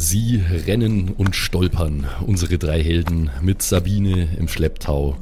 Sie 0.00 0.40
rennen 0.68 1.12
und 1.18 1.34
stolpern, 1.34 2.06
unsere 2.24 2.56
drei 2.56 2.80
Helden, 2.80 3.30
mit 3.42 3.62
Sabine 3.62 4.28
im 4.38 4.46
Schlepptau. 4.46 5.16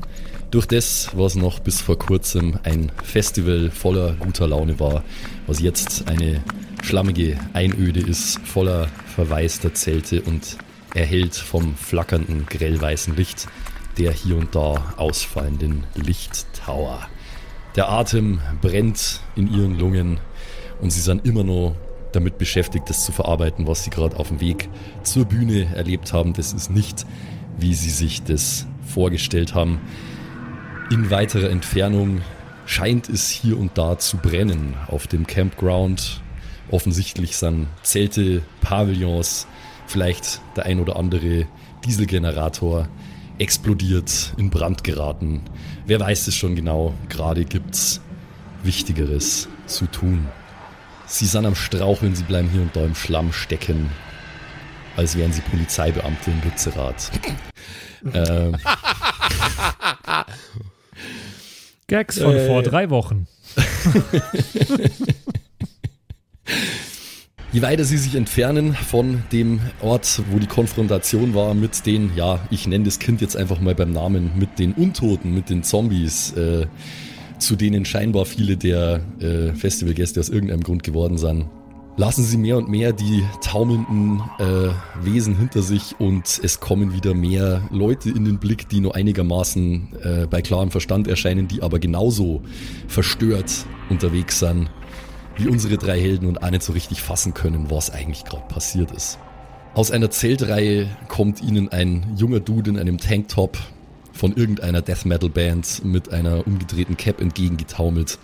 Durch 0.51 0.67
das, 0.67 1.09
was 1.15 1.35
noch 1.35 1.61
bis 1.61 1.81
vor 1.81 1.99
kurzem 1.99 2.59
ein 2.63 2.93
Festival 3.03 3.71
voller 3.71 4.13
guter 4.17 4.47
Laune 4.47 4.79
war, 4.79 5.03
was 5.47 5.61
jetzt 5.61 6.09
eine 6.09 6.43
schlammige 6.83 7.39
Einöde 7.55 8.01
ist, 8.01 8.39
voller 8.41 8.89
verwaister 9.15 9.73
Zelte 9.73 10.21
und 10.21 10.59
erhellt 10.95 11.37
vom 11.37 11.75
flackernden 11.75 12.45
grellweißen 12.45 13.17
Licht 13.17 13.49
der 13.97 14.13
hier 14.13 14.37
und 14.37 14.55
da 14.55 14.93
ausfallenden 14.99 15.85
Lichttower. 15.95 17.09
Der 17.77 17.89
Atem 17.89 18.41
brennt 18.61 19.21
in 19.37 19.51
ihren 19.51 19.79
Lungen 19.79 20.21
und 20.83 20.91
sie 20.91 21.01
sind 21.01 21.25
immer 21.25 21.45
noch 21.45 21.77
damit 22.17 22.39
beschäftigt, 22.39 22.89
das 22.91 23.05
zu 23.05 23.13
verarbeiten, 23.13 23.67
was 23.67 23.85
sie 23.85 23.91
gerade 23.91 24.19
auf 24.19 24.29
dem 24.29 24.41
Weg 24.41 24.69
zur 25.03 25.27
Bühne 25.27 25.75
erlebt 25.75 26.13
haben. 26.13 26.33
Das 26.33 26.53
ist 26.53 26.71
nicht, 26.71 27.07
wie 27.59 27.75
sie 27.75 27.91
sich 27.91 28.23
das 28.23 28.67
vorgestellt 28.85 29.55
haben. 29.55 29.81
In 30.91 31.11
weiterer 31.11 31.51
Entfernung 31.51 32.23
scheint 32.65 33.09
es 33.09 33.31
hier 33.31 33.59
und 33.59 33.79
da 33.79 33.99
zu 33.99 34.17
brennen 34.17 34.75
auf 34.89 35.07
dem 35.07 35.27
Campground. 35.27 36.21
Offensichtlich 36.71 37.37
sind 37.37 37.69
Zelte, 37.83 38.43
Pavillons, 38.61 39.47
vielleicht 39.87 40.41
der 40.57 40.67
ein 40.67 40.81
oder 40.81 40.97
andere 40.97 41.47
Dieselgenerator 41.85 42.89
explodiert, 43.39 44.33
in 44.37 44.51
Brand 44.51 44.83
geraten. 44.83 45.43
Wer 45.87 46.01
weiß 46.01 46.27
es 46.27 46.35
schon 46.35 46.57
genau, 46.57 46.95
gerade 47.09 47.45
gibt's 47.45 48.01
Wichtigeres 48.63 49.49
zu 49.67 49.87
tun. 49.87 50.27
Sie 51.07 51.27
sind 51.27 51.47
am 51.47 51.55
Straucheln, 51.55 52.15
sie 52.15 52.25
bleiben 52.25 52.49
hier 52.51 52.63
und 52.63 52.75
da 52.75 52.85
im 52.85 52.95
Schlamm 52.95 53.33
stecken, 53.33 53.91
als 54.97 55.17
wären 55.17 55.33
sie 55.33 55.41
Polizeibeamte 55.41 56.31
in 56.31 56.43
Lützerath. 56.43 57.11
ähm. 58.13 58.57
Gags 61.89 62.19
von 62.19 62.35
äh, 62.35 62.47
vor 62.49 62.63
drei 62.63 62.91
Wochen. 62.91 63.29
Je 67.53 67.63
weiter 67.63 67.85
sie 67.85 67.97
sich 67.97 68.17
entfernen 68.17 68.75
von 68.75 69.23
dem 69.33 69.61
Ort, 69.81 70.21
wo 70.31 70.39
die 70.39 70.47
Konfrontation 70.47 71.35
war 71.35 71.55
mit 71.55 71.87
den, 71.87 72.11
ja, 72.17 72.41
ich 72.51 72.67
nenne 72.67 72.85
das 72.85 72.99
Kind 72.99 73.21
jetzt 73.21 73.37
einfach 73.37 73.61
mal 73.61 73.75
beim 73.75 73.93
Namen, 73.93 74.33
mit 74.37 74.59
den 74.59 74.73
Untoten, 74.75 75.33
mit 75.33 75.49
den 75.49 75.63
Zombies, 75.63 76.33
äh, 76.33 76.67
zu 77.39 77.57
denen 77.57 77.85
scheinbar 77.85 78.25
viele 78.25 78.57
der 78.57 79.01
äh, 79.21 79.53
Festivalgäste 79.55 80.21
aus 80.21 80.29
irgendeinem 80.29 80.63
Grund 80.63 80.83
geworden 80.83 81.19
sind, 81.19 81.47
lassen 81.97 82.25
sie 82.25 82.37
mehr 82.37 82.59
und 82.59 82.69
mehr 82.69 82.93
die 82.93 83.25
taumelnden 83.41 84.23
äh, 84.39 85.05
Wesen 85.05 85.37
hinter 85.37 85.63
sich 85.63 85.95
und 85.99 86.41
es 86.43 86.61
kommen 86.61 86.93
wieder 86.93 87.15
mehr 87.15 87.63
Leute 87.71 88.11
in 88.11 88.25
den 88.25 88.39
Blick, 88.39 88.69
die 88.69 88.81
nur 88.81 88.95
einigermaßen 88.95 89.89
äh, 90.03 90.27
bei 90.27 90.43
klarem 90.43 90.71
Verstand 90.71 91.09
erscheinen, 91.09 91.49
die 91.49 91.63
aber 91.63 91.79
genauso 91.79 92.43
verstört 92.87 93.67
unterwegs 93.89 94.41
sind 94.41 94.71
wie 95.39 95.49
unsere 95.49 95.77
drei 95.77 96.01
Helden 96.01 96.27
und 96.27 96.43
auch 96.43 96.51
nicht 96.51 96.63
so 96.63 96.73
richtig 96.73 97.01
fassen 97.03 97.35
können, 97.35 97.71
was 97.71 97.91
eigentlich 97.91 98.25
gerade 98.25 98.47
passiert 98.49 98.91
ist. 98.91 99.19
Aus 99.75 99.91
einer 99.91 100.11
Zeltreihe 100.11 100.89
kommt 101.09 101.43
ihnen 101.43 101.69
ein 101.69 102.15
junger 102.17 102.41
Dude 102.41 102.71
in 102.71 102.79
einem 102.79 102.97
Tanktop 102.99 103.59
von 104.17 104.35
irgendeiner 104.35 104.83
Death 104.83 105.05
Metal 105.05 105.29
Band 105.29 105.85
mit 105.85 106.13
einer 106.13 106.47
umgedrehten 106.47 106.97
Cap 106.97 107.21
entgegengetaumelt. 107.21 108.19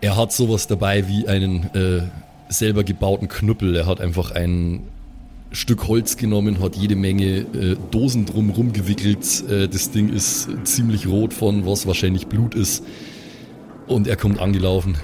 Er 0.00 0.16
hat 0.16 0.32
sowas 0.32 0.66
dabei 0.66 1.06
wie 1.08 1.28
einen 1.28 1.64
äh, 1.74 2.02
selber 2.48 2.84
gebauten 2.84 3.28
Knüppel. 3.28 3.76
Er 3.76 3.86
hat 3.86 4.00
einfach 4.00 4.30
ein 4.30 4.82
Stück 5.52 5.88
Holz 5.88 6.16
genommen, 6.16 6.60
hat 6.60 6.76
jede 6.76 6.96
Menge 6.96 7.24
äh, 7.24 7.76
Dosen 7.90 8.24
drumherum 8.24 8.72
gewickelt. 8.72 9.44
Äh, 9.48 9.68
das 9.68 9.90
Ding 9.90 10.08
ist 10.12 10.48
ziemlich 10.64 11.06
rot 11.06 11.34
von 11.34 11.66
was 11.66 11.86
wahrscheinlich 11.86 12.26
Blut 12.28 12.54
ist. 12.54 12.84
Und 13.86 14.06
er 14.06 14.16
kommt 14.16 14.40
angelaufen. 14.40 14.96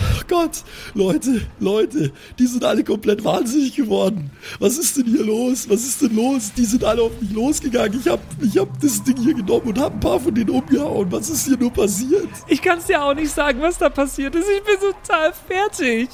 Oh 0.00 0.22
Gott, 0.28 0.62
Leute, 0.94 1.42
Leute, 1.58 2.12
die 2.38 2.46
sind 2.46 2.64
alle 2.64 2.84
komplett 2.84 3.24
wahnsinnig 3.24 3.76
geworden. 3.76 4.30
Was 4.58 4.78
ist 4.78 4.96
denn 4.96 5.06
hier 5.06 5.24
los? 5.24 5.68
Was 5.68 5.82
ist 5.82 6.02
denn 6.02 6.14
los? 6.16 6.52
Die 6.56 6.64
sind 6.64 6.84
alle 6.84 7.02
auf 7.02 7.12
mich 7.20 7.32
losgegangen. 7.32 8.00
Ich 8.00 8.08
hab, 8.08 8.20
ich 8.40 8.56
hab 8.58 8.80
das 8.80 9.02
Ding 9.02 9.16
hier 9.16 9.34
genommen 9.34 9.66
und 9.68 9.78
hab 9.78 9.92
ein 9.94 10.00
paar 10.00 10.20
von 10.20 10.34
denen 10.34 10.50
umgehauen. 10.50 11.10
Was 11.10 11.28
ist 11.28 11.46
hier 11.46 11.56
nur 11.58 11.72
passiert? 11.72 12.28
Ich 12.48 12.62
kann's 12.62 12.86
dir 12.86 13.02
auch 13.02 13.14
nicht 13.14 13.30
sagen, 13.30 13.60
was 13.60 13.78
da 13.78 13.88
passiert 13.88 14.34
ist. 14.34 14.46
Ich 14.48 14.62
bin 14.62 14.76
total 14.80 15.32
fertig. 15.46 16.08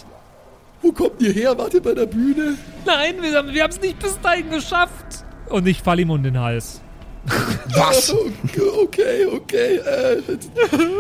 Wo 0.83 0.93
kommt 0.93 1.21
ihr 1.23 1.33
her? 1.33 1.57
Wart 1.57 1.75
ihr 1.75 1.83
bei 1.83 1.95
der 1.95 2.07
Bühne? 2.07 2.57
Nein, 2.85 3.17
wir 3.23 3.63
haben 3.63 3.71
es 3.71 3.81
nicht 3.81 3.99
bis 3.99 4.19
dahin 4.21 4.51
geschafft. 4.51 5.25
Und 5.49 5.67
ich 5.67 5.83
fall 5.83 6.01
ihm 6.01 6.11
um 6.11 6.23
den 6.23 6.39
Hals. 6.39 6.81
Was? 7.75 8.15
Okay, 8.83 9.27
okay. 9.27 9.77
Äh. 9.77 10.23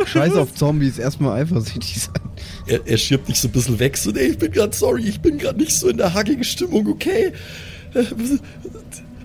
Scheiß 0.07 0.35
auf 0.35 0.55
Zombies, 0.55 0.99
erstmal 0.99 1.41
eifersüchtig 1.41 2.03
sein. 2.03 2.15
Er, 2.67 2.81
er 2.85 2.97
schiebt 2.97 3.29
dich 3.29 3.39
so 3.39 3.49
ein 3.49 3.53
bisschen 3.53 3.79
weg, 3.79 3.97
so, 3.97 4.11
nee, 4.11 4.21
ich 4.21 4.39
bin 4.39 4.51
gerade 4.51 4.75
sorry, 4.75 5.03
ich 5.03 5.21
bin 5.21 5.39
gerade 5.39 5.59
nicht 5.59 5.73
so 5.73 5.89
in 5.89 5.97
der 5.99 6.13
hackigen 6.13 6.45
Stimmung, 6.45 6.89
okay? 6.89 7.33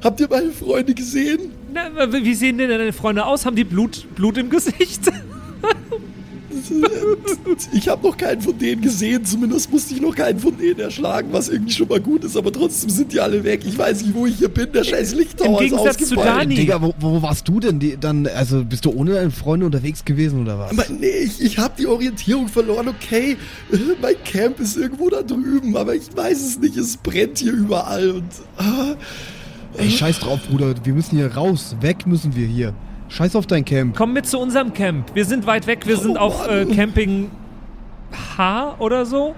Habt 0.03 0.19
ihr 0.19 0.27
meine 0.29 0.51
Freunde 0.51 0.93
gesehen? 0.93 1.51
Na, 1.73 1.89
wie 2.11 2.35
sehen 2.35 2.57
denn 2.57 2.69
deine 2.69 2.93
Freunde 2.93 3.25
aus? 3.25 3.45
Haben 3.45 3.55
die 3.55 3.63
Blut, 3.63 4.05
Blut 4.15 4.37
im 4.37 4.49
Gesicht? 4.49 5.01
ich 7.73 7.87
habe 7.87 8.07
noch 8.07 8.17
keinen 8.17 8.41
von 8.41 8.57
denen 8.57 8.81
gesehen, 8.81 9.23
zumindest 9.25 9.71
musste 9.71 9.93
ich 9.93 10.01
noch 10.01 10.15
keinen 10.15 10.39
von 10.39 10.57
denen 10.57 10.79
erschlagen, 10.79 11.29
was 11.31 11.49
irgendwie 11.49 11.73
schon 11.73 11.87
mal 11.87 11.99
gut 11.99 12.23
ist, 12.23 12.37
aber 12.37 12.51
trotzdem 12.51 12.89
sind 12.89 13.13
die 13.13 13.19
alle 13.19 13.43
weg. 13.43 13.61
Ich 13.65 13.77
weiß 13.77 14.03
nicht, 14.03 14.13
wo 14.13 14.25
ich 14.25 14.35
hier 14.37 14.49
bin, 14.49 14.71
der 14.71 14.83
scheiß 14.83 15.15
Lichttower 15.15 15.61
Im 15.61 15.69
Gegensatz 15.69 16.01
ist 16.01 16.13
ausgefallen. 16.13 16.31
Zu 16.33 16.39
Dani. 16.39 16.55
Digga, 16.55 16.81
wo, 16.81 16.93
wo, 16.99 17.21
warst 17.21 17.47
du 17.47 17.59
denn 17.59 17.79
die, 17.79 17.97
dann? 17.97 18.27
Also 18.27 18.63
bist 18.63 18.85
du 18.85 18.91
ohne 18.91 19.13
deine 19.13 19.31
Freunde 19.31 19.65
unterwegs 19.65 20.05
gewesen 20.05 20.41
oder 20.41 20.59
was? 20.59 20.71
Aber 20.71 20.85
nee, 20.89 21.07
ich, 21.07 21.41
ich 21.41 21.57
habe 21.57 21.73
die 21.77 21.87
Orientierung 21.87 22.47
verloren, 22.47 22.87
okay. 22.87 23.37
Mein 24.01 24.15
Camp 24.23 24.59
ist 24.59 24.77
irgendwo 24.77 25.09
da 25.09 25.21
drüben, 25.21 25.75
aber 25.75 25.95
ich 25.95 26.15
weiß 26.15 26.41
es 26.45 26.59
nicht, 26.59 26.77
es 26.77 26.97
brennt 26.97 27.39
hier 27.39 27.53
überall 27.53 28.11
und. 28.11 28.29
Ah, 28.57 28.95
Ey, 29.77 29.89
scheiß 29.89 30.19
drauf, 30.19 30.39
Bruder, 30.49 30.73
wir 30.83 30.93
müssen 30.93 31.17
hier 31.17 31.33
raus, 31.33 31.75
weg 31.79 32.05
müssen 32.05 32.35
wir 32.35 32.45
hier. 32.45 32.73
Scheiß 33.11 33.35
auf 33.35 33.45
dein 33.45 33.65
Camp. 33.65 33.95
Komm 33.97 34.13
mit 34.13 34.25
zu 34.25 34.39
unserem 34.39 34.73
Camp. 34.73 35.13
Wir 35.13 35.25
sind 35.25 35.45
weit 35.45 35.67
weg. 35.67 35.85
Wir 35.85 35.97
sind 35.97 36.15
oh, 36.15 36.21
auf 36.21 36.47
äh, 36.47 36.65
Camping 36.65 37.29
H 38.37 38.75
oder 38.79 39.05
so. 39.05 39.35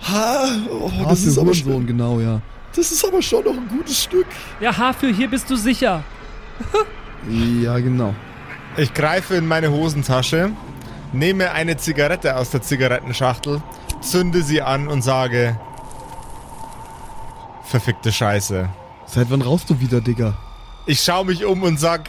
H? 0.00 0.48
Oh, 0.70 0.90
H 0.90 1.10
das 1.10 1.24
ist 1.24 1.36
aber 1.36 1.52
schon, 1.52 1.86
genau, 1.86 2.18
ja. 2.18 2.40
Das 2.74 2.90
ist 2.90 3.04
aber 3.04 3.20
schon 3.20 3.44
noch 3.44 3.52
ein 3.52 3.68
gutes 3.68 4.04
Stück. 4.04 4.26
Ja, 4.58 4.74
H 4.74 4.94
für 4.94 5.08
hier 5.08 5.28
bist 5.28 5.50
du 5.50 5.56
sicher. 5.56 6.02
ja, 7.62 7.78
genau. 7.78 8.14
Ich 8.78 8.94
greife 8.94 9.34
in 9.34 9.46
meine 9.46 9.70
Hosentasche, 9.70 10.52
nehme 11.12 11.50
eine 11.50 11.76
Zigarette 11.76 12.36
aus 12.36 12.50
der 12.50 12.62
Zigarettenschachtel, 12.62 13.60
zünde 14.00 14.42
sie 14.42 14.62
an 14.62 14.88
und 14.88 15.02
sage: 15.02 15.60
Verfickte 17.64 18.12
Scheiße. 18.12 18.70
Seit 19.04 19.30
wann 19.30 19.42
rauchst 19.42 19.68
du 19.68 19.78
wieder, 19.78 20.00
Digga? 20.00 20.38
Ich 20.86 21.02
schaue 21.02 21.26
mich 21.26 21.44
um 21.44 21.62
und 21.62 21.78
sag: 21.78 22.08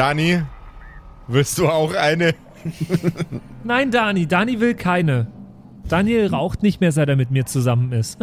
Dani, 0.00 0.40
willst 1.28 1.58
du 1.58 1.68
auch 1.68 1.92
eine? 1.92 2.34
Nein, 3.64 3.90
Dani, 3.90 4.26
Dani 4.26 4.58
will 4.58 4.72
keine. 4.72 5.26
Daniel 5.90 6.28
raucht 6.28 6.62
nicht 6.62 6.80
mehr, 6.80 6.90
seit 6.90 7.10
er 7.10 7.16
mit 7.16 7.30
mir 7.30 7.44
zusammen 7.44 7.92
ist. 7.92 8.16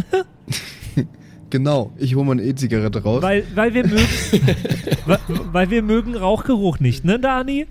genau, 1.51 1.93
ich 1.97 2.15
hole 2.15 2.25
meine 2.25 2.41
E-Zigarette 2.41 3.03
raus. 3.03 3.21
Weil, 3.21 3.43
weil, 3.53 3.75
wir 3.75 3.85
mögen, 3.85 4.07
weil, 5.05 5.19
weil 5.51 5.69
wir 5.69 5.83
mögen 5.83 6.15
Rauchgeruch 6.15 6.79
nicht, 6.79 7.05
ne, 7.05 7.19
Dani? 7.19 7.67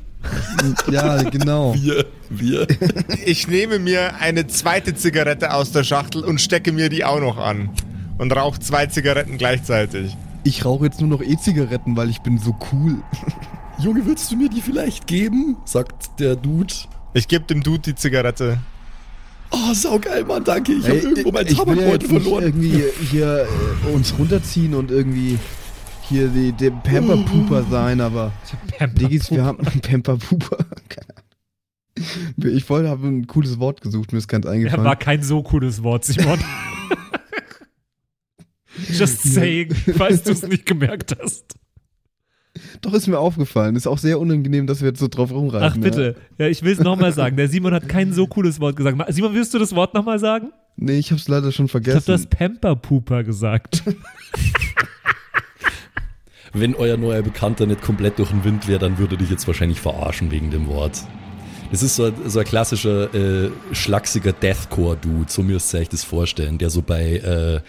Ja, 0.89 1.25
genau. 1.25 1.75
Wir, 1.75 2.07
wir. 2.31 2.69
Ich 3.25 3.49
nehme 3.49 3.81
mir 3.81 4.21
eine 4.21 4.47
zweite 4.47 4.95
Zigarette 4.95 5.53
aus 5.53 5.73
der 5.73 5.83
Schachtel 5.83 6.25
und 6.25 6.41
stecke 6.41 6.71
mir 6.71 6.91
die 6.91 7.05
auch 7.05 7.19
noch 7.19 7.39
an. 7.39 7.71
Und 8.19 8.31
rauche 8.37 8.61
zwei 8.61 8.87
Zigaretten 8.87 9.37
gleichzeitig. 9.37 10.17
Ich 10.45 10.65
rauche 10.65 10.85
jetzt 10.85 11.01
nur 11.01 11.11
noch 11.11 11.23
E-Zigaretten, 11.23 11.97
weil 11.97 12.09
ich 12.09 12.21
bin 12.21 12.39
so 12.39 12.55
cool. 12.71 13.03
Junge, 13.79 14.07
willst 14.07 14.31
du 14.31 14.37
mir 14.37 14.49
die 14.49 14.63
vielleicht 14.63 15.07
geben? 15.07 15.57
sagt 15.65 16.19
der 16.19 16.37
Dude. 16.37 16.73
Ich 17.13 17.29
gebe 17.29 17.45
dem 17.45 17.63
Dude 17.63 17.81
die 17.81 17.95
Zigarette. 17.95 18.59
Oh, 19.51 19.75
saugeil, 19.75 20.25
Mann, 20.25 20.45
danke. 20.45 20.73
Ich 20.73 20.85
habe 20.85 20.97
irgendwo 20.97 21.31
mein 21.31 21.47
Tabakbeutel 21.47 22.11
ja 22.11 22.21
verloren. 22.21 22.45
irgendwie 22.45 22.83
hier 23.11 23.47
äh, 23.87 23.93
uns 23.93 24.19
runterziehen 24.19 24.75
und 24.75 24.91
irgendwie 24.91 25.39
hier 26.09 26.29
die, 26.29 26.53
der 26.53 26.71
Pamper 26.71 27.19
Pooper 27.19 27.65
sein, 27.65 28.01
aber 28.01 28.33
Diggis, 28.99 29.31
wir 29.31 29.45
haben 29.45 29.65
einen 29.67 29.81
Pamper 29.81 30.17
Pooper. 30.17 30.59
Ich 32.43 32.69
wollte, 32.69 32.89
habe 32.89 33.07
ein 33.07 33.27
cooles 33.27 33.59
Wort 33.59 33.81
gesucht, 33.81 34.13
mir 34.13 34.19
ist 34.19 34.29
ganz 34.29 34.47
eingefallen. 34.47 34.85
Ja, 34.85 34.89
war 34.89 34.97
kein 34.97 35.23
so 35.23 35.43
cooles 35.43 35.83
Wort, 35.83 36.05
Simon. 36.05 36.39
Just 38.91 39.23
saying, 39.23 39.75
falls 39.75 40.23
du 40.23 40.33
es 40.33 40.43
nicht 40.43 40.67
gemerkt 40.67 41.17
hast. 41.21 41.55
Doch, 42.81 42.93
ist 42.93 43.07
mir 43.07 43.19
aufgefallen. 43.19 43.77
Ist 43.77 43.87
auch 43.87 43.99
sehr 43.99 44.19
unangenehm, 44.21 44.67
dass 44.67 44.81
wir 44.81 44.89
jetzt 44.89 45.01
so 45.01 45.09
drauf 45.09 45.31
rumreiten. 45.31 45.69
Ach, 45.73 45.77
bitte. 45.77 46.17
Ja, 46.39 46.47
ja 46.47 46.51
ich 46.51 46.63
will 46.63 46.73
es 46.73 46.81
nochmal 46.81 47.13
sagen. 47.13 47.37
Der 47.37 47.49
Simon 47.49 47.73
hat 47.75 47.89
kein 47.89 48.13
so 48.13 48.27
cooles 48.27 48.61
Wort 48.61 48.77
gesagt. 48.77 48.97
Simon, 49.09 49.35
willst 49.35 49.55
du 49.55 49.59
das 49.59 49.75
Wort 49.75 49.95
nochmal 49.95 50.19
sagen? 50.19 50.53
Nee, 50.77 50.99
ich 50.99 51.11
hab's 51.11 51.29
leider 51.29 51.53
schon 51.53 51.67
Ich 51.67 51.73
vergessen. 51.73 52.03
du 52.07 52.13
hast 52.13 52.31
Pamper-Pooper 52.31 53.25
gesagt. 53.25 53.83
Wenn 56.53 56.75
euer 56.75 56.97
neuer 56.97 57.23
Bekannter 57.23 57.67
nicht 57.67 57.83
komplett 57.83 58.19
durch 58.19 58.31
den 58.31 58.45
Wind 58.45 58.69
wäre, 58.69 58.79
dann 58.79 58.99
würde 58.99 59.17
dich 59.17 59.31
jetzt 59.31 59.47
wahrscheinlich 59.47 59.81
verarschen 59.81 60.31
wegen 60.31 60.51
dem 60.51 60.67
Wort. 60.69 61.03
Das 61.71 61.83
ist 61.83 61.97
so 61.97 62.05
ein, 62.05 62.15
so 62.27 62.39
ein 62.39 62.45
klassischer, 62.45 63.13
äh, 63.15 63.51
schlachsiger 63.73 64.33
Deathcore-Dude, 64.33 65.31
so 65.31 65.43
müsst 65.43 65.75
ihr 65.75 65.81
euch 65.81 65.89
das 65.89 66.05
vorstellen, 66.05 66.59
der 66.59 66.71
so 66.71 66.81
bei 66.83 67.17
äh, 67.17 67.61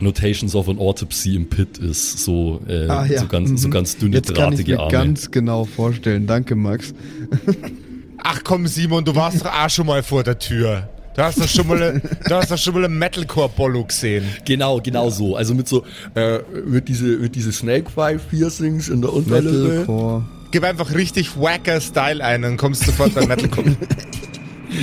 Notations 0.00 0.54
of 0.54 0.68
an 0.68 0.78
Autopsy 0.78 1.36
im 1.36 1.48
Pit 1.48 1.78
ist, 1.78 2.18
so, 2.24 2.60
äh, 2.68 2.88
Ah, 2.88 3.06
ja. 3.06 3.20
so, 3.20 3.26
ganz, 3.26 3.60
so 3.62 3.68
Mhm. 3.68 3.72
ganz 3.72 3.96
dünne, 3.96 4.16
Jetzt 4.16 4.34
kann 4.34 4.52
ich 4.52 4.58
drahtige 4.60 4.72
mir 4.72 4.80
Arme. 4.80 4.92
ganz 4.92 5.30
genau 5.30 5.64
vorstellen. 5.64 6.26
Danke, 6.26 6.54
Max. 6.56 6.92
Ach 8.22 8.40
komm, 8.42 8.66
Simon, 8.66 9.04
du 9.04 9.14
warst 9.14 9.44
doch 9.44 9.52
auch 9.52 9.70
schon 9.70 9.86
mal 9.86 10.02
vor 10.02 10.22
der 10.24 10.38
Tür. 10.38 10.88
Du 11.16 11.22
hast 11.22 11.40
doch 11.40 11.46
schon 11.48 11.68
mal, 11.68 12.02
du 12.28 12.34
hast 12.34 12.50
doch 12.50 12.58
schon 12.58 12.74
mal 12.74 12.84
einen 12.84 12.98
Metalcore-Bollo 12.98 13.84
gesehen. 13.84 14.24
Genau, 14.44 14.80
genau 14.80 15.10
so. 15.10 15.36
Also 15.36 15.54
mit 15.54 15.68
so, 15.68 15.84
äh, 16.16 16.38
mit 16.66 16.88
diese, 16.88 17.04
mit 17.04 17.36
diese 17.36 17.52
Snake-Piercings 17.52 18.88
in 18.88 19.00
der 19.00 19.12
Unterlippe. 19.12 19.56
Metalcore. 19.68 20.24
Gib 20.50 20.64
einfach 20.64 20.92
richtig 20.94 21.38
wacker 21.38 21.80
Style 21.80 22.24
ein, 22.24 22.42
dann 22.42 22.56
kommst 22.56 22.82
du 22.82 22.86
sofort 22.86 23.14
bei 23.14 23.24
Metalcore. 23.26 23.76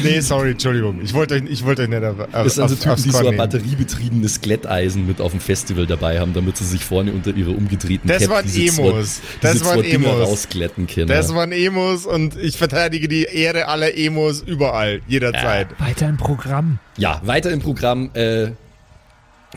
nee, 0.03 0.19
sorry, 0.19 0.51
Entschuldigung. 0.51 1.01
Ich 1.03 1.13
wollte 1.13 1.35
euch, 1.35 1.43
ich 1.49 1.65
wollte 1.65 1.83
euch 1.83 1.89
nicht 1.89 2.03
auf, 2.03 2.19
auf, 2.19 2.27
Das 2.31 2.55
sind 2.55 2.69
so 2.69 2.75
Typen, 2.75 3.03
die 3.03 3.11
so 3.11 3.27
ein 3.27 3.38
batteriebetriebenes 3.38 4.41
Glätteisen 4.41 5.07
mit 5.07 5.21
auf 5.21 5.31
dem 5.31 5.39
Festival 5.39 5.85
dabei 5.88 6.19
haben, 6.19 6.33
damit 6.33 6.57
sie 6.57 6.65
sich 6.65 6.83
vorne 6.83 7.11
unter 7.11 7.35
ihre 7.35 7.51
umgedrehten 7.51 8.07
Das 8.07 8.23
Cap 8.23 8.29
waren 8.31 8.45
diese 8.45 8.81
Emos. 8.81 9.15
Zwei, 9.15 9.21
Das 9.41 9.65
waren 9.65 9.83
Emos. 9.83 10.27
rausglätten 10.27 10.88
können. 10.88 11.07
Das 11.07 11.33
waren 11.33 11.51
Emos 11.51 12.05
und 12.05 12.38
ich 12.38 12.57
verteidige 12.57 13.07
die 13.07 13.23
Ehre 13.23 13.67
aller 13.67 13.97
Emos 13.97 14.41
überall, 14.41 15.01
jederzeit. 15.07 15.67
Weiter 15.79 16.07
im 16.07 16.17
Programm. 16.17 16.79
Ja, 16.97 17.21
weiter 17.23 17.51
im 17.51 17.59
Programm. 17.59 18.11
Äh, 18.13 18.51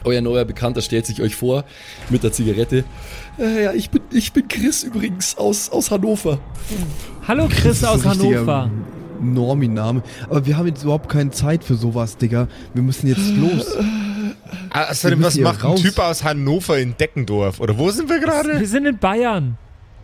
euer 0.02 0.20
neuer 0.20 0.44
Bekannter 0.44 0.82
stellt 0.82 1.06
sich 1.06 1.22
euch 1.22 1.37
vor 1.37 1.64
mit 2.10 2.25
der 2.25 2.32
Zigarette. 2.32 2.84
Äh, 3.38 3.64
ja, 3.64 3.72
ich 3.72 3.90
bin, 3.90 4.02
ich 4.10 4.32
bin 4.32 4.48
Chris 4.48 4.82
übrigens 4.82 5.37
aus, 5.37 5.70
aus 5.70 5.90
Hannover. 5.90 6.40
Hallo 7.28 7.48
Chris 7.48 7.78
ist 7.78 7.84
aus 7.84 8.04
Hannover. 8.04 8.70
Normi-Name. 9.20 10.02
Aber 10.28 10.46
wir 10.46 10.56
haben 10.56 10.66
jetzt 10.66 10.82
überhaupt 10.82 11.08
keine 11.08 11.31
Zeit 11.31 11.64
für 11.64 11.75
sowas, 11.75 12.16
Digga. 12.16 12.49
Wir 12.75 12.82
müssen 12.82 13.06
jetzt 13.06 13.34
los. 13.37 13.76
Außerdem, 14.70 15.20
Wir 15.20 15.26
was 15.26 15.38
macht 15.38 15.64
ein. 15.64 15.76
Typ 15.76 15.99
aus 15.99 16.25
Hannover 16.25 16.78
in 16.78 16.96
Deckendorf? 16.96 17.61
Oder 17.61 17.78
wo 17.78 17.90
sind 17.90 18.08
wir 18.08 18.20
gerade? 18.20 18.58
Wir 18.61 18.69
sind 18.69 18.87
in 18.87 18.99
Bayern. 18.99 19.56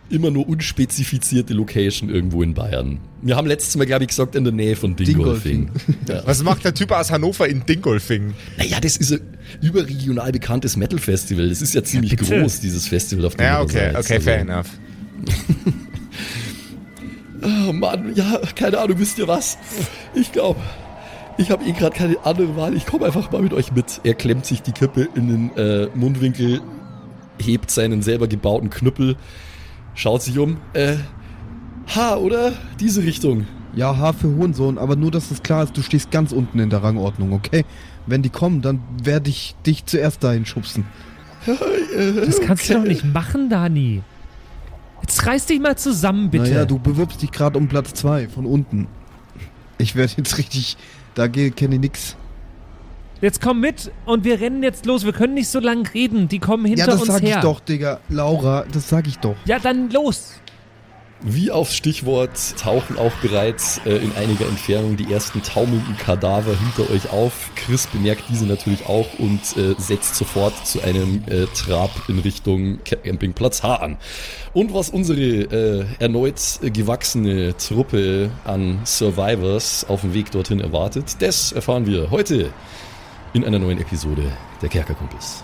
Immer 0.09 0.29
nur 0.29 0.47
unspezifizierte 0.49 1.53
Location 1.53 2.09
irgendwo 2.09 2.43
in 2.43 2.53
Bayern. 2.53 2.99
Wir 3.21 3.37
haben 3.37 3.47
letztes 3.47 3.77
Mal, 3.77 3.85
glaube 3.85 4.03
ich, 4.03 4.09
gesagt, 4.09 4.35
in 4.35 4.43
der 4.43 4.51
Nähe 4.51 4.75
von 4.75 4.95
Dingolfing. 4.97 5.71
Ja. 6.07 6.21
Was 6.25 6.43
macht 6.43 6.65
der 6.65 6.73
Typ 6.73 6.91
aus 6.91 7.11
Hannover 7.11 7.47
in 7.47 7.65
Dingolfing? 7.65 8.33
Naja, 8.57 8.79
das 8.81 8.97
ist 8.97 9.13
ein 9.13 9.21
überregional 9.61 10.33
bekanntes 10.33 10.75
Metal-Festival. 10.75 11.47
Das 11.47 11.61
ist 11.61 11.73
ja 11.73 11.81
ziemlich 11.83 12.15
bitte. 12.17 12.41
groß, 12.41 12.59
dieses 12.59 12.87
Festival, 12.87 13.25
auf 13.25 13.35
dem 13.35 13.45
Ja, 13.45 13.61
okay, 13.61 13.89
okay, 13.91 13.95
Also- 14.15 14.19
fair 14.19 14.39
enough. 14.39 14.67
Oh 17.43 17.73
Mann, 17.73 18.13
ja, 18.15 18.39
keine 18.55 18.79
Ahnung, 18.79 18.99
wisst 18.99 19.17
ihr 19.17 19.27
was? 19.27 19.57
Ich 20.13 20.31
glaube, 20.31 20.59
ich 21.37 21.49
habe 21.49 21.63
eh 21.65 21.71
gerade 21.71 21.95
keine 21.95 22.17
andere 22.23 22.55
Wahl. 22.55 22.75
Ich 22.75 22.85
komme 22.85 23.05
einfach 23.05 23.31
mal 23.31 23.41
mit 23.41 23.53
euch 23.53 23.71
mit. 23.71 24.01
Er 24.03 24.13
klemmt 24.13 24.45
sich 24.45 24.61
die 24.61 24.71
Kippe 24.71 25.07
in 25.15 25.27
den 25.27 25.57
äh, 25.57 25.87
Mundwinkel, 25.95 26.61
hebt 27.39 27.71
seinen 27.71 28.01
selber 28.01 28.27
gebauten 28.27 28.69
Knüppel, 28.69 29.15
schaut 29.95 30.21
sich 30.21 30.37
um. 30.37 30.57
Äh, 30.73 30.97
ha, 31.95 32.15
oder? 32.17 32.53
Diese 32.79 33.03
Richtung. 33.03 33.47
Ja, 33.73 33.97
H 33.97 34.13
für 34.13 34.27
Hohensohn, 34.35 34.77
aber 34.77 34.95
nur, 34.95 35.11
dass 35.11 35.31
es 35.31 35.41
klar 35.41 35.63
ist, 35.63 35.77
du 35.77 35.81
stehst 35.81 36.11
ganz 36.11 36.33
unten 36.33 36.59
in 36.59 36.69
der 36.69 36.83
Rangordnung, 36.83 37.31
okay? 37.31 37.63
Wenn 38.05 38.21
die 38.21 38.29
kommen, 38.29 38.61
dann 38.61 38.81
werde 39.01 39.29
ich 39.29 39.55
dich 39.65 39.85
zuerst 39.85 40.23
dahin 40.23 40.45
schubsen. 40.45 40.85
Das 42.25 42.39
kannst 42.39 42.69
du 42.69 42.75
doch 42.75 42.83
nicht 42.83 43.03
machen, 43.03 43.49
Dani. 43.49 44.01
Jetzt 45.01 45.25
reiß 45.25 45.45
dich 45.47 45.59
mal 45.59 45.77
zusammen, 45.77 46.29
bitte. 46.29 46.49
Naja, 46.49 46.65
du 46.65 46.79
bewirbst 46.79 47.21
dich 47.21 47.31
gerade 47.31 47.57
um 47.57 47.67
Platz 47.67 47.93
2 47.93 48.29
von 48.29 48.45
unten. 48.45 48.87
Ich 49.77 49.95
werde 49.95 50.13
jetzt 50.17 50.37
richtig. 50.37 50.77
Da 51.15 51.27
kenne 51.27 51.75
ich 51.75 51.81
nix. 51.81 52.15
Jetzt 53.21 53.39
komm 53.39 53.59
mit 53.59 53.91
und 54.05 54.23
wir 54.23 54.39
rennen 54.39 54.63
jetzt 54.63 54.85
los. 54.87 55.05
Wir 55.05 55.13
können 55.13 55.35
nicht 55.35 55.47
so 55.47 55.59
lange 55.59 55.83
reden. 55.93 56.27
Die 56.27 56.39
kommen 56.39 56.65
hinter 56.65 56.85
ja, 56.85 56.87
das 56.87 57.01
uns 57.01 57.11
sag 57.11 57.21
her. 57.21 57.37
ich 57.37 57.43
doch, 57.43 57.59
Digga. 57.59 57.99
Laura, 58.09 58.65
das 58.71 58.89
sag 58.89 59.07
ich 59.07 59.17
doch. 59.19 59.35
Ja, 59.45 59.59
dann 59.59 59.91
los. 59.91 60.40
Wie 61.23 61.51
aufs 61.51 61.75
Stichwort 61.75 62.31
tauchen 62.59 62.97
auch 62.97 63.11
bereits 63.21 63.79
äh, 63.85 63.97
in 63.97 64.11
einiger 64.15 64.47
Entfernung 64.47 64.97
die 64.97 65.13
ersten 65.13 65.43
taumelnden 65.43 65.95
Kadaver 65.97 66.55
hinter 66.57 66.91
euch 66.91 67.11
auf. 67.11 67.51
Chris 67.55 67.85
bemerkt 67.85 68.23
diese 68.29 68.45
natürlich 68.47 68.87
auch 68.87 69.07
und 69.19 69.39
äh, 69.55 69.75
setzt 69.77 70.15
sofort 70.15 70.65
zu 70.65 70.81
einem 70.81 71.23
äh, 71.27 71.45
Trab 71.55 71.91
in 72.07 72.17
Richtung 72.17 72.79
Campingplatz 72.83 73.61
H 73.61 73.75
an. 73.75 73.97
Und 74.53 74.73
was 74.73 74.89
unsere 74.89 75.21
äh, 75.21 75.85
erneut 75.99 76.41
gewachsene 76.61 77.55
Truppe 77.55 78.31
an 78.43 78.79
Survivors 78.85 79.85
auf 79.87 80.01
dem 80.01 80.15
Weg 80.15 80.31
dorthin 80.31 80.59
erwartet, 80.59 81.17
das 81.19 81.51
erfahren 81.51 81.85
wir 81.85 82.09
heute 82.09 82.51
in 83.33 83.45
einer 83.45 83.59
neuen 83.59 83.79
Episode 83.79 84.23
der 84.61 84.69
Kerkerkumpels. 84.69 85.43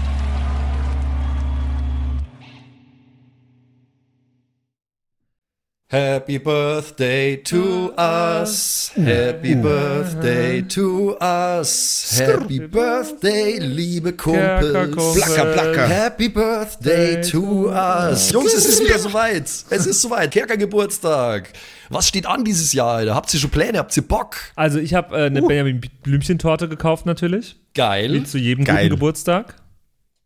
Happy 5.91 6.37
Birthday 6.37 7.35
to 7.35 7.91
us. 7.97 8.93
Happy 8.95 9.55
Birthday 9.55 10.61
to 10.61 11.17
us. 11.19 12.17
Happy 12.17 12.59
Birthday, 12.59 13.59
liebe 13.59 14.13
Kumpels. 14.13 15.17
Placker, 15.17 15.51
placker. 15.51 15.87
Happy 15.89 16.29
Birthday 16.29 17.21
to 17.29 17.69
us. 17.71 18.31
Jungs, 18.31 18.53
es 18.53 18.65
ist 18.67 18.81
wieder 18.85 18.99
soweit. 18.99 19.43
Es 19.69 19.85
ist 19.85 20.01
soweit. 20.01 20.31
Kerkergeburtstag. 20.31 21.49
Was 21.89 22.07
steht 22.07 22.25
an 22.25 22.45
dieses 22.45 22.71
Jahr, 22.71 22.93
Alter? 22.93 23.13
Habt 23.13 23.33
ihr 23.33 23.41
schon 23.41 23.49
Pläne? 23.49 23.77
Habt 23.77 23.97
ihr 23.97 24.07
Bock? 24.07 24.37
Also 24.55 24.79
ich 24.79 24.93
habe 24.93 25.13
äh, 25.17 25.25
eine 25.25 25.41
Benjamin 25.41 25.81
Blümchen-Torte 26.03 26.69
gekauft 26.69 27.05
natürlich. 27.05 27.57
Wie 27.73 27.81
Geil. 27.81 28.23
zu 28.23 28.37
jedem 28.37 28.63
Geil. 28.63 28.83
guten 28.83 28.91
Geburtstag. 28.91 29.60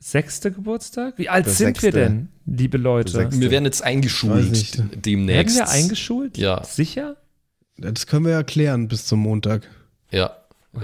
sechste 0.00 0.52
Geburtstag? 0.52 1.14
Wie 1.16 1.28
alt 1.28 1.46
Der 1.46 1.52
sind 1.52 1.82
wir 1.82 1.92
sechste. 1.92 1.92
denn, 1.92 2.28
liebe 2.46 2.78
Leute? 2.78 3.30
Wir 3.32 3.50
werden 3.50 3.64
jetzt 3.64 3.82
eingeschult 3.82 4.82
demnächst. 5.04 5.56
Werden 5.56 5.68
wir 5.68 5.72
eingeschult? 5.72 6.38
Ja. 6.38 6.62
Sicher? 6.64 7.16
Das 7.76 8.06
können 8.06 8.24
wir 8.24 8.32
ja 8.32 8.42
klären 8.42 8.88
bis 8.88 9.06
zum 9.06 9.20
Montag. 9.20 9.68
Ja. 10.10 10.32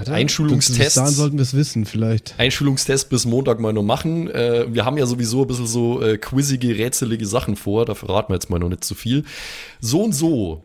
Einschulungstest. 0.07 0.79
Bis 0.79 0.95
dahin 0.95 1.13
sollten 1.13 1.37
wir 1.37 1.43
es 1.43 1.55
wissen, 1.55 1.85
vielleicht. 1.85 2.35
Einschulungstest 2.39 3.11
bis 3.11 3.27
Montag 3.27 3.61
mal 3.61 3.73
noch 3.73 3.83
machen. 3.83 4.29
Äh, 4.31 4.73
wir 4.73 4.85
haben 4.85 4.97
ja 4.97 5.07
sowieso 5.07 5.43
ein 5.43 5.47
bisschen 5.47 5.67
so 5.67 6.03
äh, 6.03 6.19
quizzige, 6.19 6.77
rätselige 6.77 7.27
Sachen 7.27 7.55
vor. 7.55 7.85
Da 7.85 7.95
verraten 7.95 8.31
wir 8.31 8.35
jetzt 8.35 8.51
mal 8.51 8.59
noch 8.59 8.71
nicht 8.71 8.83
zu 8.83 8.95
viel. 8.95 9.25
So 9.81 10.03
und 10.03 10.13
so 10.13 10.65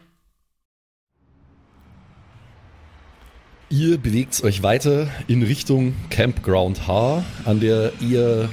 Ihr 3.71 3.97
bewegt 3.97 4.43
euch 4.43 4.63
weiter 4.63 5.07
in 5.29 5.43
Richtung 5.43 5.93
Campground 6.09 6.89
H. 6.89 7.23
An 7.45 7.61
der 7.61 7.93
eher 8.01 8.49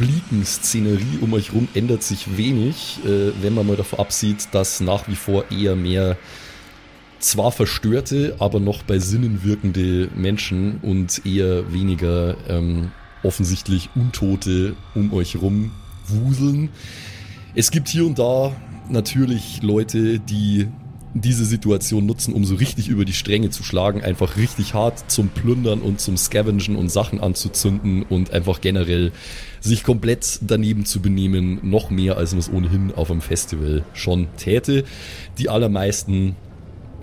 blieken 0.00 0.44
Szenerie 0.44 1.18
um 1.20 1.32
euch 1.32 1.52
rum 1.52 1.68
ändert 1.74 2.02
sich 2.02 2.36
wenig, 2.36 2.98
äh, 3.04 3.30
wenn 3.40 3.54
man 3.54 3.68
mal 3.68 3.76
davon 3.76 4.00
absieht, 4.00 4.48
dass 4.50 4.80
nach 4.80 5.06
wie 5.06 5.14
vor 5.14 5.44
eher 5.52 5.76
mehr 5.76 6.16
zwar 7.20 7.52
verstörte, 7.52 8.34
aber 8.40 8.58
noch 8.58 8.82
bei 8.82 8.98
Sinnen 8.98 9.44
wirkende 9.44 10.08
Menschen 10.16 10.80
und 10.82 11.24
eher 11.24 11.72
weniger 11.72 12.36
ähm, 12.48 12.90
offensichtlich 13.22 13.90
Untote 13.94 14.74
um 14.96 15.12
euch 15.12 15.40
rum 15.40 15.70
wuseln. 16.08 16.70
Es 17.54 17.70
gibt 17.70 17.88
hier 17.88 18.04
und 18.04 18.18
da 18.18 18.50
natürlich 18.88 19.62
Leute, 19.62 20.18
die 20.18 20.66
diese 21.14 21.44
Situation 21.44 22.06
nutzen, 22.06 22.32
um 22.32 22.44
so 22.44 22.54
richtig 22.54 22.88
über 22.88 23.04
die 23.04 23.12
Stränge 23.12 23.50
zu 23.50 23.62
schlagen, 23.62 24.02
einfach 24.02 24.36
richtig 24.36 24.74
hart 24.74 25.10
zum 25.10 25.28
Plündern 25.28 25.80
und 25.80 26.00
zum 26.00 26.16
Scavengen 26.16 26.76
und 26.76 26.90
Sachen 26.90 27.20
anzuzünden 27.20 28.02
und 28.02 28.32
einfach 28.32 28.60
generell 28.60 29.12
sich 29.60 29.84
komplett 29.84 30.38
daneben 30.40 30.86
zu 30.86 31.00
benehmen, 31.00 31.60
noch 31.62 31.90
mehr 31.90 32.16
als 32.16 32.32
man 32.32 32.40
es 32.40 32.50
ohnehin 32.50 32.92
auf 32.94 33.10
einem 33.10 33.20
Festival 33.20 33.84
schon 33.92 34.28
täte. 34.36 34.84
Die 35.38 35.48
allermeisten 35.48 36.34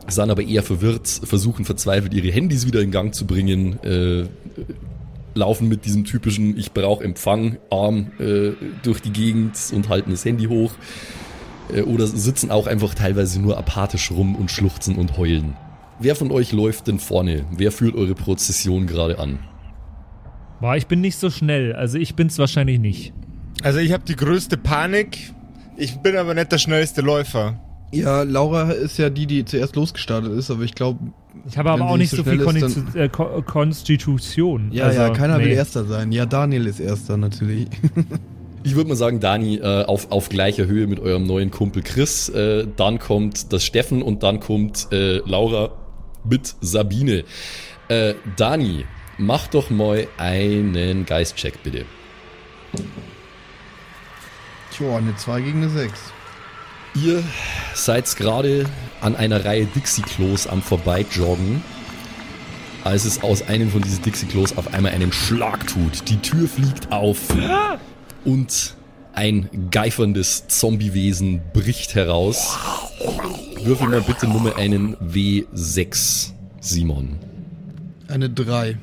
sind 0.08 0.32
aber 0.32 0.42
eher 0.42 0.64
verwirrt, 0.64 1.08
versuchen 1.08 1.66
verzweifelt 1.66 2.14
ihre 2.14 2.32
Handys 2.32 2.66
wieder 2.66 2.82
in 2.82 2.90
Gang 2.90 3.14
zu 3.14 3.28
bringen, 3.28 3.80
äh, 3.84 4.26
laufen 5.36 5.68
mit 5.70 5.86
diesem 5.86 6.04
typischen 6.04 6.58
Ich 6.58 6.72
brauche 6.72 7.04
Empfang 7.04 7.58
Arm 7.70 8.12
äh, 8.20 8.52
durch 8.82 9.02
die 9.02 9.12
Gegend 9.12 9.56
und 9.72 9.88
halten 9.88 10.10
das 10.10 10.26
Handy 10.26 10.46
hoch 10.46 10.72
oder 11.86 12.08
sitzen 12.08 12.52
auch 12.52 12.68
einfach 12.68 12.94
teilweise 12.94 13.42
nur 13.42 13.58
apathisch 13.58 14.12
rum 14.12 14.36
und 14.36 14.52
schluchzen 14.52 14.96
und 14.96 15.18
heulen. 15.18 15.56
Wer 16.00 16.16
von 16.16 16.32
euch 16.32 16.52
läuft 16.52 16.88
denn 16.88 17.00
vorne? 17.00 17.46
Wer 17.52 17.72
führt 17.72 17.96
eure 17.96 18.16
Prozession 18.16 18.88
gerade 18.88 19.20
an? 19.20 19.40
Boah, 20.62 20.76
ich 20.76 20.88
bin 20.88 21.02
nicht 21.02 21.18
so 21.18 21.30
schnell. 21.30 21.74
Also 21.74 21.98
ich 21.98 22.16
bin's 22.16 22.38
wahrscheinlich 22.38 22.80
nicht. 22.80 23.14
Also 23.64 23.80
ich 23.80 23.92
habe 23.92 24.04
die 24.06 24.16
größte 24.16 24.58
Panik. 24.58 25.34
Ich 25.78 26.00
bin 26.00 26.16
aber 26.16 26.34
nicht 26.34 26.52
der 26.52 26.58
schnellste 26.58 27.02
Läufer. 27.02 27.60
Ja, 27.92 28.24
Laura 28.24 28.72
ist 28.72 28.98
ja 28.98 29.10
die, 29.10 29.26
die 29.26 29.46
zuerst 29.46 29.76
losgestartet 29.76 30.32
ist, 30.34 30.52
aber 30.52 30.64
ich 30.64 30.76
glaube. 30.76 31.00
Ich 31.48 31.58
habe 31.58 31.72
aber 31.72 31.86
auch 31.90 31.98
nicht 31.98 32.12
so 32.12 32.24
viel 32.24 32.42
schnell 32.42 32.64
ist, 32.64 32.96
äh, 32.96 33.10
Ko 33.10 33.42
Konstitution. 33.42 34.72
Ja, 34.72 34.86
also, 34.86 35.00
ja, 35.00 35.10
keiner 35.10 35.40
will 35.40 35.48
nee. 35.48 35.54
Erster 35.54 35.86
sein. 35.86 36.12
Ja, 36.12 36.26
Daniel 36.26 36.68
ist 36.68 36.80
Erster 36.80 37.18
natürlich. 37.18 37.68
Ich 38.64 38.76
würde 38.76 38.90
mal 38.90 38.96
sagen, 38.96 39.20
Dani, 39.20 39.56
äh, 39.56 39.86
auf, 39.86 40.12
auf 40.12 40.28
gleicher 40.30 40.66
Höhe 40.66 40.88
mit 40.88 41.00
eurem 41.00 41.26
neuen 41.26 41.50
Kumpel 41.50 41.82
Chris. 41.82 42.28
Äh, 42.30 42.68
dann 42.76 43.00
kommt 43.00 43.54
das 43.54 43.64
Steffen 43.64 44.02
und 44.02 44.24
dann 44.24 44.40
kommt 44.40 44.88
äh, 44.92 45.18
Laura 45.20 45.72
mit 46.26 46.56
Sabine. 46.60 47.24
Äh, 47.88 48.16
Dani, 48.36 48.86
mach 49.18 49.48
doch 49.48 49.70
mal 49.70 50.08
einen 50.18 51.06
Geistcheck, 51.06 51.64
bitte. 51.64 51.86
Tja, 54.76 54.98
eine 54.98 55.16
2 55.16 55.42
gegen 55.42 55.64
eine 55.64 55.70
6. 55.70 55.94
Ihr 56.96 57.24
seid 57.76 58.14
gerade 58.18 58.66
an 59.00 59.16
einer 59.16 59.46
Reihe 59.46 59.66
Dixie-Klos 59.66 60.48
am 60.48 60.62
Vorbeijoggen, 60.62 61.64
als 62.84 63.06
es 63.06 63.24
aus 63.24 63.48
einem 63.48 63.70
von 63.70 63.82
diesen 63.82 64.02
Dixie-Klos 64.02 64.58
auf 64.58 64.74
einmal 64.74 64.92
einen 64.92 65.14
Schlag 65.14 65.66
tut. 65.68 66.10
Die 66.10 66.18
Tür 66.18 66.48
fliegt 66.48 66.92
auf 66.92 67.20
und 68.26 68.76
ein 69.14 69.50
geiferndes 69.72 70.48
Zombiewesen 70.48 71.42
bricht 71.54 71.96
heraus. 71.96 72.58
Würfel 73.64 73.88
mal 73.90 74.02
bitte 74.02 74.28
Nummer 74.28 74.56
einen 74.56 74.96
W6, 74.98 76.32
Simon. 76.62 77.18
Eine 78.08 78.30
3. 78.30 78.78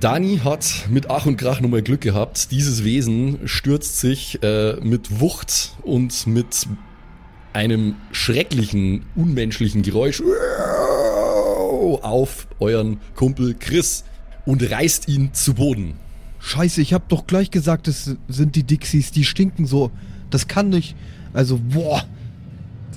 Dani 0.00 0.40
hat 0.42 0.86
mit 0.90 1.10
Ach 1.10 1.26
und 1.26 1.36
Krach 1.36 1.60
nochmal 1.60 1.82
Glück 1.82 2.00
gehabt. 2.00 2.50
Dieses 2.50 2.82
Wesen 2.82 3.38
stürzt 3.44 4.00
sich 4.00 4.42
äh, 4.42 4.74
mit 4.82 5.20
Wucht 5.20 5.76
und 5.82 6.26
mit 6.26 6.66
einem 7.52 7.94
schrecklichen, 8.10 9.04
unmenschlichen 9.14 9.82
Geräusch 9.82 10.22
auf 12.02 12.48
euren 12.58 13.00
Kumpel 13.14 13.54
Chris 13.58 14.04
und 14.44 14.68
reißt 14.68 15.08
ihn 15.08 15.34
zu 15.34 15.54
Boden. 15.54 15.94
Scheiße, 16.42 16.82
ich 16.82 16.92
hab 16.92 17.08
doch 17.08 17.28
gleich 17.28 17.52
gesagt, 17.52 17.86
das 17.86 18.16
sind 18.28 18.56
die 18.56 18.64
Dixies, 18.64 19.12
die 19.12 19.24
stinken 19.24 19.64
so. 19.64 19.92
Das 20.28 20.48
kann 20.48 20.70
nicht. 20.70 20.96
Also, 21.32 21.58
boah. 21.58 22.04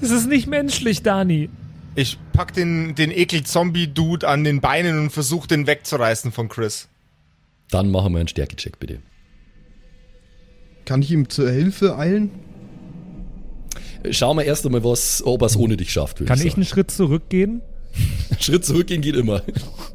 Das 0.01 0.09
ist 0.09 0.27
nicht 0.27 0.47
menschlich, 0.47 1.03
Dani. 1.03 1.49
Ich 1.93 2.17
pack 2.33 2.53
den, 2.53 2.95
den 2.95 3.11
Ekel-Zombie-Dude 3.11 4.27
an 4.27 4.43
den 4.43 4.61
Beinen 4.61 4.99
und 4.99 5.11
versuche 5.11 5.47
den 5.47 5.67
wegzureißen 5.67 6.31
von 6.31 6.49
Chris. 6.49 6.89
Dann 7.69 7.91
machen 7.91 8.13
wir 8.13 8.19
einen 8.19 8.27
Stärkecheck, 8.27 8.79
bitte. 8.79 8.99
Kann 10.85 11.03
ich 11.03 11.11
ihm 11.11 11.29
zur 11.29 11.49
Hilfe 11.49 11.97
eilen? 11.97 12.31
Schauen 14.09 14.37
wir 14.37 14.43
erst 14.43 14.65
einmal, 14.65 14.83
was, 14.83 15.23
ob 15.23 15.43
er 15.43 15.45
es 15.45 15.55
ohne 15.55 15.77
dich 15.77 15.93
schafft. 15.93 16.17
Kann 16.17 16.37
ich 16.37 16.43
sagen. 16.43 16.55
einen 16.55 16.65
Schritt 16.65 16.89
zurückgehen? 16.89 17.61
Schritt 18.39 18.65
zurückgehen 18.65 19.01
geht 19.01 19.15
immer. 19.15 19.41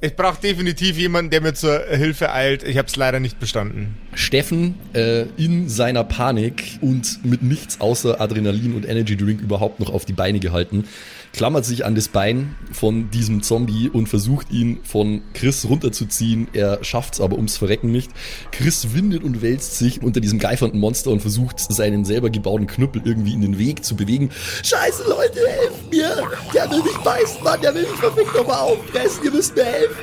Ich 0.01 0.17
brauche 0.17 0.41
definitiv 0.41 0.97
jemanden, 0.97 1.31
der 1.31 1.41
mir 1.41 1.55
zur 1.55 1.81
Hilfe 1.89 2.33
eilt. 2.33 2.63
Ich 2.63 2.79
habe 2.79 2.89
es 2.89 2.97
leider 2.97 3.21
nicht 3.21 3.39
bestanden. 3.39 3.97
Steffen 4.15 4.75
äh, 4.95 5.27
in 5.37 5.69
seiner 5.69 6.05
Panik 6.05 6.79
und 6.81 7.25
mit 7.25 7.43
nichts 7.43 7.81
außer 7.81 8.21
Adrenalin 8.21 8.75
und 8.75 8.89
Energy 8.89 9.17
Drink 9.17 9.41
überhaupt 9.41 9.81
noch 9.81 9.91
auf 9.91 10.05
die 10.05 10.13
Beine 10.13 10.41
gehalten, 10.41 10.85
klammert 11.33 11.65
sich 11.65 11.85
an 11.85 11.95
das 11.95 12.09
Bein 12.09 12.57
von 12.73 13.11
diesem 13.11 13.43
Zombie 13.43 13.89
und 13.89 14.09
versucht 14.09 14.51
ihn 14.51 14.81
von 14.83 15.23
Chris 15.35 15.69
runterzuziehen. 15.69 16.49
Er 16.53 16.83
schafft's 16.83 17.21
aber 17.21 17.37
ums 17.37 17.57
Verrecken 17.57 17.93
nicht. 17.93 18.11
Chris 18.51 18.95
windet 18.95 19.23
und 19.23 19.43
wälzt 19.43 19.79
sich 19.79 20.03
unter 20.03 20.21
diesem 20.21 20.39
geifernden 20.39 20.81
Monster 20.81 21.11
und 21.11 21.21
versucht 21.21 21.61
seinen 21.61 22.05
selber 22.05 22.31
gebauten 22.31 22.67
Knüppel 22.67 23.03
irgendwie 23.05 23.33
in 23.33 23.43
den 23.43 23.59
Weg 23.59 23.85
zu 23.85 23.97
bewegen. 23.97 24.31
Scheiße 24.63 25.09
Leute, 25.09 25.41
helft 25.47 25.91
mir! 25.91 26.17
Der 26.55 26.71
will 26.71 26.83
mich 26.83 26.97
beißen, 26.99 27.43
Mann, 27.43 27.61
der 27.61 27.75
will 27.75 27.83
mich 27.83 28.01
verfickt 28.01 28.35
nochmal 28.35 28.59
auffressen, 28.59 29.25
ihr 29.25 29.31
müsst 29.31 29.55
mir 29.55 29.65
helfen! 29.65 29.97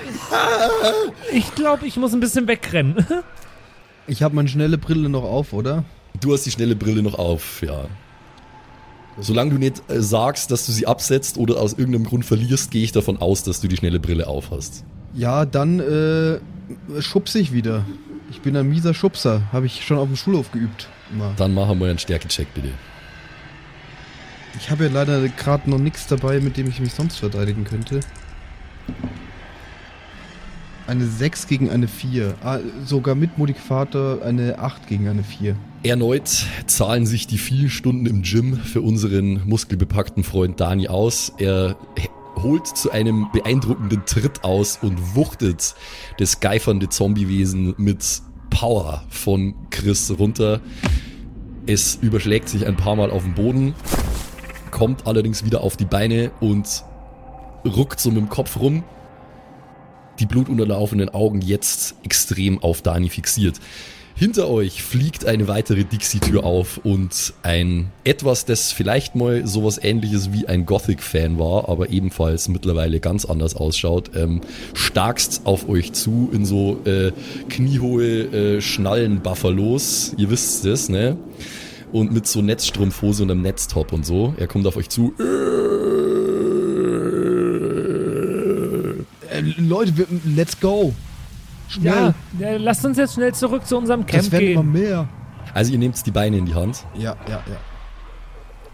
Ich 1.34 1.54
glaube, 1.56 1.86
ich 1.86 1.98
muss 1.98 2.14
ein 2.14 2.20
bisschen 2.20 2.48
wegrennen. 2.48 3.06
Ich 4.08 4.24
habe 4.24 4.36
meine 4.36 4.48
schnelle 4.48 4.78
Brille 4.78 5.10
noch 5.10 5.24
auf, 5.24 5.54
oder? 5.54 5.84
Du 6.22 6.34
hast 6.34 6.46
die 6.46 6.52
schnelle 6.52 6.76
Brille 6.76 7.04
noch 7.04 7.20
auf, 7.20 7.62
ja. 7.62 7.86
Solange 9.20 9.52
du 9.52 9.58
nicht 9.58 9.82
äh, 9.90 10.02
sagst, 10.02 10.52
dass 10.52 10.66
du 10.66 10.72
sie 10.72 10.88
absetzt 10.88 11.38
oder 11.38 11.60
aus 11.60 11.74
irgendeinem 11.74 12.06
Grund 12.06 12.26
verlierst, 12.26 12.72
gehe 12.72 12.84
ich 12.84 12.92
davon 12.92 13.18
aus, 13.18 13.44
dass 13.44 13.62
du 13.62 13.68
die 13.68 13.78
schnelle 13.78 14.00
Brille 14.00 14.28
auf 14.28 14.52
hast. 14.52 14.84
Ja, 15.14 15.46
dann 15.46 15.80
äh, 15.80 16.40
schubse 17.02 17.40
ich 17.40 17.52
wieder. 17.52 17.86
Ich 18.30 18.42
bin 18.42 18.56
ein 18.56 18.68
mieser 18.68 18.94
Schubser. 18.94 19.42
Habe 19.52 19.66
ich 19.66 19.86
schon 19.86 19.98
auf 19.98 20.08
dem 20.08 20.18
Schulhof 20.18 20.52
geübt. 20.52 20.90
Immer. 21.12 21.34
Dann 21.38 21.54
machen 21.54 21.80
wir 21.80 21.88
einen 21.88 22.00
Stärkecheck, 22.00 22.54
bitte. 22.54 22.70
Ich 24.60 24.70
habe 24.70 24.86
ja 24.86 24.90
leider 24.92 25.28
gerade 25.30 25.70
noch 25.70 25.78
nichts 25.78 26.08
dabei, 26.08 26.40
mit 26.40 26.58
dem 26.58 26.68
ich 26.68 26.80
mich 26.80 26.94
sonst 26.94 27.18
verteidigen 27.18 27.64
könnte. 27.64 28.00
Eine 30.88 31.06
6 31.06 31.48
gegen 31.48 31.70
eine 31.70 31.90
4. 31.90 32.36
Ah, 32.42 32.60
sogar 32.86 33.14
mit 33.14 33.38
Modifikator 33.38 34.22
eine 34.22 34.60
8 34.60 34.88
gegen 34.88 35.10
eine 35.10 35.22
4. 35.22 35.58
Erneut 35.84 36.46
zahlen 36.66 37.06
sich 37.06 37.28
die 37.28 37.38
vielen 37.38 37.70
Stunden 37.70 38.06
im 38.06 38.22
Gym 38.22 38.56
für 38.56 38.80
unseren 38.80 39.46
muskelbepackten 39.46 40.24
Freund 40.24 40.62
Dani 40.62 40.88
aus. 40.88 41.34
Er 41.40 41.76
holt 42.38 42.68
zu 42.68 42.90
einem 42.90 43.28
beeindruckenden 43.34 44.06
Tritt 44.06 44.46
aus 44.46 44.80
und 44.82 45.14
wuchtet 45.14 45.76
das 46.20 46.40
geifernde 46.40 46.88
Zombiewesen 46.88 47.76
mit 47.78 48.22
Power 48.50 49.04
von 49.10 49.56
Chris 49.72 50.10
runter. 50.18 50.62
Es 51.66 51.96
überschlägt 52.02 52.48
sich 52.48 52.66
ein 52.66 52.78
paar 52.78 52.96
Mal 52.96 53.12
auf 53.12 53.24
den 53.24 53.34
Boden, 53.34 53.76
kommt 54.72 55.06
allerdings 55.06 55.44
wieder 55.44 55.62
auf 55.62 55.76
die 55.76 55.84
Beine 55.84 56.32
und 56.40 56.86
ruckt 57.66 58.00
so 58.00 58.10
mit 58.10 58.20
dem 58.20 58.30
Kopf 58.30 58.58
rum 58.58 58.86
die 60.20 60.26
blutunterlaufenden 60.26 61.10
Augen 61.10 61.42
jetzt 61.42 61.96
extrem 62.04 62.62
auf 62.62 62.82
Dani 62.82 63.10
fixiert. 63.10 63.60
Hinter 64.20 64.50
euch 64.50 64.82
fliegt 64.82 65.26
eine 65.26 65.48
weitere 65.48 65.84
Dixie-Tür 65.84 66.44
auf 66.44 66.80
und 66.84 67.36
ein 67.44 67.92
etwas, 68.04 68.46
das 68.46 68.72
vielleicht 68.72 69.14
mal 69.14 69.46
sowas 69.46 69.80
ähnliches 69.80 70.34
wie 70.34 70.48
ein 70.48 70.66
Gothic-Fan 70.66 71.38
war, 71.38 71.70
aber 71.70 71.92
ebenfalls 71.92 72.48
mittlerweile 72.48 73.00
ganz 73.00 73.26
anders 73.26 73.56
ausschaut, 73.56 74.10
ähm, 74.16 74.42
starkst 74.74 75.42
auf 75.44 75.70
euch 75.70 75.94
zu 75.94 76.32
in 76.34 76.48
so 76.48 76.80
äh, 76.86 77.12
kniehohe 77.48 78.58
äh, 78.58 78.62
Schnallen-Buffalos. 78.62 80.16
Ihr 80.18 80.32
wisst 80.32 80.66
es, 80.66 80.90
ne? 80.90 81.16
Und 81.92 82.12
mit 82.12 82.26
so 82.26 82.42
Netzstrumpfhose 82.42 83.22
und 83.22 83.30
einem 83.30 83.44
Netztop 83.44 83.94
und 83.94 84.04
so. 84.04 84.34
Er 84.38 84.48
kommt 84.48 84.66
auf 84.66 84.78
euch 84.78 84.90
zu. 84.90 85.14
Äh, 85.20 86.07
Leute, 89.68 89.98
wir, 89.98 90.08
let's 90.26 90.60
go. 90.60 90.94
Schnell. 91.68 92.14
Ja, 92.40 92.52
ja, 92.52 92.58
lasst 92.58 92.86
uns 92.86 92.98
jetzt 92.98 93.16
schnell 93.16 93.34
zurück 93.34 93.66
zu 93.68 93.78
unserem 93.78 94.06
Camp 94.06 94.24
das 94.24 94.32
werden 94.32 94.48
immer 94.48 94.62
gehen. 94.62 94.72
mehr. 94.72 95.10
Also 95.54 95.72
ihr 95.72 95.80
nehmt 95.80 96.06
die 96.06 96.12
Beine 96.12 96.38
in 96.38 96.46
die 96.46 96.56
Hand. 96.56 96.86
Ja, 96.96 97.16
ja, 97.28 97.44
ja. 97.48 97.58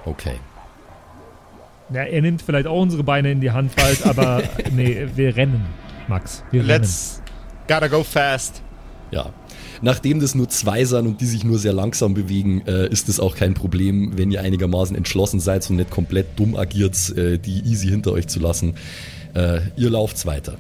Okay. 0.06 0.36
Ja, 1.92 2.04
er 2.04 2.22
nimmt 2.22 2.42
vielleicht 2.42 2.68
auch 2.68 2.82
unsere 2.82 3.04
Beine 3.04 3.32
in 3.32 3.42
die 3.42 3.52
Hand 3.52 3.76
bald, 3.76 4.06
aber 4.06 4.44
nee, 4.72 5.08
wir 5.16 5.36
rennen, 5.36 5.66
Max. 6.08 6.44
Wir 6.52 6.64
Let's 6.64 7.22
gotta 7.68 7.88
go 7.88 8.04
fast. 8.04 8.62
Ja. 9.12 9.30
Nachdem 9.82 10.20
das 10.20 10.34
nur 10.34 10.50
zwei 10.50 10.86
sind 10.86 11.06
und 11.06 11.22
die 11.22 11.26
sich 11.26 11.44
nur 11.44 11.60
sehr 11.60 11.74
langsam 11.74 12.14
bewegen, 12.14 12.62
äh, 12.66 12.88
ist 12.88 13.10
es 13.10 13.20
auch 13.20 13.36
kein 13.36 13.54
Problem, 13.54 14.18
wenn 14.18 14.32
ihr 14.32 14.42
einigermaßen 14.42 14.96
entschlossen 14.96 15.40
seid 15.40 15.70
und 15.70 15.76
nicht 15.76 15.92
komplett 15.92 16.40
dumm 16.40 16.56
agiert, 16.56 17.16
äh, 17.18 17.38
die 17.38 17.60
easy 17.66 17.90
hinter 17.90 18.14
euch 18.14 18.28
zu 18.28 18.40
lassen. 18.40 18.76
Äh, 19.34 19.62
ihr 19.76 19.90
lauft 19.90 20.26
weiter. 20.26 20.58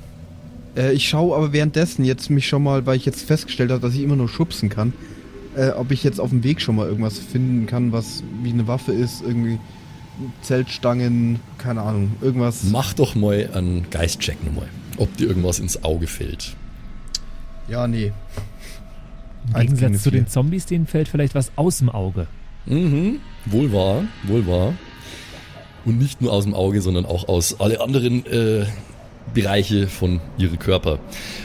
Äh, 0.75 0.93
ich 0.93 1.07
schaue 1.07 1.35
aber 1.35 1.53
währenddessen 1.53 2.05
jetzt 2.05 2.29
mich 2.29 2.47
schon 2.47 2.63
mal, 2.63 2.85
weil 2.85 2.97
ich 2.97 3.05
jetzt 3.05 3.23
festgestellt 3.23 3.71
habe, 3.71 3.81
dass 3.81 3.93
ich 3.93 4.01
immer 4.01 4.15
nur 4.15 4.29
schubsen 4.29 4.69
kann, 4.69 4.93
äh, 5.55 5.69
ob 5.69 5.91
ich 5.91 6.03
jetzt 6.03 6.19
auf 6.19 6.29
dem 6.29 6.43
Weg 6.43 6.61
schon 6.61 6.75
mal 6.75 6.87
irgendwas 6.87 7.19
finden 7.19 7.65
kann, 7.65 7.91
was 7.91 8.23
wie 8.41 8.51
eine 8.51 8.67
Waffe 8.67 8.91
ist, 8.91 9.21
irgendwie 9.21 9.59
Zeltstangen, 10.41 11.39
keine 11.57 11.81
Ahnung, 11.81 12.11
irgendwas. 12.21 12.63
Mach 12.65 12.93
doch 12.93 13.15
mal 13.15 13.49
einen 13.53 13.89
Geistcheck 13.89 14.43
nochmal, 14.43 14.67
ob 14.97 15.15
dir 15.17 15.27
irgendwas 15.27 15.59
ins 15.59 15.83
Auge 15.83 16.07
fällt. 16.07 16.55
Ja, 17.67 17.87
nee. 17.87 18.11
Im 19.47 19.75
Gegensatz 19.75 20.03
zu 20.03 20.11
den. 20.11 20.27
Zombies, 20.27 20.65
denen 20.65 20.87
fällt 20.87 21.07
vielleicht 21.07 21.35
was 21.35 21.51
aus 21.55 21.79
dem 21.79 21.89
Auge. 21.89 22.27
Mhm, 22.65 23.19
wohl 23.45 23.73
wahr, 23.73 24.03
wohl 24.23 24.47
wahr. 24.47 24.73
Und 25.85 25.99
nicht 25.99 26.21
nur 26.21 26.31
aus 26.31 26.45
dem 26.45 26.53
Auge, 26.53 26.81
sondern 26.81 27.05
auch 27.05 27.27
aus 27.27 27.59
alle 27.59 27.81
anderen 27.81 28.25
äh, 28.25 28.65
Bereiche 29.33 29.87
von 29.87 30.21
ihrem 30.37 30.59
Körper. 30.59 30.99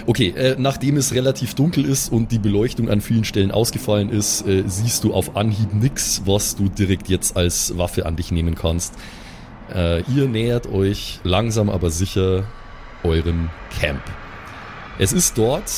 Okay, 0.07 0.29
äh, 0.37 0.57
nachdem 0.59 0.97
es 0.97 1.15
relativ 1.15 1.55
dunkel 1.55 1.85
ist 1.85 2.13
und 2.13 2.33
die 2.33 2.39
Beleuchtung 2.39 2.91
an 2.91 3.01
vielen 3.01 3.25
Stellen 3.25 3.51
ausgefallen 3.51 4.11
ist, 4.11 4.47
äh, 4.47 4.65
siehst 4.67 5.05
du 5.05 5.15
auf 5.15 5.37
Anhieb 5.37 5.73
nix, 5.73 6.23
was 6.27 6.57
du 6.57 6.69
direkt 6.69 7.09
jetzt 7.09 7.37
als 7.37 7.77
Waffe 7.79 8.07
an 8.07 8.17
dich 8.17 8.31
nehmen 8.31 8.55
kannst. 8.55 8.95
Äh, 9.75 10.03
ihr 10.13 10.29
nähert 10.29 10.67
euch 10.67 11.21
langsam 11.25 11.69
aber 11.71 11.91
sicher 11.91 12.45
eurem 13.05 13.51
Camp. 13.79 14.03
Es 14.99 15.13
ist 15.13 15.39
dort 15.39 15.71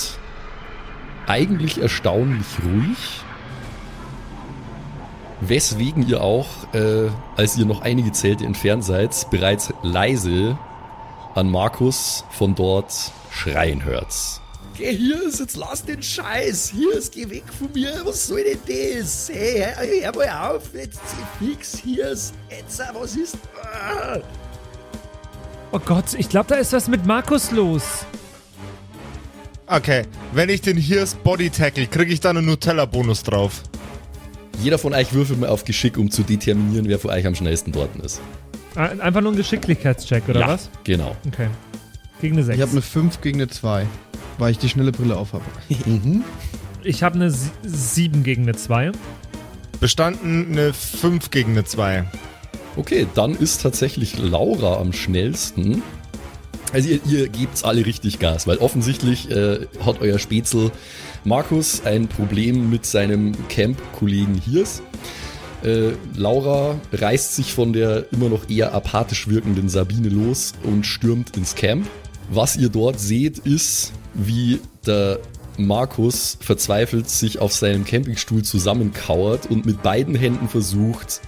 eigentlich 1.26 1.80
erstaunlich 1.80 2.46
ruhig. 2.64 2.98
Weswegen 5.42 6.06
ihr 6.06 6.22
auch, 6.22 6.46
äh, 6.74 7.08
als 7.36 7.56
ihr 7.56 7.64
noch 7.64 7.80
einige 7.80 8.12
Zelte 8.12 8.44
entfernt 8.44 8.84
seid, 8.84 9.26
bereits 9.30 9.72
leise 9.82 10.58
an 11.34 11.50
Markus 11.50 12.24
von 12.30 12.54
dort 12.54 12.92
schreien 13.30 13.84
hört. 13.84 14.14
Geh 14.76 14.96
hier 14.96 15.22
ist, 15.22 15.40
jetzt 15.40 15.56
lass 15.56 15.84
den 15.84 16.02
Scheiß. 16.02 16.70
Hier 16.70 16.94
ist, 16.94 17.12
geh 17.12 17.28
weg 17.28 17.44
von 17.58 17.70
mir. 17.72 18.00
Was 18.04 18.26
soll 18.26 18.44
denn 18.44 18.98
das? 18.98 19.30
Hey, 19.32 19.66
hör, 19.74 19.86
hör 20.04 20.16
mal 20.16 20.56
auf. 20.56 20.74
Jetzt 20.74 21.00
fix 21.38 21.76
hier. 21.76 22.08
Jetzt, 22.08 22.82
was 22.94 23.16
ist. 23.16 23.36
Ah. 23.62 24.18
Oh 25.72 25.78
Gott, 25.78 26.14
ich 26.16 26.28
glaube, 26.28 26.46
da 26.48 26.54
ist 26.56 26.72
was 26.72 26.88
mit 26.88 27.04
Markus 27.04 27.50
los. 27.50 27.82
Okay, 29.66 30.04
wenn 30.32 30.48
ich 30.48 30.62
den 30.62 30.76
Hirs 30.76 31.14
Body 31.14 31.50
tackle, 31.50 31.86
kriege 31.86 32.12
ich 32.12 32.20
dann 32.20 32.36
einen 32.36 32.46
Nutella-Bonus 32.46 33.22
drauf. 33.22 33.62
Jeder 34.60 34.78
von 34.78 34.94
euch 34.94 35.12
würfelt 35.12 35.38
mal 35.38 35.48
auf 35.48 35.64
Geschick, 35.64 35.96
um 35.96 36.10
zu 36.10 36.22
determinieren, 36.22 36.88
wer 36.88 36.98
von 36.98 37.10
euch 37.10 37.26
am 37.26 37.34
schnellsten 37.34 37.70
dort 37.70 37.94
ist. 37.96 38.20
Ein- 38.74 39.00
Einfach 39.00 39.20
nur 39.20 39.32
ein 39.32 39.36
Geschicklichkeitscheck, 39.36 40.28
oder 40.28 40.40
ja, 40.40 40.48
was? 40.48 40.70
genau. 40.84 41.16
Okay. 41.26 41.48
Gegen 42.20 42.36
eine 42.36 42.44
6. 42.44 42.56
Ich 42.56 42.62
habe 42.62 42.72
eine 42.72 42.82
5 42.82 43.20
gegen 43.20 43.38
eine 43.40 43.48
2, 43.48 43.86
weil 44.38 44.50
ich 44.52 44.58
die 44.58 44.68
schnelle 44.68 44.92
Brille 44.92 45.16
auf 45.16 45.32
habe. 45.32 45.44
Ich 46.82 47.02
habe 47.02 47.16
eine 47.16 47.30
7 47.62 48.22
gegen 48.24 48.42
eine 48.44 48.54
2. 48.54 48.92
Bestanden 49.80 50.46
eine 50.52 50.72
5 50.72 51.30
gegen 51.30 51.50
eine 51.52 51.64
2. 51.64 52.04
Okay, 52.76 53.06
dann 53.14 53.34
ist 53.34 53.60
tatsächlich 53.60 54.18
Laura 54.18 54.78
am 54.80 54.94
schnellsten. 54.94 55.82
Also 56.72 56.88
ihr, 56.88 57.00
ihr 57.06 57.28
gebt's 57.28 57.64
alle 57.64 57.84
richtig 57.84 58.18
Gas, 58.18 58.46
weil 58.46 58.56
offensichtlich 58.58 59.30
äh, 59.30 59.66
hat 59.84 60.00
euer 60.00 60.18
Spätzl 60.18 60.70
Markus 61.24 61.82
ein 61.84 62.08
Problem 62.08 62.70
mit 62.70 62.86
seinem 62.86 63.32
Camp-Kollegen 63.48 64.34
Hirs. 64.36 64.82
Äh, 65.64 65.92
Laura 66.14 66.80
reißt 66.92 67.36
sich 67.36 67.52
von 67.52 67.72
der 67.72 68.06
immer 68.12 68.28
noch 68.28 68.48
eher 68.48 68.72
apathisch 68.74 69.28
wirkenden 69.28 69.68
Sabine 69.68 70.08
los 70.08 70.52
und 70.62 70.86
stürmt 70.86 71.36
ins 71.36 71.54
Camp. 71.54 71.86
Was 72.30 72.56
ihr 72.56 72.68
dort 72.68 73.00
seht, 73.00 73.38
ist, 73.38 73.92
wie 74.14 74.60
der 74.86 75.18
Markus 75.58 76.38
verzweifelt 76.40 77.10
sich 77.10 77.38
auf 77.38 77.52
seinem 77.52 77.84
Campingstuhl 77.84 78.42
zusammenkauert 78.42 79.46
und 79.50 79.66
mit 79.66 79.82
beiden 79.82 80.14
Händen 80.14 80.48
versucht, 80.48 81.20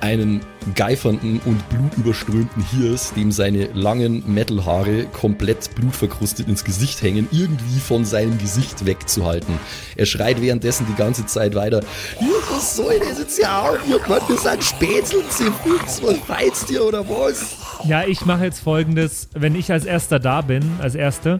einen 0.00 0.40
geifernden 0.74 1.40
und 1.44 1.68
blutüberströmten 1.68 2.62
Hirs, 2.62 3.12
dem 3.14 3.32
seine 3.32 3.66
langen 3.72 4.22
Metalhaare 4.26 5.04
komplett 5.06 5.74
blutverkrustet 5.74 6.48
ins 6.48 6.64
Gesicht 6.64 7.02
hängen, 7.02 7.28
irgendwie 7.30 7.80
von 7.80 8.04
seinem 8.04 8.38
Gesicht 8.38 8.86
wegzuhalten. 8.86 9.58
Er 9.96 10.06
schreit 10.06 10.40
währenddessen 10.40 10.86
die 10.86 10.94
ganze 10.94 11.26
Zeit 11.26 11.54
weiter, 11.54 11.80
"Hier, 12.18 12.28
was 12.50 12.76
soll 12.76 12.98
das 13.00 13.18
jetzt 13.18 13.38
ja 13.38 13.62
auch? 13.62 13.78
Ihr 13.88 13.98
Gott, 14.00 14.22
das 14.28 14.42
sind 14.42 14.64
Spätzl, 14.64 15.22
Zifix, 15.30 16.02
was 16.02 16.18
feizt 16.18 16.70
ihr 16.70 16.84
oder 16.84 17.08
was? 17.08 17.56
Ja, 17.84 18.04
ich 18.04 18.24
mache 18.24 18.44
jetzt 18.44 18.60
folgendes. 18.60 19.28
Wenn 19.34 19.54
ich 19.54 19.70
als 19.72 19.84
erster 19.84 20.18
da 20.18 20.40
bin, 20.40 20.62
als 20.80 20.94
Erste, 20.94 21.38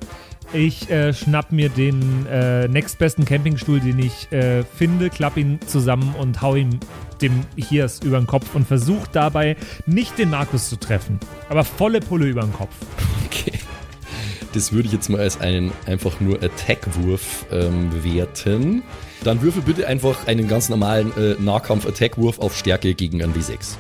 ich 0.52 0.88
äh, 0.90 1.12
schnapp 1.12 1.52
mir 1.52 1.68
den 1.68 2.26
äh, 2.26 2.68
nächstbesten 2.68 3.24
Campingstuhl, 3.24 3.80
den 3.80 3.98
ich 3.98 4.30
äh, 4.32 4.62
finde, 4.64 5.10
klapp 5.10 5.36
ihn 5.36 5.58
zusammen 5.66 6.14
und 6.18 6.40
hau 6.40 6.54
ihm 6.54 6.80
dem 7.20 7.44
Hirs 7.56 8.00
über 8.02 8.18
den 8.18 8.26
Kopf 8.26 8.54
und 8.54 8.66
versuche 8.66 9.08
dabei 9.12 9.56
nicht 9.86 10.18
den 10.18 10.30
Markus 10.30 10.68
zu 10.68 10.76
treffen, 10.76 11.18
aber 11.48 11.64
volle 11.64 12.00
Pulle 12.00 12.26
über 12.26 12.42
den 12.42 12.52
Kopf. 12.52 12.74
Okay. 13.26 13.52
Das 14.54 14.72
würde 14.72 14.86
ich 14.86 14.92
jetzt 14.94 15.10
mal 15.10 15.20
als 15.20 15.40
einen 15.40 15.72
einfach 15.86 16.20
nur 16.20 16.42
Attack-Wurf 16.42 17.44
ähm, 17.52 17.90
werten. 18.02 18.82
Dann 19.22 19.42
würfel 19.42 19.62
bitte 19.62 19.86
einfach 19.86 20.26
einen 20.26 20.48
ganz 20.48 20.68
normalen 20.70 21.12
äh, 21.18 21.34
Nahkampf-Attack-Wurf 21.38 22.38
auf 22.38 22.56
Stärke 22.56 22.94
gegen 22.94 23.22
einen 23.22 23.34
W6. 23.34 23.74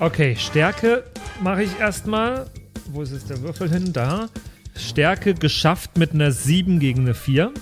Okay, 0.00 0.34
Stärke 0.36 1.04
mache 1.40 1.62
ich 1.62 1.78
erstmal. 1.78 2.46
Wo 2.90 3.02
ist 3.02 3.12
jetzt 3.12 3.30
der 3.30 3.40
Würfel 3.42 3.70
hin? 3.70 3.92
Da. 3.92 4.28
Stärke 4.76 5.34
geschafft 5.34 5.96
mit 5.98 6.12
einer 6.12 6.32
7 6.32 6.80
gegen 6.80 7.02
eine 7.02 7.14
4. 7.14 7.52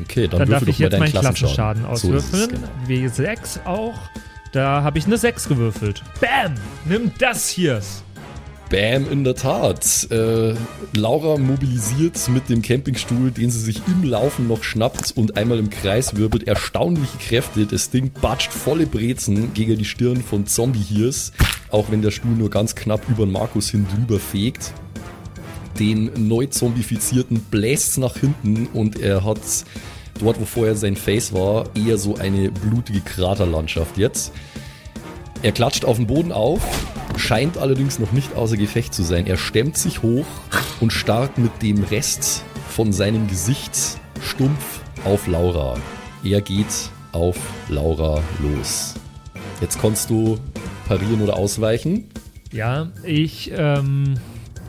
Okay, 0.00 0.28
dann, 0.28 0.40
Dann 0.40 0.50
darf 0.50 0.60
würfel 0.60 0.68
ich 0.68 0.78
jetzt 0.78 0.98
meinen 0.98 1.10
Klassenschaden. 1.10 1.82
Klassenschaden 1.82 1.82
So 1.82 2.14
auswürfeln. 2.14 2.50
genau. 2.86 3.08
W6 3.08 3.64
auch. 3.66 3.94
Da 4.52 4.82
habe 4.82 4.98
ich 4.98 5.06
eine 5.06 5.16
6 5.16 5.48
gewürfelt. 5.48 6.02
Bam! 6.20 6.54
Nimm 6.84 7.10
das 7.18 7.48
hier. 7.48 7.80
Bam, 8.68 9.10
in 9.10 9.24
der 9.24 9.34
Tat. 9.34 10.10
Äh, 10.10 10.54
Laura 10.94 11.38
mobilisiert 11.38 12.18
mit 12.28 12.50
dem 12.50 12.60
Campingstuhl, 12.60 13.30
den 13.30 13.50
sie 13.50 13.60
sich 13.60 13.80
im 13.86 14.04
Laufen 14.04 14.48
noch 14.48 14.62
schnappt 14.62 15.12
und 15.16 15.38
einmal 15.38 15.58
im 15.58 15.70
Kreis 15.70 16.16
wirbelt, 16.16 16.46
erstaunliche 16.46 17.16
Kräfte. 17.18 17.64
Das 17.64 17.88
Ding 17.88 18.10
batscht 18.20 18.52
volle 18.52 18.86
Brezen 18.86 19.54
gegen 19.54 19.78
die 19.78 19.86
Stirn 19.86 20.22
von 20.22 20.46
Zombie-Hirs, 20.46 21.32
auch 21.70 21.90
wenn 21.90 22.02
der 22.02 22.10
Stuhl 22.10 22.32
nur 22.32 22.50
ganz 22.50 22.74
knapp 22.74 23.08
über 23.08 23.24
Markus 23.24 23.70
hin 23.70 23.86
drüber 23.94 24.20
fegt. 24.20 24.72
Den 25.78 26.28
neu 26.28 26.46
zombifizierten 26.46 27.40
bläst 27.50 27.96
nach 27.96 28.16
hinten 28.16 28.66
und 28.74 29.00
er 29.00 29.24
hat 29.24 29.40
dort, 30.18 30.40
wo 30.40 30.44
vorher 30.44 30.76
sein 30.76 30.96
Face 30.96 31.32
war, 31.32 31.66
eher 31.74 31.98
so 31.98 32.16
eine 32.16 32.50
blutige 32.50 33.00
Kraterlandschaft 33.00 33.98
jetzt. 33.98 34.32
Er 35.42 35.52
klatscht 35.52 35.84
auf 35.84 35.96
den 35.96 36.06
Boden 36.06 36.30
auf, 36.30 36.60
scheint 37.16 37.58
allerdings 37.58 37.98
noch 37.98 38.12
nicht 38.12 38.36
außer 38.36 38.56
Gefecht 38.56 38.94
zu 38.94 39.02
sein. 39.02 39.26
Er 39.26 39.36
stemmt 39.36 39.76
sich 39.76 40.02
hoch 40.02 40.26
und 40.80 40.92
starrt 40.92 41.38
mit 41.38 41.62
dem 41.62 41.82
Rest 41.82 42.44
von 42.68 42.92
seinem 42.92 43.26
Gesicht 43.26 43.72
stumpf 44.22 44.80
auf 45.04 45.26
Laura. 45.26 45.76
Er 46.24 46.40
geht 46.40 46.90
auf 47.12 47.36
Laura 47.68 48.22
los. 48.40 48.94
Jetzt 49.60 49.80
kannst 49.80 50.10
du 50.10 50.38
parieren 50.86 51.22
oder 51.22 51.36
ausweichen. 51.36 52.08
Ja, 52.52 52.88
ich 53.04 53.50
ähm, 53.54 54.14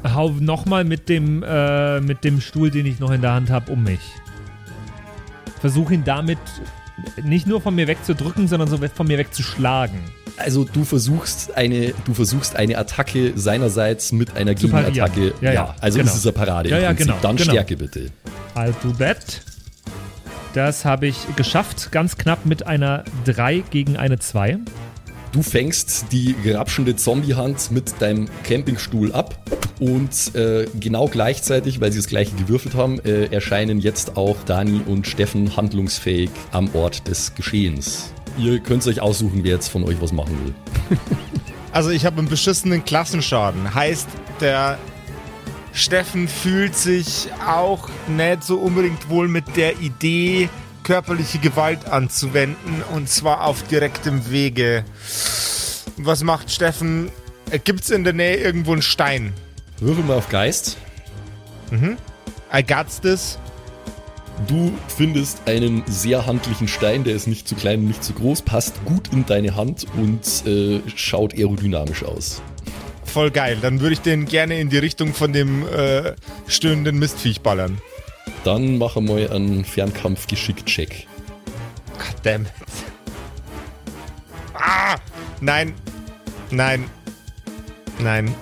hau 0.04 0.30
nochmal 0.30 0.86
mit 0.86 1.10
dem 1.10 1.44
äh, 1.44 2.00
mit 2.00 2.24
dem 2.24 2.42
Stuhl, 2.42 2.72
den 2.72 2.86
ich 2.86 3.00
noch 3.00 3.12
in 3.12 3.22
der 3.22 3.34
Hand 3.34 3.50
habe, 3.50 3.72
um 3.72 3.84
mich. 3.84 4.00
Versuch 5.64 5.92
ihn 5.92 6.04
damit 6.04 6.40
nicht 7.24 7.48
nur 7.48 7.62
von 7.62 7.74
mir 7.74 7.88
wegzudrücken, 7.88 8.50
sondern 8.50 8.68
so 8.68 8.78
von 8.94 9.08
mir 9.08 9.18
wegzuschlagen. 9.18 9.98
Also 10.36 10.66
du 10.66 10.84
versuchst 10.84 11.56
eine, 11.56 11.94
du 12.04 12.14
versuchst 12.14 12.58
eine 12.58 12.78
Attacke 12.78 13.32
seinerseits 13.38 14.12
mit 14.12 14.36
einer. 14.36 14.56
Gegenattacke. 14.56 15.34
Ja, 15.40 15.54
ja, 15.54 15.76
also 15.80 16.00
genau. 16.00 16.12
ist 16.12 16.18
es 16.18 16.26
eine 16.26 16.34
Parade. 16.34 16.68
Ja, 16.68 16.80
ja, 16.80 16.92
genau, 16.92 17.16
Dann 17.22 17.38
genau. 17.38 17.52
Stärke 17.52 17.78
bitte. 17.78 18.12
Do 18.56 18.92
that. 19.00 19.40
Das 20.54 20.84
habe 20.84 21.08
ich 21.08 21.16
geschafft, 21.38 21.94
ganz 21.94 22.18
knapp 22.18 22.46
mit 22.46 22.68
einer 22.68 23.06
3 23.24 23.64
gegen 23.70 23.96
eine 23.96 24.20
2. 24.20 24.58
Du 25.34 25.42
fängst 25.42 26.06
die 26.12 26.36
grapschende 26.44 26.96
Zombiehand 26.96 27.72
mit 27.72 28.00
deinem 28.00 28.28
Campingstuhl 28.44 29.12
ab 29.14 29.36
und 29.80 30.36
äh, 30.36 30.68
genau 30.80 31.08
gleichzeitig, 31.08 31.82
weil 31.82 31.92
sie 31.92 31.98
das 31.98 32.06
gleiche 32.06 32.36
gewürfelt 32.36 32.76
haben, 32.76 33.00
äh, 33.00 33.26
erscheinen 33.26 33.80
jetzt 33.80 34.16
auch 34.16 34.38
Dani 34.46 34.82
und 34.86 35.08
Steffen 35.08 35.58
handlungsfähig 35.58 36.30
am 36.52 36.70
Ort 36.76 37.08
des 37.08 37.34
Geschehens. 37.34 38.14
Ihr 38.38 38.60
könnt 38.60 38.86
euch 38.86 39.02
aussuchen, 39.02 39.44
wer 39.44 39.54
jetzt 39.54 39.70
von 39.70 39.84
euch 39.84 40.00
was 40.00 40.12
machen 40.12 40.38
will. 40.46 40.98
Also 41.72 41.90
ich 41.90 42.06
habe 42.06 42.20
einen 42.20 42.30
beschissenen 42.30 42.86
Klassenschaden. 42.86 43.74
Heißt, 43.74 44.08
der 44.40 44.78
Steffen 45.74 46.28
fühlt 46.28 46.76
sich 46.76 47.30
auch 47.48 47.90
nicht 48.08 48.44
so 48.44 48.60
unbedingt 48.60 49.10
wohl 49.10 49.28
mit 49.28 49.58
der 49.58 49.80
Idee, 49.80 50.50
körperliche 50.84 51.40
Gewalt 51.40 51.88
anzuwenden 51.90 52.84
und 52.94 53.10
zwar 53.10 53.46
auf 53.46 53.64
direktem 53.64 54.30
Wege. 54.30 54.84
Was 55.98 56.24
macht 56.24 56.52
Steffen? 56.52 57.10
Gibt 57.64 57.82
es 57.82 57.90
in 57.90 58.04
der 58.04 58.14
Nähe 58.14 58.38
irgendwo 58.38 58.74
einen 58.74 58.82
Stein? 58.82 59.34
Würfel 59.80 60.04
mal 60.04 60.18
auf 60.18 60.30
Geist. 60.30 60.78
I 62.54 62.64
got 62.64 62.88
this. 63.02 63.40
Du 64.48 64.74
findest 64.88 65.48
einen 65.48 65.84
sehr 65.88 66.26
handlichen 66.26 66.68
Stein, 66.68 67.04
der 67.04 67.16
ist 67.16 67.28
nicht 67.28 67.48
zu 67.48 67.56
klein 67.56 67.80
und 67.80 67.88
nicht 67.88 68.04
zu 68.04 68.14
groß, 68.14 68.42
passt 68.42 68.84
gut 68.86 69.14
in 69.14 69.26
deine 69.26 69.56
Hand 69.56 69.86
und 69.96 70.46
äh, 70.48 70.82
schaut 70.96 71.34
aerodynamisch 71.34 72.04
aus. 72.04 72.42
Voll 73.06 73.30
geil. 73.30 73.60
Dann 73.62 73.80
würde 73.80 73.94
ich 73.94 74.02
den 74.02 74.26
gerne 74.26 74.60
in 74.60 74.70
die 74.70 74.80
Richtung 74.80 75.14
von 75.14 75.34
dem 75.34 75.68
äh, 75.68 76.14
stöhnenden 76.48 76.98
Mistviech 76.98 77.42
ballern. 77.42 77.80
Dann 78.44 78.78
mache 78.78 79.02
mal 79.02 79.30
einen 79.32 79.64
Fernkampf-Geschick-Check. 79.64 81.08
Goddammit. 81.98 82.52
Ah! 84.54 84.96
Nein. 85.40 85.74
Nein. 86.52 86.90
Nein. 88.00 88.36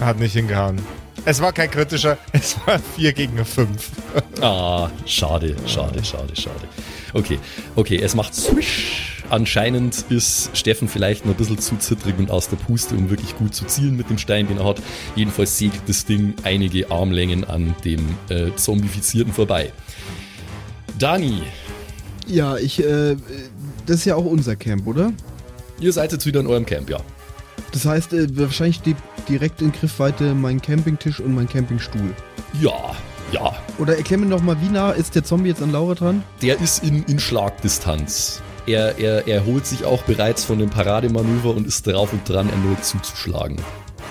Hat 0.00 0.18
nicht 0.18 0.34
hingehauen. 0.34 0.80
Es 1.26 1.40
war 1.40 1.52
kein 1.52 1.70
kritischer, 1.70 2.18
es 2.32 2.56
war 2.66 2.78
4 2.78 3.12
gegen 3.12 3.44
5. 3.44 3.90
Ah, 4.40 4.90
schade, 5.06 5.56
schade, 5.66 6.04
schade, 6.04 6.36
schade. 6.36 6.68
Okay, 7.14 7.38
okay, 7.76 7.96
es 7.96 8.14
macht 8.14 8.34
Swish. 8.34 9.13
Anscheinend 9.30 10.04
ist 10.10 10.50
Steffen 10.56 10.88
vielleicht 10.88 11.24
noch 11.24 11.32
ein 11.32 11.36
bisschen 11.36 11.58
zu 11.58 11.76
zittrig 11.76 12.18
und 12.18 12.30
aus 12.30 12.48
der 12.48 12.56
Puste, 12.56 12.94
um 12.94 13.10
wirklich 13.10 13.36
gut 13.36 13.54
zu 13.54 13.64
zielen 13.64 13.96
mit 13.96 14.10
dem 14.10 14.18
Stein, 14.18 14.46
den 14.46 14.58
er 14.58 14.64
hat. 14.66 14.82
Jedenfalls 15.16 15.56
segelt 15.58 15.82
das 15.86 16.04
Ding 16.04 16.34
einige 16.42 16.90
Armlängen 16.90 17.44
an 17.44 17.74
dem 17.84 18.00
äh, 18.28 18.54
Zombifizierten 18.56 19.32
vorbei. 19.32 19.72
Dani, 20.98 21.42
Ja, 22.26 22.56
ich, 22.56 22.82
äh, 22.84 23.16
das 23.86 23.96
ist 23.96 24.04
ja 24.04 24.14
auch 24.14 24.24
unser 24.24 24.56
Camp, 24.56 24.86
oder? 24.86 25.12
ihr 25.80 25.92
seid 25.92 26.12
jetzt 26.12 26.24
wieder 26.24 26.40
in 26.40 26.46
eurem 26.46 26.64
Camp, 26.66 26.88
ja. 26.88 26.98
Das 27.72 27.84
heißt, 27.84 28.12
äh, 28.12 28.26
wahrscheinlich 28.36 28.76
steht 28.76 28.96
direkt 29.28 29.60
in 29.60 29.72
Griffweite 29.72 30.34
mein 30.34 30.62
Campingtisch 30.62 31.20
und 31.20 31.34
mein 31.34 31.48
Campingstuhl. 31.48 32.14
Ja, 32.60 32.94
ja. 33.32 33.54
Oder 33.78 33.96
erklär 33.96 34.20
mir 34.20 34.26
noch 34.26 34.42
mal, 34.42 34.56
wie 34.60 34.68
nah 34.68 34.92
ist 34.92 35.14
der 35.14 35.24
Zombie 35.24 35.48
jetzt 35.48 35.62
an 35.62 35.72
Laura 35.72 35.94
dran? 35.94 36.22
Der 36.40 36.60
ist 36.60 36.84
in, 36.84 37.02
in 37.04 37.18
Schlagdistanz. 37.18 38.40
Er, 38.66 38.98
er, 38.98 39.26
er 39.28 39.44
holt 39.44 39.66
sich 39.66 39.84
auch 39.84 40.02
bereits 40.04 40.44
von 40.44 40.58
dem 40.58 40.70
Parademanöver 40.70 41.50
und 41.54 41.66
ist 41.66 41.86
drauf 41.86 42.12
und 42.12 42.26
dran, 42.28 42.48
erneut 42.48 42.84
zuzuschlagen. 42.84 43.58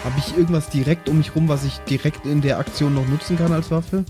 Habe 0.03 0.15
ich 0.19 0.35
irgendwas 0.37 0.69
direkt 0.69 1.09
um 1.09 1.17
mich 1.17 1.35
rum, 1.35 1.47
was 1.47 1.63
ich 1.63 1.77
direkt 1.89 2.25
in 2.25 2.41
der 2.41 2.59
Aktion 2.59 2.93
noch 2.93 3.07
nutzen 3.07 3.37
kann 3.37 3.51
als 3.53 3.71
Waffe? 3.71 4.03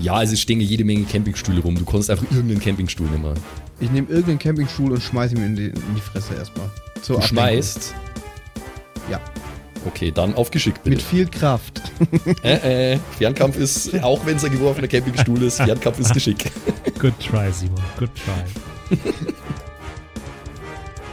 Ja, 0.00 0.14
also 0.14 0.32
es 0.32 0.40
stehen 0.40 0.58
hier 0.58 0.68
jede 0.68 0.84
Menge 0.84 1.04
Campingstühle 1.04 1.60
rum. 1.60 1.76
Du 1.76 1.84
konntest 1.84 2.10
einfach 2.10 2.24
irgendeinen 2.30 2.60
Campingstuhl 2.60 3.06
nehmen. 3.08 3.34
Ich 3.78 3.90
nehme 3.90 4.08
irgendeinen 4.08 4.38
Campingstuhl 4.38 4.90
und 4.90 5.00
schmeiße 5.02 5.34
ihn 5.36 5.44
in 5.44 5.56
die, 5.56 5.66
in 5.66 5.94
die 5.94 6.00
Fresse 6.00 6.34
erstmal. 6.34 6.68
Zur 7.02 7.16
Du 7.18 7.22
Ablenkung. 7.22 7.44
schmeißt. 7.52 7.94
Ja. 9.10 9.20
Okay, 9.86 10.10
dann 10.12 10.34
auf 10.34 10.50
Geschick 10.50 10.74
bitte. 10.82 10.90
Mit 10.96 11.02
viel 11.02 11.26
Kraft. 11.26 11.82
Äh, 12.42 12.94
äh, 12.94 12.98
Fernkampf 13.18 13.56
ist, 13.56 14.02
auch 14.02 14.24
wenn 14.26 14.36
es 14.36 14.44
ein 14.44 14.50
geworfener 14.52 14.88
Campingstuhl 14.88 15.42
ist, 15.42 15.56
Fernkampf 15.62 16.00
ist 16.00 16.12
Geschick. 16.14 16.50
Good 16.98 17.14
try, 17.20 17.52
Simon. 17.52 17.80
Good 17.98 18.10
try. 18.14 18.96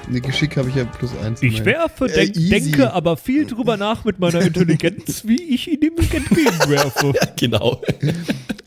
Ne, 0.10 0.22
Geschick 0.22 0.58
habe 0.58 0.70
ich 0.70 0.76
ja 0.76 0.86
plus 0.86 1.12
eins. 1.24 1.42
Ich 1.44 1.64
werfe, 1.66 2.06
Äh, 2.06 2.30
denk, 2.32 2.50
denke 2.50 2.94
aber 2.94 3.16
viel 3.16 3.46
drüber 3.46 3.78
nach 3.86 4.06
mit 4.06 4.20
meiner 4.20 4.42
Intelligenz, 4.42 5.24
wie 5.26 5.42
ich 5.42 5.68
ihn 5.72 5.82
ihm 5.82 5.94
entgegenwerfe. 5.98 7.14
genau. 7.38 7.82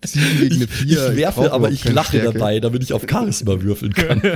Sieben 0.04 0.38
gegen 0.38 0.54
eine 0.56 0.64
Ich, 0.64 0.70
vier. 0.70 1.08
ich 1.10 1.16
werfe, 1.16 1.40
brauch 1.42 1.52
aber 1.52 1.70
ich 1.70 1.84
lache 1.84 2.18
Stärke. 2.18 2.32
dabei, 2.38 2.60
damit 2.60 2.82
ich 2.84 2.92
auf 2.92 3.02
Charisma 3.10 3.60
würfeln 3.60 3.92
kann. 3.92 4.22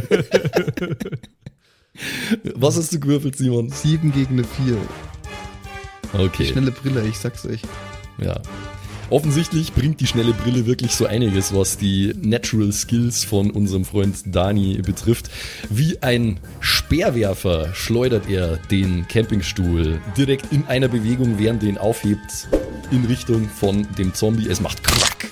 Was 2.55 2.77
hast 2.77 2.93
du 2.93 3.01
gewürfelt, 3.01 3.37
Simon? 3.37 3.71
Sieben 3.71 4.13
gegen 4.13 4.35
eine 4.35 4.45
vier. 4.45 4.77
Okay. 6.13 6.45
Schnelle 6.47 6.71
Brille, 6.71 7.03
ich 7.07 7.17
sag's 7.19 7.47
euch. 7.47 7.63
Ja. 8.19 8.41
Offensichtlich 9.09 9.73
bringt 9.73 10.01
die 10.01 10.07
schnelle 10.09 10.33
Brille 10.33 10.67
wirklich 10.67 10.91
so 10.97 11.07
einiges, 11.07 11.55
was 11.55 11.79
die 11.79 12.13
Natural 12.21 12.73
Skills 12.73 13.23
von 13.23 13.53
unserem 13.53 13.85
Freund 13.85 14.17
Dani 14.27 14.83
betrifft. 14.85 15.31
Wie 15.71 16.03
ein 16.03 16.41
Speerwerfer 16.59 17.73
schleudert 17.73 18.29
er 18.29 18.57
den 18.57 19.07
Campingstuhl 19.07 20.01
direkt 20.17 20.53
in 20.53 20.67
einer 20.67 20.89
Bewegung, 20.89 21.39
während 21.39 21.63
er 21.63 21.69
ihn 21.69 21.79
aufhebt, 21.79 22.49
in 22.91 23.05
Richtung 23.05 23.49
von 23.49 23.87
dem 23.97 24.13
Zombie. 24.13 24.49
Es 24.49 24.61
macht 24.61 24.83
Krack. 24.83 25.31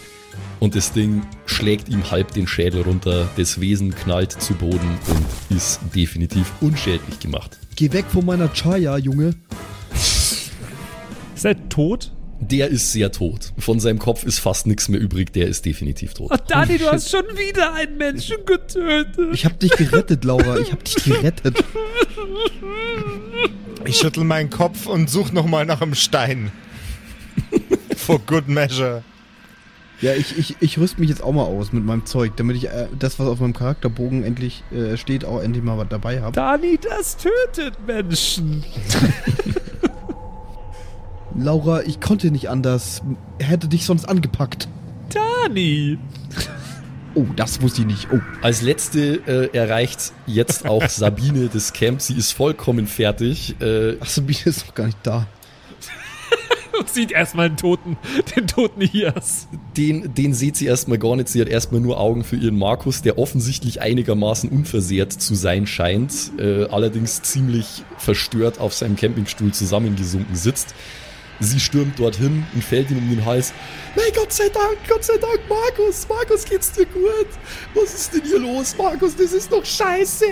Und 0.61 0.77
das 0.77 0.93
Ding 0.93 1.23
schlägt 1.45 1.89
ihm 1.89 2.13
halb 2.13 2.31
den 2.31 2.47
Schädel 2.47 2.83
runter. 2.83 3.29
Das 3.37 3.61
Wesen 3.61 3.93
knallt 3.93 4.41
zu 4.41 4.55
Boden 4.55 4.99
und 5.09 5.57
ist 5.57 5.81
definitiv 5.93 6.53
unschädlich 6.61 7.19
gemacht. 7.19 7.59
Geh 7.75 7.93
weg 7.93 8.05
von 8.09 8.25
meiner 8.25 8.53
Chaya, 8.53 8.99
Junge. 8.99 9.35
Ist 9.93 11.45
er 11.45 11.69
tot? 11.69 12.13
Der 12.50 12.68
ist 12.68 12.92
sehr 12.92 13.11
tot. 13.11 13.52
Von 13.59 13.80
seinem 13.80 13.98
Kopf 13.98 14.24
ist 14.24 14.38
fast 14.38 14.66
nichts 14.66 14.88
mehr 14.88 15.00
übrig. 15.00 15.33
Der 15.33 15.48
ist 15.48 15.64
definitiv 15.64 16.14
tot. 16.14 16.30
Oh, 16.30 16.37
Dani, 16.48 16.76
du 16.76 16.90
hast 16.90 17.11
schon 17.11 17.24
wieder 17.37 17.72
einen 17.72 17.96
Menschen 17.96 18.37
getötet. 18.44 19.30
Ich 19.33 19.44
hab 19.44 19.59
dich 19.59 19.70
gerettet, 19.72 20.24
Laura. 20.24 20.59
Ich 20.59 20.70
hab 20.70 20.85
dich 20.85 20.96
gerettet. 20.96 21.64
Ich 23.87 23.96
schüttel 23.96 24.24
meinen 24.24 24.50
Kopf 24.50 24.87
und 24.87 25.09
such 25.09 25.33
nochmal 25.33 25.64
nach 25.64 25.80
einem 25.80 25.94
Stein. 25.94 26.52
For 27.96 28.18
good 28.18 28.48
measure. 28.48 29.02
Ja, 30.00 30.12
ich, 30.12 30.37
ich, 30.37 30.57
ich 30.61 30.78
rüste 30.78 31.00
mich 31.00 31.09
jetzt 31.09 31.22
auch 31.22 31.33
mal 31.33 31.44
aus 31.44 31.72
mit 31.72 31.85
meinem 31.85 32.04
Zeug, 32.04 32.33
damit 32.37 32.57
ich 32.57 32.66
äh, 32.68 32.88
das, 32.98 33.18
was 33.18 33.26
auf 33.26 33.40
meinem 33.40 33.54
Charakterbogen 33.54 34.22
endlich 34.22 34.62
äh, 34.70 34.96
steht, 34.96 35.24
auch 35.24 35.40
endlich 35.40 35.64
mal 35.64 35.78
was 35.78 35.88
dabei 35.88 36.20
habe. 36.20 36.35
Dani, 36.35 36.78
das 36.78 37.16
tötet 37.16 37.74
Menschen. 37.87 38.64
Laura, 41.37 41.83
ich 41.83 42.01
konnte 42.01 42.31
nicht 42.31 42.49
anders. 42.49 43.03
Er 43.38 43.47
hätte 43.47 43.68
dich 43.68 43.85
sonst 43.85 44.09
angepackt. 44.09 44.68
Dani. 45.11 45.99
Oh, 47.14 47.27
das 47.37 47.61
wusste 47.62 47.83
ich 47.83 47.87
nicht. 47.87 48.09
Oh, 48.12 48.20
Als 48.42 48.62
letzte 48.62 49.20
äh, 49.27 49.57
erreicht 49.57 50.12
jetzt 50.27 50.66
auch 50.66 50.85
Sabine 50.88 51.49
das 51.53 51.73
Camp. 51.73 52.01
Sie 52.01 52.14
ist 52.14 52.33
vollkommen 52.33 52.87
fertig. 52.87 53.57
Äh, 53.61 53.97
ach, 54.01 54.07
Sabine 54.07 54.40
ist 54.44 54.66
noch 54.66 54.75
gar 54.75 54.87
nicht 54.87 54.99
da. 55.03 55.27
Und 56.79 56.90
sieht 56.90 57.12
erstmal 57.12 57.51
den 57.51 57.57
toten, 57.57 57.97
den 58.35 58.49
toten 58.49 58.81
Hias. 58.81 59.47
den, 59.77 60.12
den 60.14 60.35
sieht 60.35 60.57
sie 60.57 60.66
erstmal 60.66 60.99
gar 60.99 61.14
nicht. 61.14 61.29
Sie 61.29 61.40
hat 61.40 61.49
erstmal 61.49 61.81
nur 61.81 62.01
Augen 62.01 62.25
für 62.25 62.35
ihren 62.35 62.59
Markus, 62.59 63.01
der 63.03 63.16
offensichtlich 63.16 63.81
einigermaßen 63.81 64.51
unversehrt 64.51 65.12
zu 65.12 65.37
sein 65.37 65.68
scheint. 65.68 66.33
Äh, 66.38 66.64
allerdings 66.64 67.23
ziemlich 67.23 67.85
verstört 67.97 68.59
auf 68.59 68.75
seinem 68.75 68.97
Campingstuhl 68.97 69.53
zusammengesunken 69.53 70.35
sitzt. 70.35 70.75
Sie 71.40 71.59
stürmt 71.59 71.99
dorthin 71.99 72.47
und 72.55 72.62
fällt 72.62 72.90
ihm 72.90 72.99
um 72.99 73.11
den 73.11 73.25
Hals. 73.25 73.53
Nein, 73.97 74.07
Gott 74.14 74.33
sei 74.33 74.49
Dank, 74.49 74.79
Gott 74.88 75.05
sei 75.05 75.16
Dank, 75.16 75.40
Markus, 75.49 76.07
Markus, 76.09 76.44
geht's 76.44 76.73
dir 76.73 76.87
gut? 76.87 77.29
Was 77.75 77.94
ist 77.94 78.14
denn 78.14 78.23
hier 78.23 78.38
los, 78.38 78.75
Markus? 78.79 79.16
Das 79.16 79.33
ist 79.33 79.53
doch 79.53 79.64
scheiße. 79.64 80.25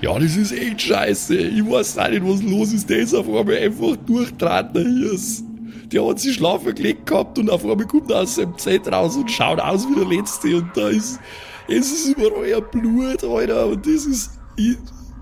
Ja, 0.00 0.18
das 0.18 0.36
ist 0.36 0.52
echt 0.52 0.82
scheiße. 0.82 1.36
Ich 1.36 1.64
weiß 1.64 1.96
auch 1.98 2.08
nicht, 2.08 2.24
was 2.24 2.42
los 2.42 2.72
ist. 2.72 2.90
Der 2.90 2.98
ist 2.98 3.14
auf 3.14 3.28
einmal 3.28 3.56
einfach 3.56 3.96
durchtraten, 4.04 4.98
Hirs. 4.98 5.44
Der 5.92 6.04
hat 6.04 6.18
sich 6.18 6.34
schlafen 6.34 6.74
gelegt 6.74 7.06
gehabt 7.06 7.38
und 7.38 7.48
auf 7.48 7.64
einmal 7.64 7.86
kommt 7.86 8.10
er 8.10 8.22
aus 8.22 8.34
seinem 8.34 8.58
Zelt 8.58 8.90
raus 8.90 9.16
und 9.16 9.30
schaut 9.30 9.60
aus 9.60 9.86
wie 9.86 9.94
der 9.94 10.08
Letzte. 10.08 10.56
Und 10.56 10.70
da 10.74 10.88
ist, 10.88 11.20
es 11.68 11.92
ist 11.92 12.16
überall 12.16 12.62
Blut, 12.62 13.22
Alter. 13.22 13.66
Und 13.68 13.86
das 13.86 14.06
ist, 14.06 14.30
ich, 14.56 14.76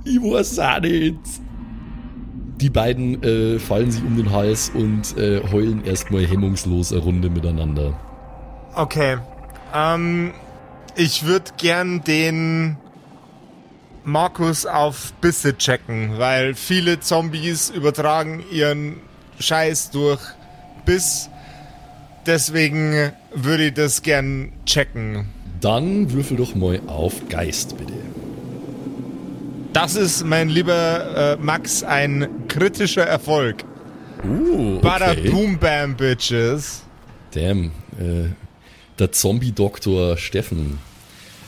ich 0.05 0.17
weiß 0.17 0.59
auch 0.61 0.81
nicht. 0.81 1.19
Die 2.61 2.71
beiden 2.71 3.23
äh, 3.23 3.59
fallen 3.59 3.91
sich 3.91 4.03
um 4.03 4.17
den 4.17 4.33
Hals 4.33 4.71
und 4.75 5.17
äh, 5.17 5.41
heulen 5.51 5.85
erstmal 5.85 6.27
hemmungslos 6.27 6.93
eine 6.93 7.01
Runde 7.01 7.31
miteinander. 7.31 7.99
Okay. 8.75 9.19
Ähm, 9.75 10.33
ich 10.97 11.25
würde 11.25 11.53
gern 11.57 12.05
den 12.05 12.77
Markus 14.05 14.67
auf 14.67 15.13
Bisse 15.21 15.57
checken, 15.57 16.19
weil 16.19 16.55
viele 16.55 17.01
Zombies 17.01 17.71
übertragen 17.71 18.43
ihren 18.51 18.97
Scheiß 19.39 19.91
durch 19.91 20.21
Biss. 20.85 21.31
Deswegen 22.27 23.13
würde 23.35 23.69
ich 23.69 23.75
das 23.75 24.03
gern 24.03 24.53
checken. 24.67 25.29
Dann 25.61 26.13
würfel 26.13 26.37
doch 26.37 26.55
mal 26.55 26.81
auf 26.87 27.29
Geist, 27.29 27.77
bitte. 27.79 27.93
Das 29.73 29.95
ist, 29.95 30.25
mein 30.25 30.49
lieber 30.49 31.37
äh, 31.37 31.37
Max, 31.37 31.85
ein 31.85 32.49
kritischer 32.49 33.07
Erfolg. 33.07 33.65
Uh, 34.25 34.81
Bada 34.81 35.13
okay. 35.13 35.31
boom 35.31 35.59
bam, 35.59 35.95
bitches. 35.97 36.83
Damn. 37.33 37.67
Äh, 37.99 38.31
der 38.99 39.13
Zombie-Doktor 39.13 40.17
Steffen. 40.17 40.79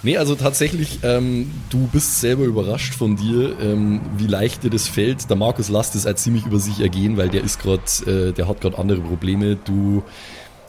Nee, 0.05 0.17
also 0.17 0.35
tatsächlich, 0.35 1.01
ähm, 1.03 1.51
du 1.71 1.89
bist 1.93 2.21
selber 2.21 2.45
überrascht 2.45 2.95
von 2.95 3.17
dir, 3.17 3.57
ähm, 3.61 4.01
wie 4.17 4.27
leicht 4.27 4.65
dir 4.65 4.71
das 4.71 4.89
fällt. 4.89 5.29
Der 5.29 5.37
Markus 5.37 5.69
lässt 5.69 5.95
es 5.95 6.07
als 6.07 6.23
ziemlich 6.23 6.47
über 6.47 6.59
sich 6.59 6.81
ergehen, 6.81 7.17
weil 7.17 7.29
der 7.29 7.45
ist 7.45 7.61
gerade, 7.61 7.83
äh, 8.07 8.33
der 8.33 8.49
hat 8.49 8.61
gerade 8.61 8.79
andere 8.79 9.01
Probleme. 9.01 9.57
Du 9.57 10.03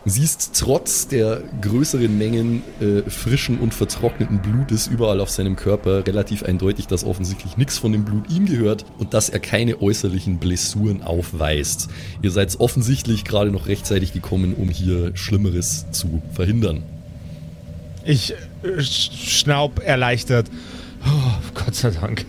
siehst 0.05 0.51
trotz 0.59 1.07
der 1.07 1.41
größeren 1.61 2.17
Mengen 2.17 2.61
äh, 2.81 3.09
frischen 3.09 3.59
und 3.59 3.73
vertrockneten 3.73 4.39
Blutes 4.39 4.87
überall 4.87 5.21
auf 5.21 5.29
seinem 5.29 5.55
Körper 5.55 6.05
relativ 6.05 6.43
eindeutig, 6.43 6.87
dass 6.87 7.05
offensichtlich 7.05 7.55
nichts 7.55 7.77
von 7.77 7.93
dem 7.93 8.03
Blut 8.03 8.29
ihm 8.29 8.45
gehört 8.45 8.85
und 8.97 9.13
dass 9.13 9.29
er 9.29 9.39
keine 9.39 9.81
äußerlichen 9.81 10.39
Blessuren 10.39 11.03
aufweist. 11.03 11.89
Ihr 12.21 12.31
seid 12.31 12.59
offensichtlich 12.59 13.23
gerade 13.23 13.51
noch 13.51 13.67
rechtzeitig 13.67 14.11
gekommen, 14.11 14.55
um 14.55 14.67
hier 14.69 15.15
Schlimmeres 15.15 15.85
zu 15.91 16.21
verhindern. 16.33 16.83
Ich 18.05 18.33
äh, 18.63 18.79
sch- 18.79 19.11
schnaub 19.13 19.79
erleichtert. 19.81 20.47
Oh, 21.05 21.49
Gott 21.53 21.75
sei 21.75 21.91
Dank. 21.91 22.25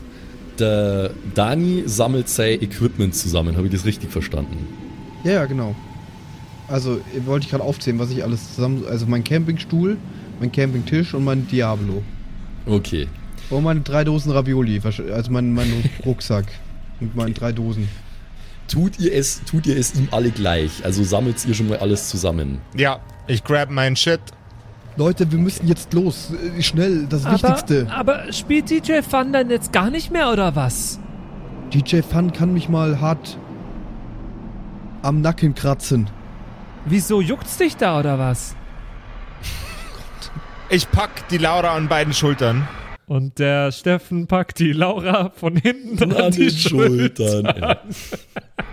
Der 0.61 1.11
Dani 1.35 1.83
sammelt 1.87 2.29
sein 2.29 2.63
Equipment 2.63 3.17
zusammen, 3.17 3.57
habe 3.57 3.67
ich 3.67 3.73
das 3.73 3.85
richtig 3.85 4.13
verstanden? 4.13 4.57
Ja, 5.25 5.33
ja, 5.33 5.45
genau. 5.47 5.75
Also 6.69 7.01
wollte 7.27 7.45
ich 7.45 7.51
gerade 7.51 7.65
aufzählen, 7.65 7.99
was 7.99 8.11
ich 8.11 8.23
alles 8.25 8.55
zusammen. 8.55 8.85
Also 8.89 9.07
mein 9.07 9.23
Campingstuhl, 9.25 9.97
mein 10.41 10.51
Campingtisch 10.51 11.15
und 11.15 11.25
mein 11.25 11.47
Diablo. 11.47 12.03
Okay. 12.67 13.09
Und 13.51 13.65
meine 13.65 13.81
drei 13.81 14.05
Dosen 14.05 14.33
Ravioli, 14.33 14.81
also 14.85 15.31
mein, 15.31 15.53
mein 15.53 15.71
Rucksack. 16.07 16.47
Und 17.01 17.15
meine 17.15 17.33
drei 17.33 17.53
Dosen. 17.53 17.89
Tut 18.69 18.99
ihr 18.99 19.13
es, 19.13 19.43
tut 19.45 19.67
ihr 19.67 19.77
es 19.77 19.95
ihm 19.95 20.09
alle 20.11 20.31
gleich? 20.31 20.83
Also 20.85 21.05
sammelt 21.05 21.45
ihr 21.47 21.55
schon 21.55 21.69
mal 21.69 21.79
alles 21.79 22.09
zusammen? 22.09 22.59
Ja, 22.75 23.01
ich 23.27 23.45
grab 23.45 23.71
meinen 23.71 23.97
Shit. 23.97 24.21
Leute, 24.97 25.31
wir 25.31 25.39
müssen 25.39 25.67
jetzt 25.67 25.93
los. 25.93 26.31
Äh, 26.57 26.63
Schnell, 26.63 27.07
das 27.09 27.27
Aber, 27.27 27.35
Wichtigste. 27.35 27.87
aber 27.91 28.33
spielt 28.33 28.71
DJ 28.71 29.03
Fun 29.03 29.33
dann 29.33 29.51
jetzt 29.51 29.73
gar 29.73 29.91
nicht 29.91 30.11
mehr 30.13 30.33
oder 30.33 30.57
was? 30.57 30.99
DJ 31.75 32.01
Fun 32.01 32.33
kann 32.33 32.55
mich 32.55 32.69
mal 32.69 33.01
hart 33.01 33.37
am 35.03 35.21
Nacken 35.21 35.55
kratzen. 35.55 36.09
Wieso 36.87 37.21
juckt's 37.21 37.57
dich 37.57 37.77
da 37.77 37.99
oder 37.99 38.19
was? 38.19 38.55
Ich 40.69 40.91
pack 40.91 41.29
die 41.29 41.39
Laura 41.39 41.75
an 41.75 41.89
beiden 41.89 42.13
Schultern. 42.15 42.67
Und 43.07 43.39
der 43.39 43.71
Steffen 43.71 44.27
packt 44.27 44.59
die 44.59 44.73
Laura 44.73 45.31
von 45.37 45.57
hinten 45.57 46.13
an, 46.15 46.31
die 46.33 46.51
Schultern. 46.51 47.45
Ja. 47.61 47.77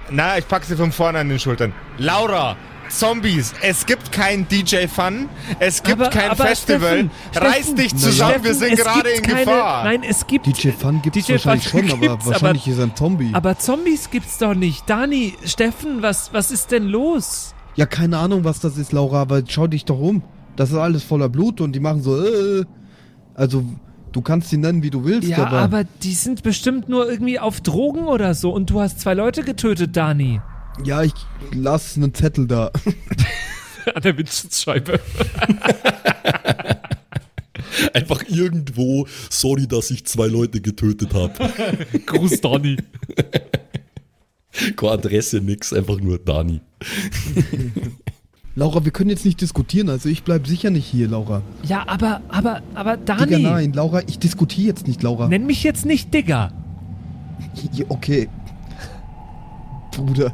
Na, 0.09 0.37
ich 0.37 0.47
pack 0.47 0.63
sie 0.63 0.75
von 0.77 0.91
vorne 0.91 1.19
an 1.19 1.27
den 1.29 1.37
Schultern. 1.39 1.73
Laura, 1.97 2.55
Zombies, 2.87 3.53
es 3.61 3.85
gibt 3.85 4.11
kein 4.13 4.47
DJ 4.47 4.87
Fun, 4.87 5.27
es 5.59 5.83
gibt 5.83 6.01
Aber- 6.01 6.09
kein 6.09 6.31
aber 6.31 6.45
Festival. 6.45 7.09
Steffen, 7.09 7.11
Reiß 7.35 7.55
Steffen, 7.57 7.75
dich 7.75 7.95
zusammen, 7.95 8.29
Steffen, 8.31 8.43
wir 8.45 8.53
sind 8.55 8.73
es 8.73 8.79
gerade 8.85 9.03
gibt 9.13 9.17
in 9.17 9.23
keine, 9.33 9.45
Gefahr. 9.45 9.83
Nein, 9.83 10.03
es 10.03 10.27
gibt. 10.27 10.45
DJ 10.47 10.69
Fun 10.71 11.01
gibt's 11.01 11.25
DJ 11.25 11.33
wahrscheinlich 11.33 11.67
Fun 11.69 11.89
schon, 11.89 12.09
aber 12.09 12.25
wahrscheinlich 12.25 12.67
ist 12.67 12.77
er 12.77 12.83
ein 12.85 12.95
Zombie. 12.95 13.29
Aber 13.33 13.57
Zombies 13.59 14.09
gibt's 14.09 14.37
doch 14.37 14.53
nicht. 14.53 14.89
Dani, 14.89 15.35
Steffen, 15.45 16.01
was, 16.01 16.33
was 16.33 16.51
ist 16.51 16.71
denn 16.71 16.87
los? 16.87 17.53
Ja, 17.75 17.85
keine 17.85 18.17
Ahnung, 18.17 18.43
was 18.43 18.59
das 18.59 18.77
ist, 18.77 18.91
Laura, 18.91 19.21
aber 19.21 19.43
schau 19.47 19.67
dich 19.67 19.85
doch 19.85 19.99
um. 19.99 20.23
Das 20.55 20.69
ist 20.71 20.75
alles 20.75 21.03
voller 21.03 21.29
Blut 21.29 21.61
und 21.61 21.73
die 21.73 21.79
machen 21.79 22.01
so, 22.03 22.21
äh. 22.23 22.65
Also, 23.33 23.63
du 24.11 24.21
kannst 24.21 24.49
sie 24.49 24.57
nennen, 24.57 24.83
wie 24.83 24.89
du 24.89 25.05
willst, 25.05 25.29
Ja, 25.29 25.45
aber, 25.45 25.59
aber 25.59 25.83
die 26.03 26.13
sind 26.13 26.43
bestimmt 26.43 26.89
nur 26.89 27.09
irgendwie 27.09 27.39
auf 27.39 27.61
Drogen 27.61 28.07
oder 28.07 28.33
so 28.33 28.51
und 28.51 28.69
du 28.69 28.81
hast 28.81 28.99
zwei 28.99 29.13
Leute 29.13 29.43
getötet, 29.43 29.95
Dani. 29.95 30.41
Ja, 30.83 31.03
ich 31.03 31.13
lass 31.53 31.95
einen 31.97 32.13
Zettel 32.13 32.47
da. 32.47 32.71
An 33.95 34.01
der 34.01 34.17
Windschutzscheibe. 34.17 34.99
Einfach 37.93 38.23
irgendwo, 38.27 39.07
sorry, 39.29 39.67
dass 39.67 39.91
ich 39.91 40.05
zwei 40.05 40.27
Leute 40.27 40.61
getötet 40.61 41.13
habe. 41.13 41.33
Gruß, 42.05 42.41
Dani. 42.41 42.77
Keine 44.75 44.91
Adresse, 44.91 45.41
nix, 45.41 45.73
einfach 45.73 45.99
nur 45.99 46.17
Dani. 46.19 46.61
Laura, 48.55 48.83
wir 48.83 48.91
können 48.91 49.09
jetzt 49.09 49.23
nicht 49.23 49.39
diskutieren, 49.39 49.89
also 49.89 50.09
ich 50.09 50.23
bleib 50.23 50.45
sicher 50.45 50.71
nicht 50.71 50.85
hier, 50.85 51.07
Laura. 51.07 51.41
Ja, 51.63 51.87
aber, 51.87 52.19
aber, 52.27 52.61
aber 52.75 52.97
Digga, 52.97 53.25
Dani, 53.25 53.43
nein, 53.43 53.73
Laura, 53.73 54.01
ich 54.07 54.19
diskutiere 54.19 54.67
jetzt 54.67 54.87
nicht, 54.87 55.01
Laura. 55.03 55.27
nenn 55.29 55.45
mich 55.45 55.63
jetzt 55.63 55.85
nicht 55.85 56.13
Digger. 56.13 56.51
Ja, 57.73 57.85
Okay. 57.89 58.29
Bruder. 59.91 60.33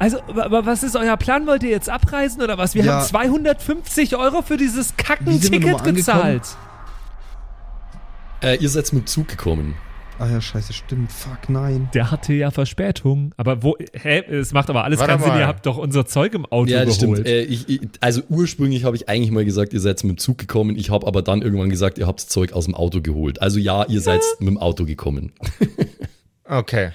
Also, 0.00 0.18
aber 0.26 0.66
was 0.66 0.82
ist 0.82 0.96
euer 0.96 1.16
Plan? 1.16 1.46
Wollt 1.46 1.62
ihr 1.62 1.70
jetzt 1.70 1.88
abreisen 1.88 2.42
oder 2.42 2.58
was? 2.58 2.74
Wir 2.74 2.84
Ja. 2.84 2.94
haben 3.00 3.06
250 3.06 4.16
Euro 4.16 4.42
für 4.42 4.56
dieses 4.56 4.96
Kacken-Ticket 4.96 5.84
gezahlt. 5.84 6.42
Äh, 8.42 8.56
ihr 8.56 8.68
seid 8.68 8.92
mit 8.92 9.04
dem 9.04 9.06
Zug 9.06 9.28
gekommen. 9.28 9.74
Ah 10.20 10.28
ja, 10.30 10.38
scheiße, 10.38 10.74
stimmt. 10.74 11.10
Fuck, 11.10 11.48
nein. 11.48 11.88
Der 11.94 12.10
hatte 12.10 12.34
ja 12.34 12.50
Verspätung. 12.50 13.32
Aber 13.38 13.62
wo, 13.62 13.78
hä? 13.94 14.18
Es 14.28 14.52
macht 14.52 14.68
aber 14.68 14.84
alles 14.84 15.00
Warte 15.00 15.14
keinen 15.14 15.24
Sinn. 15.24 15.38
Ihr 15.40 15.46
habt 15.46 15.64
doch 15.64 15.78
unser 15.78 16.04
Zeug 16.04 16.34
im 16.34 16.44
Auto 16.44 16.70
Ja, 16.70 16.84
das 16.84 16.98
geholt. 16.98 17.20
stimmt. 17.20 17.28
Äh, 17.28 17.44
ich, 17.44 17.66
ich, 17.70 17.80
also 18.00 18.20
ursprünglich 18.28 18.84
habe 18.84 18.96
ich 18.96 19.08
eigentlich 19.08 19.30
mal 19.30 19.46
gesagt, 19.46 19.72
ihr 19.72 19.80
seid 19.80 20.04
mit 20.04 20.16
dem 20.16 20.18
Zug 20.18 20.36
gekommen. 20.36 20.76
Ich 20.76 20.90
habe 20.90 21.06
aber 21.06 21.22
dann 21.22 21.40
irgendwann 21.40 21.70
gesagt, 21.70 21.96
ihr 21.96 22.06
habt 22.06 22.20
das 22.20 22.28
Zeug 22.28 22.52
aus 22.52 22.66
dem 22.66 22.74
Auto 22.74 23.00
geholt. 23.00 23.40
Also 23.40 23.58
ja, 23.58 23.86
ihr 23.86 24.02
seid 24.02 24.20
mit 24.40 24.48
dem 24.50 24.58
Auto 24.58 24.84
gekommen. 24.84 25.32
Okay. 26.44 26.90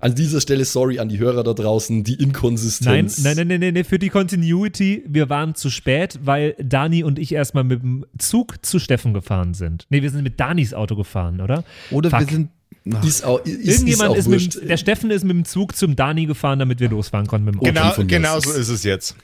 An 0.00 0.14
dieser 0.14 0.40
Stelle 0.40 0.64
sorry 0.64 0.98
an 0.98 1.08
die 1.08 1.18
Hörer 1.18 1.42
da 1.42 1.52
draußen, 1.54 2.04
die 2.04 2.14
Inkonsistenz. 2.14 3.18
nein, 3.22 3.36
nein, 3.36 3.48
nein, 3.48 3.60
nein, 3.60 3.74
nein, 3.74 3.84
für 3.84 3.98
die 3.98 4.08
Continuity, 4.10 5.02
wir 5.06 5.28
waren 5.28 5.54
zu 5.54 5.70
spät, 5.70 6.20
weil 6.22 6.54
Dani 6.62 7.02
und 7.02 7.18
ich 7.18 7.32
erstmal 7.32 7.64
mit 7.64 7.82
dem 7.82 8.06
Zug 8.18 8.64
zu 8.64 8.78
Steffen 8.78 9.12
gefahren 9.14 9.54
sind. 9.54 9.86
Nee, 9.90 10.02
wir 10.02 10.10
sind 10.10 10.22
mit 10.22 10.38
Danis 10.38 10.72
Auto 10.74 10.94
gefahren, 10.96 11.40
oder? 11.40 11.64
Oder 11.90 12.10
Fuck. 12.10 12.20
wir 12.20 12.26
sind. 12.28 12.48
Ach, 12.94 13.04
Ist 13.04 13.24
auch, 13.24 13.44
ist, 13.44 13.66
Irgendjemand 13.66 14.12
ist 14.16 14.20
ist, 14.20 14.26
auch 14.26 14.30
mit, 14.30 14.40
wurscht. 14.44 14.54
dem- 14.62 14.68
der 14.68 14.76
Steffen 14.78 15.10
ist 15.10 15.22
mit 15.24 15.36
dem 15.36 15.44
Zug 15.44 15.76
zum 15.76 15.94
Dani 15.96 16.24
gefahren, 16.26 16.58
damit 16.58 16.80
wir 16.80 16.88
losfahren 16.88 17.26
konnten 17.26 17.44
mit 17.46 17.54
dem 17.56 17.60
Auto. 17.60 17.70
Genau, 17.72 17.90
von 17.90 18.06
mir 18.06 18.10
genau 18.12 18.40
so 18.40 18.52
ist 18.52 18.68
es 18.68 18.82
jetzt. 18.84 19.14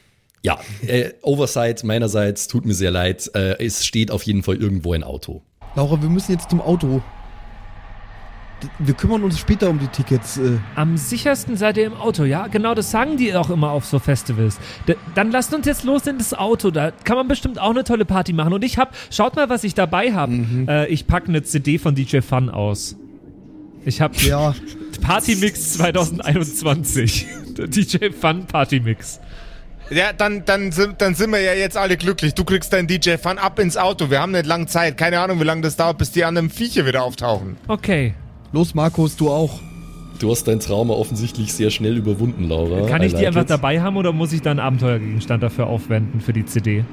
Ja, 0.42 0.58
äh, 0.86 1.10
Oversight 1.22 1.82
meinerseits, 1.84 2.46
tut 2.48 2.66
mir 2.66 2.74
sehr 2.74 2.90
leid. 2.90 3.30
Äh, 3.34 3.64
es 3.64 3.86
steht 3.86 4.10
auf 4.10 4.22
jeden 4.24 4.42
Fall 4.42 4.56
irgendwo 4.56 4.92
ein 4.92 5.02
Auto. 5.02 5.40
Laura, 5.76 6.02
wir 6.02 6.10
müssen 6.10 6.32
jetzt 6.32 6.50
zum 6.50 6.60
Auto. 6.60 7.02
Wir 8.78 8.94
kümmern 8.94 9.22
uns 9.22 9.38
später 9.38 9.68
um 9.70 9.78
die 9.78 9.88
Tickets. 9.88 10.38
Äh. 10.38 10.58
Am 10.74 10.96
sichersten 10.96 11.56
seid 11.56 11.76
ihr 11.76 11.86
im 11.86 11.94
Auto, 11.94 12.24
ja? 12.24 12.46
Genau, 12.46 12.74
das 12.74 12.90
sagen 12.90 13.16
die 13.16 13.34
auch 13.34 13.50
immer 13.50 13.70
auf 13.70 13.84
so 13.84 13.98
Festivals. 13.98 14.58
D 14.88 14.96
dann 15.14 15.30
lasst 15.30 15.54
uns 15.54 15.66
jetzt 15.66 15.84
los 15.84 16.06
in 16.06 16.18
das 16.18 16.34
Auto. 16.34 16.70
Da 16.70 16.90
kann 16.90 17.16
man 17.16 17.28
bestimmt 17.28 17.58
auch 17.58 17.70
eine 17.70 17.84
tolle 17.84 18.04
Party 18.04 18.32
machen. 18.32 18.52
Und 18.52 18.64
ich 18.64 18.78
hab, 18.78 18.94
schaut 19.10 19.36
mal, 19.36 19.48
was 19.48 19.64
ich 19.64 19.74
dabei 19.74 20.12
habe. 20.12 20.32
Mhm. 20.32 20.68
Äh, 20.68 20.86
ich 20.86 21.06
packe 21.06 21.28
eine 21.28 21.42
CD 21.42 21.78
von 21.78 21.94
DJ 21.94 22.20
Fun 22.20 22.50
aus. 22.50 22.96
Ich 23.84 24.00
habe 24.00 24.14
Ja, 24.18 24.54
Party 25.02 25.36
Mix 25.36 25.74
2021. 25.74 27.26
Der 27.58 27.68
DJ 27.68 28.10
Fun 28.10 28.46
Party 28.46 28.80
Mix. 28.80 29.20
Ja, 29.90 30.12
dann, 30.12 30.44
dann, 30.46 30.72
sind, 30.72 31.02
dann 31.02 31.14
sind 31.14 31.30
wir 31.30 31.40
ja 31.40 31.52
jetzt 31.52 31.76
alle 31.76 31.96
glücklich. 31.96 32.34
Du 32.34 32.44
kriegst 32.44 32.72
deinen 32.72 32.88
DJ 32.88 33.16
Fun 33.16 33.38
ab 33.38 33.58
ins 33.58 33.76
Auto. 33.76 34.10
Wir 34.10 34.20
haben 34.20 34.32
nicht 34.32 34.46
lange 34.46 34.66
Zeit. 34.66 34.96
Keine 34.96 35.20
Ahnung, 35.20 35.40
wie 35.40 35.44
lange 35.44 35.60
das 35.60 35.76
dauert, 35.76 35.98
bis 35.98 36.10
die 36.10 36.24
anderen 36.24 36.48
Viecher 36.48 36.86
wieder 36.86 37.02
auftauchen. 37.02 37.58
Okay. 37.68 38.14
Los, 38.54 38.74
Markus, 38.74 39.16
du 39.16 39.30
auch. 39.30 39.60
Du 40.20 40.30
hast 40.30 40.44
dein 40.44 40.60
Trauma 40.60 40.94
offensichtlich 40.94 41.52
sehr 41.52 41.70
schnell 41.70 41.96
überwunden, 41.96 42.48
Laura. 42.48 42.86
Kann 42.86 43.02
ich 43.02 43.12
I 43.12 43.16
die 43.16 43.16
like 43.16 43.26
einfach 43.26 43.42
it. 43.42 43.50
dabei 43.50 43.82
haben 43.82 43.96
oder 43.96 44.12
muss 44.12 44.32
ich 44.32 44.40
da 44.42 44.52
einen 44.52 44.60
Abenteuergegenstand 44.60 45.42
dafür 45.42 45.66
aufwenden 45.66 46.20
für 46.20 46.32
die 46.32 46.46
CD? 46.46 46.84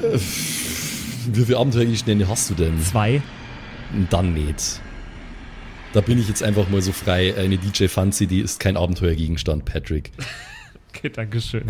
Wie 0.00 1.44
viele 1.44 1.58
Abenteuergegenstände 1.58 2.28
hast 2.28 2.48
du 2.50 2.54
denn? 2.54 2.80
Zwei. 2.80 3.20
Dann 4.08 4.34
nicht. 4.34 4.80
Da 5.92 6.00
bin 6.00 6.18
ich 6.18 6.28
jetzt 6.28 6.42
einfach 6.42 6.68
mal 6.68 6.80
so 6.80 6.92
frei. 6.92 7.34
Eine 7.36 7.58
DJ 7.58 7.88
Fun 7.88 8.12
CD 8.12 8.40
ist 8.40 8.60
kein 8.60 8.76
Abenteuergegenstand, 8.76 9.64
Patrick. 9.64 10.12
Okay, 10.96 11.10
danke 11.10 11.40
schön. 11.40 11.64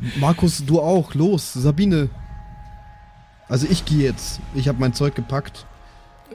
Markus, 0.20 0.64
du 0.64 0.80
auch. 0.80 1.12
Los, 1.14 1.54
Sabine. 1.54 2.08
Also 3.48 3.66
ich 3.68 3.84
gehe 3.84 4.04
jetzt. 4.04 4.40
Ich 4.54 4.68
habe 4.68 4.78
mein 4.78 4.94
Zeug 4.94 5.16
gepackt. 5.16 5.66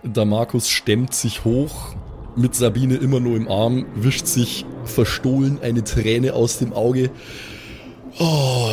Der 0.02 0.26
Markus 0.26 0.70
stemmt 0.70 1.14
sich 1.14 1.44
hoch, 1.44 1.96
mit 2.36 2.56
Sabine 2.56 2.96
immer 2.96 3.20
nur 3.20 3.38
im 3.38 3.48
Arm, 3.48 3.86
wischt 3.96 4.26
sich 4.26 4.66
verstohlen 4.86 5.60
eine 5.62 5.84
Träne 5.84 6.34
aus 6.34 6.58
dem 6.58 6.74
Auge. 6.74 7.12
Oh, 8.20 8.70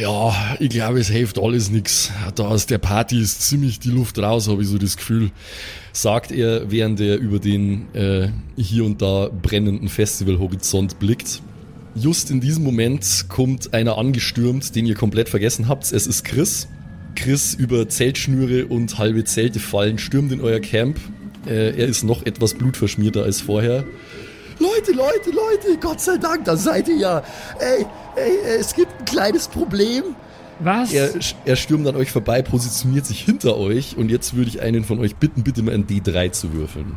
ja, 0.00 0.56
ich 0.58 0.70
glaube, 0.70 0.98
es 0.98 1.08
hilft 1.08 1.38
alles 1.38 1.70
nix. 1.70 2.10
Da 2.34 2.48
aus 2.48 2.66
der 2.66 2.78
Party 2.78 3.20
ist 3.20 3.42
ziemlich 3.42 3.78
die 3.78 3.90
Luft 3.90 4.18
raus, 4.18 4.48
habe 4.48 4.62
ich 4.62 4.68
so 4.68 4.78
das 4.78 4.96
Gefühl, 4.96 5.30
sagt 5.92 6.32
er, 6.32 6.70
während 6.70 7.00
er 7.00 7.18
über 7.18 7.38
den 7.38 7.94
äh, 7.94 8.30
hier 8.56 8.84
und 8.84 9.00
da 9.00 9.28
brennenden 9.28 9.88
Festivalhorizont 9.88 10.98
blickt. 10.98 11.42
Just 11.94 12.30
in 12.30 12.40
diesem 12.40 12.64
Moment 12.64 13.26
kommt 13.28 13.74
einer 13.74 13.98
angestürmt, 13.98 14.74
den 14.74 14.86
ihr 14.86 14.94
komplett 14.94 15.28
vergessen 15.28 15.68
habt. 15.68 15.92
Es 15.92 16.06
ist 16.06 16.24
Chris. 16.24 16.68
Chris 17.14 17.54
über 17.54 17.88
Zeltschnüre 17.88 18.66
und 18.66 18.98
halbe 18.98 19.24
Zelte 19.24 19.60
fallen, 19.60 19.98
stürmt 19.98 20.32
in 20.32 20.40
euer 20.40 20.60
Camp. 20.60 20.98
Äh, 21.46 21.70
er 21.78 21.86
ist 21.86 22.02
noch 22.04 22.24
etwas 22.26 22.54
blutverschmierter 22.54 23.22
als 23.22 23.40
vorher. 23.40 23.84
Leute, 24.58 24.92
Leute, 24.92 25.30
Leute, 25.30 25.78
Gott 25.80 26.00
sei 26.00 26.18
Dank, 26.18 26.44
da 26.44 26.56
seid 26.56 26.88
ihr 26.88 26.96
ja. 26.96 27.22
Ey, 27.58 27.86
ey, 28.16 28.58
es 28.60 28.74
gibt 28.74 28.90
ein 28.98 29.04
kleines 29.06 29.48
Problem. 29.48 30.04
Was? 30.62 30.92
Er, 30.92 31.08
er 31.46 31.56
stürmt 31.56 31.86
an 31.88 31.96
euch 31.96 32.10
vorbei, 32.10 32.42
positioniert 32.42 33.06
sich 33.06 33.20
hinter 33.24 33.56
euch 33.56 33.96
und 33.96 34.10
jetzt 34.10 34.34
würde 34.36 34.50
ich 34.50 34.60
einen 34.60 34.84
von 34.84 34.98
euch 34.98 35.16
bitten, 35.16 35.42
bitte 35.42 35.62
mal 35.62 35.72
ein 35.74 35.86
D3 35.86 36.32
zu 36.32 36.52
würfeln. 36.52 36.96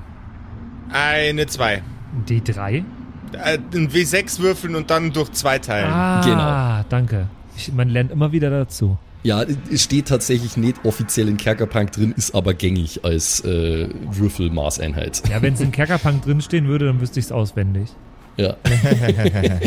Eine 0.92 1.48
2. 1.48 1.82
D3? 2.28 2.84
Äh, 3.32 3.58
ein 3.74 3.90
W6 3.90 4.40
würfeln 4.40 4.76
und 4.76 4.92
dann 4.92 5.14
durch 5.14 5.32
zwei 5.32 5.60
teilen. 5.60 5.90
Ah, 5.90 6.22
Genau. 6.24 6.86
danke. 6.90 7.28
Ich, 7.56 7.72
man 7.72 7.88
lernt 7.90 8.12
immer 8.12 8.32
wieder 8.34 8.50
dazu. 8.50 8.98
Ja, 9.24 9.46
es 9.72 9.84
steht 9.84 10.10
tatsächlich 10.10 10.58
nicht 10.58 10.84
offiziell 10.84 11.30
in 11.30 11.38
Kerkerpunk 11.38 11.94
drin, 11.94 12.14
ist 12.16 12.36
aber 12.36 12.54
gängig 12.54 13.06
als 13.06 13.40
äh, 13.46 13.88
Würfelmaßeinheit. 14.12 15.24
Ja, 15.30 15.42
wenn 15.42 15.54
es 15.54 15.62
in 15.62 15.72
Kerkerpunk 15.72 16.24
drinstehen 16.24 16.68
würde, 16.68 16.88
dann 16.88 17.00
wüsste 17.00 17.20
ich 17.20 17.28
es 17.28 17.32
auswendig. 17.32 17.90
Ja. 18.36 18.58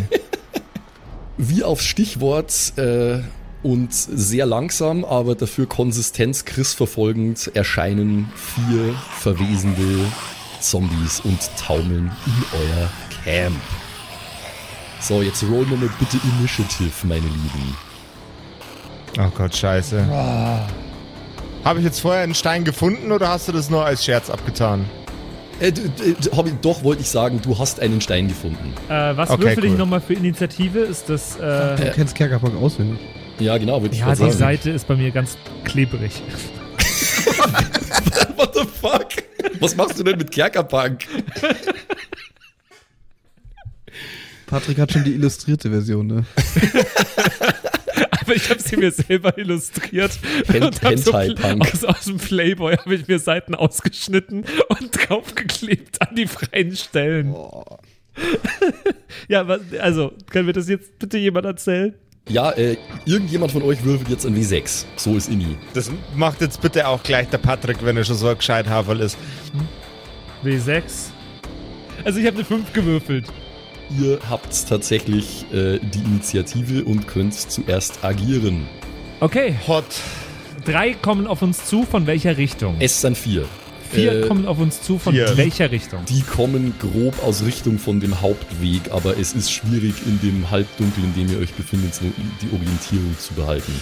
Wie 1.39 1.65
auf 1.65 1.81
Stichwort 1.81 2.75
äh, 2.77 3.21
und 3.63 3.93
sehr 3.93 4.45
langsam, 4.45 5.05
aber 5.05 5.35
dafür 5.35 5.67
Konsistenz 5.67 6.45
Chris 6.45 6.75
verfolgend 6.75 7.51
erscheinen 7.55 8.31
vier 8.35 8.95
verwesende 9.19 10.05
Zombies 10.61 11.21
und 11.21 11.39
taumeln 11.59 12.11
in 12.27 12.59
euer 12.59 12.91
Camp. 13.25 13.57
So, 15.01 15.23
jetzt 15.23 15.43
rollen 15.45 15.71
wir 15.71 15.77
mal 15.77 15.91
bitte 15.99 16.19
Initiative, 16.39 17.07
meine 17.07 17.21
Lieben. 17.21 17.86
Oh 19.19 19.31
Gott, 19.37 19.57
scheiße. 19.57 20.05
Habe 21.65 21.79
ich 21.79 21.85
jetzt 21.85 22.01
vorher 22.01 22.23
einen 22.23 22.35
Stein 22.35 22.65
gefunden 22.65 23.13
oder 23.13 23.29
hast 23.29 23.49
du 23.49 23.53
das 23.53 23.71
nur 23.71 23.85
als 23.85 24.05
Scherz 24.05 24.31
abgetan? 24.31 24.85
Äh, 25.59 25.73
d- 25.73 25.89
d- 25.89 26.15
hab 26.37 26.47
ich, 26.47 26.53
doch, 26.61 26.85
wollte 26.85 27.01
ich 27.03 27.09
sagen, 27.09 27.41
du 27.43 27.59
hast 27.59 27.81
einen 27.81 28.01
Stein 28.03 28.29
gefunden. 28.29 28.75
Äh, 28.91 29.17
was 29.17 29.31
Okay, 29.31 29.43
würfel 29.45 29.65
ich 29.65 29.71
cool. 29.73 29.79
nochmal 29.79 30.03
für 30.03 30.13
Initiative? 30.13 30.81
Ist 30.81 31.09
das. 31.09 31.37
Äh, 31.37 31.77
Du 31.77 31.93
kennst 31.95 32.15
Kerkerpark 32.15 32.55
auswendig. 32.57 32.99
Ja, 33.39 33.57
genau, 33.57 33.81
wollte 33.81 33.95
ich 33.95 34.01
ja, 34.01 34.07
gerade 34.07 34.19
die 34.19 34.25
sagen. 34.33 34.39
Seite 34.39 34.71
ist 34.71 34.87
bei 34.87 34.97
mir 34.97 35.11
ganz 35.11 35.39
klebrig. 35.65 36.23
What 38.37 38.55
the 38.55 38.65
fuck? 38.81 39.07
Was 39.61 39.75
machst 39.77 39.99
du 39.99 40.05
denn 40.05 40.19
mit 40.19 40.31
Kerkerpunk? 40.31 41.07
Patrick 44.47 44.79
hat 44.79 44.93
schon 44.93 45.05
die 45.05 45.15
illustrierte 45.15 45.71
Version, 45.71 46.07
ne? 46.07 46.25
Aber 48.27 48.35
ich 48.35 48.51
habe 48.51 48.61
sie 48.61 48.77
mir 48.77 48.91
selber 48.91 49.39
illustriert. 49.39 50.19
Hab 50.83 50.99
so 50.99 51.17
Hentai-Punk. 51.17 51.63
aus, 51.63 51.85
aus 51.85 52.05
dem 52.07 52.17
Playboy 52.17 52.77
habe 52.77 52.95
ich 52.95 53.07
mir 53.07 53.21
Seiten 53.21 53.55
ausgeschnitten 53.55 54.45
und 54.69 54.91
draufgeklebt 55.09 56.03
an 56.03 56.17
die 56.17 56.27
freien 56.27 56.75
Stellen. 56.75 57.35
ja, 59.29 59.47
was, 59.47 59.61
also, 59.79 60.13
kann 60.29 60.47
mir 60.47 60.53
das 60.53 60.69
jetzt 60.69 60.99
bitte 60.99 61.19
jemand 61.19 61.47
erzählen? 61.47 61.95
Ja, 62.29 62.51
äh, 62.51 62.77
irgendjemand 63.05 63.53
von 63.53 63.63
euch 63.63 63.85
würfelt 63.85 64.09
jetzt 64.09 64.27
ein 64.27 64.35
W6. 64.35 64.87
So 64.97 65.17
ist 65.17 65.29
Inni. 65.29 65.57
Das 65.75 65.93
macht 66.17 66.41
jetzt 66.41 66.61
bitte 66.61 66.89
auch 66.89 67.05
gleich 67.05 67.29
der 67.29 67.39
Patrick, 67.39 67.85
wenn 67.85 67.97
er 67.97 68.03
schon 68.03 68.17
so 68.17 68.27
ein 68.27 68.37
gescheit 68.37 68.69
Haferl 68.69 69.01
ist. 69.01 69.17
W6. 70.43 70.83
Also 72.05 72.19
ich 72.19 72.27
habe 72.27 72.39
eine 72.39 72.45
5 72.45 72.73
gewürfelt. 72.73 73.27
Ihr 73.99 74.19
habt 74.29 74.69
tatsächlich 74.69 75.47
äh, 75.53 75.79
die 75.79 76.01
Initiative 76.01 76.85
und 76.85 77.07
könnt 77.07 77.35
zuerst 77.35 78.05
agieren. 78.05 78.67
Okay, 79.21 79.55
Hot. 79.69 79.85
drei 80.65 80.93
kommen 80.95 81.27
auf 81.27 81.43
uns 81.43 81.65
zu, 81.65 81.85
von 81.85 82.07
welcher 82.07 82.37
Richtung? 82.37 82.77
Es 82.81 83.01
sind 83.01 83.17
vier. 83.17 83.47
Vier 83.91 84.25
Äh, 84.25 84.27
kommen 84.27 84.47
auf 84.47 84.59
uns 84.59 84.83
zu, 84.83 84.99
von 84.99 85.15
vier. 85.15 85.37
welcher 85.37 85.71
Richtung? 85.71 86.01
Die 86.09 86.23
kommen 86.23 86.75
grob 86.81 87.23
aus 87.23 87.45
Richtung 87.45 87.79
von 87.79 88.01
dem 88.01 88.21
Hauptweg, 88.21 88.91
aber 88.91 89.17
es 89.19 89.33
ist 89.33 89.53
schwierig 89.53 89.95
in 90.05 90.21
dem 90.21 90.51
Halbdunkel, 90.51 91.05
in 91.05 91.15
dem 91.15 91.33
ihr 91.33 91.39
euch 91.41 91.55
befindet, 91.55 91.95
so 91.95 92.05
die 92.43 92.53
Orientierung 92.53 93.17
zu 93.19 93.35
behalten. 93.35 93.73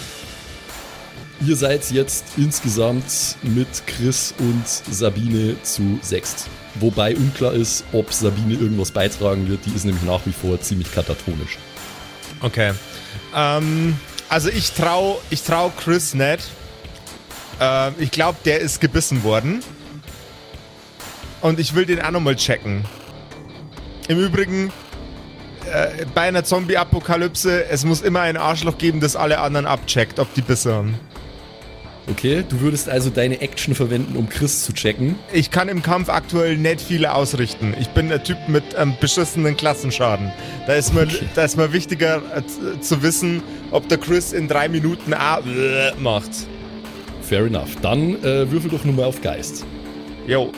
Ihr 1.41 1.57
seid 1.57 1.91
jetzt 1.91 2.25
insgesamt 2.37 3.37
mit 3.43 3.69
Chris 3.87 4.35
und 4.39 4.67
Sabine 4.67 5.57
zu 5.63 5.99
sechst. 6.01 6.49
Wobei 6.77 7.17
unklar 7.17 7.53
ist, 7.53 7.85
ob 7.93 8.13
Sabine 8.13 8.55
irgendwas 8.55 8.93
beitragen 8.93 9.49
wird. 9.49 9.67
Die 9.67 9.75
ist 9.75 9.85
nämlich 9.85 10.05
nach 10.05 10.25
wie 10.27 10.33
vor 10.33 10.61
ziemlich 10.61 10.93
katatonisch. 10.93 11.59
Okay. 12.41 12.73
Ähm, 13.35 13.97
also 14.29 14.49
ich 14.49 14.73
trau, 14.73 15.21
ich 15.31 15.43
trau 15.43 15.71
Chris 15.71 16.15
nicht. 16.15 16.51
Ähm, 17.61 17.95
ich 17.99 18.11
glaube, 18.11 18.39
der 18.45 18.61
ist 18.61 18.81
gebissen 18.81 19.25
worden. 19.25 19.63
Und 21.41 21.61
ich 21.61 21.75
will 21.75 21.85
den 21.85 22.01
auch 22.01 22.11
nochmal 22.11 22.37
checken. 22.37 22.85
Im 24.09 24.19
Übrigen, 24.19 24.73
äh, 25.71 26.07
bei 26.15 26.23
einer 26.23 26.45
Zombie-Apokalypse, 26.45 27.67
es 27.67 27.85
muss 27.85 28.03
immer 28.03 28.21
ein 28.21 28.37
Arschloch 28.37 28.79
geben, 28.79 29.01
das 29.01 29.17
alle 29.17 29.41
anderen 29.41 29.67
abcheckt, 29.67 30.19
ob 30.19 30.33
die 30.35 30.43
Bisse 30.43 30.75
haben. 30.75 30.99
Okay, 32.07 32.45
du 32.47 32.61
würdest 32.61 32.89
also 32.89 33.09
deine 33.09 33.41
Action 33.41 33.75
verwenden, 33.75 34.17
um 34.17 34.29
Chris 34.29 34.65
zu 34.65 34.75
checken. 34.75 35.17
Ich 35.33 35.51
kann 35.51 35.69
im 35.69 35.83
Kampf 35.83 36.11
aktuell 36.11 36.59
nicht 36.59 36.83
viel 36.83 37.07
ausrichten. 37.07 37.75
Ich 37.81 37.89
bin 37.89 38.11
der 38.11 38.23
Typ 38.23 38.37
mit 38.47 38.75
einem 38.75 38.95
beschissenen 39.01 39.57
Klassenschaden. 39.57 40.31
Da 40.67 40.75
ist 40.75 40.93
mir, 40.93 41.09
da 41.35 41.45
ist 41.45 41.57
mir 41.57 41.73
wichtiger 41.73 42.21
äh, 42.37 42.81
zu 42.81 43.03
wissen, 43.03 43.43
ob 43.71 43.89
der 43.89 43.97
Chris 43.97 44.35
in 44.35 44.49
drei 44.49 44.69
Minuten 44.69 45.15
A 45.15 45.41
macht. 45.99 46.31
Fair 47.23 47.47
enough. 47.47 47.75
Dann 47.81 48.23
äh, 48.23 48.51
würfel 48.51 48.71
doch 48.71 48.85
nur 48.85 48.95
mal 48.95 49.05
auf 49.05 49.23
Geist. 49.23 49.65
Jo. 50.27 50.53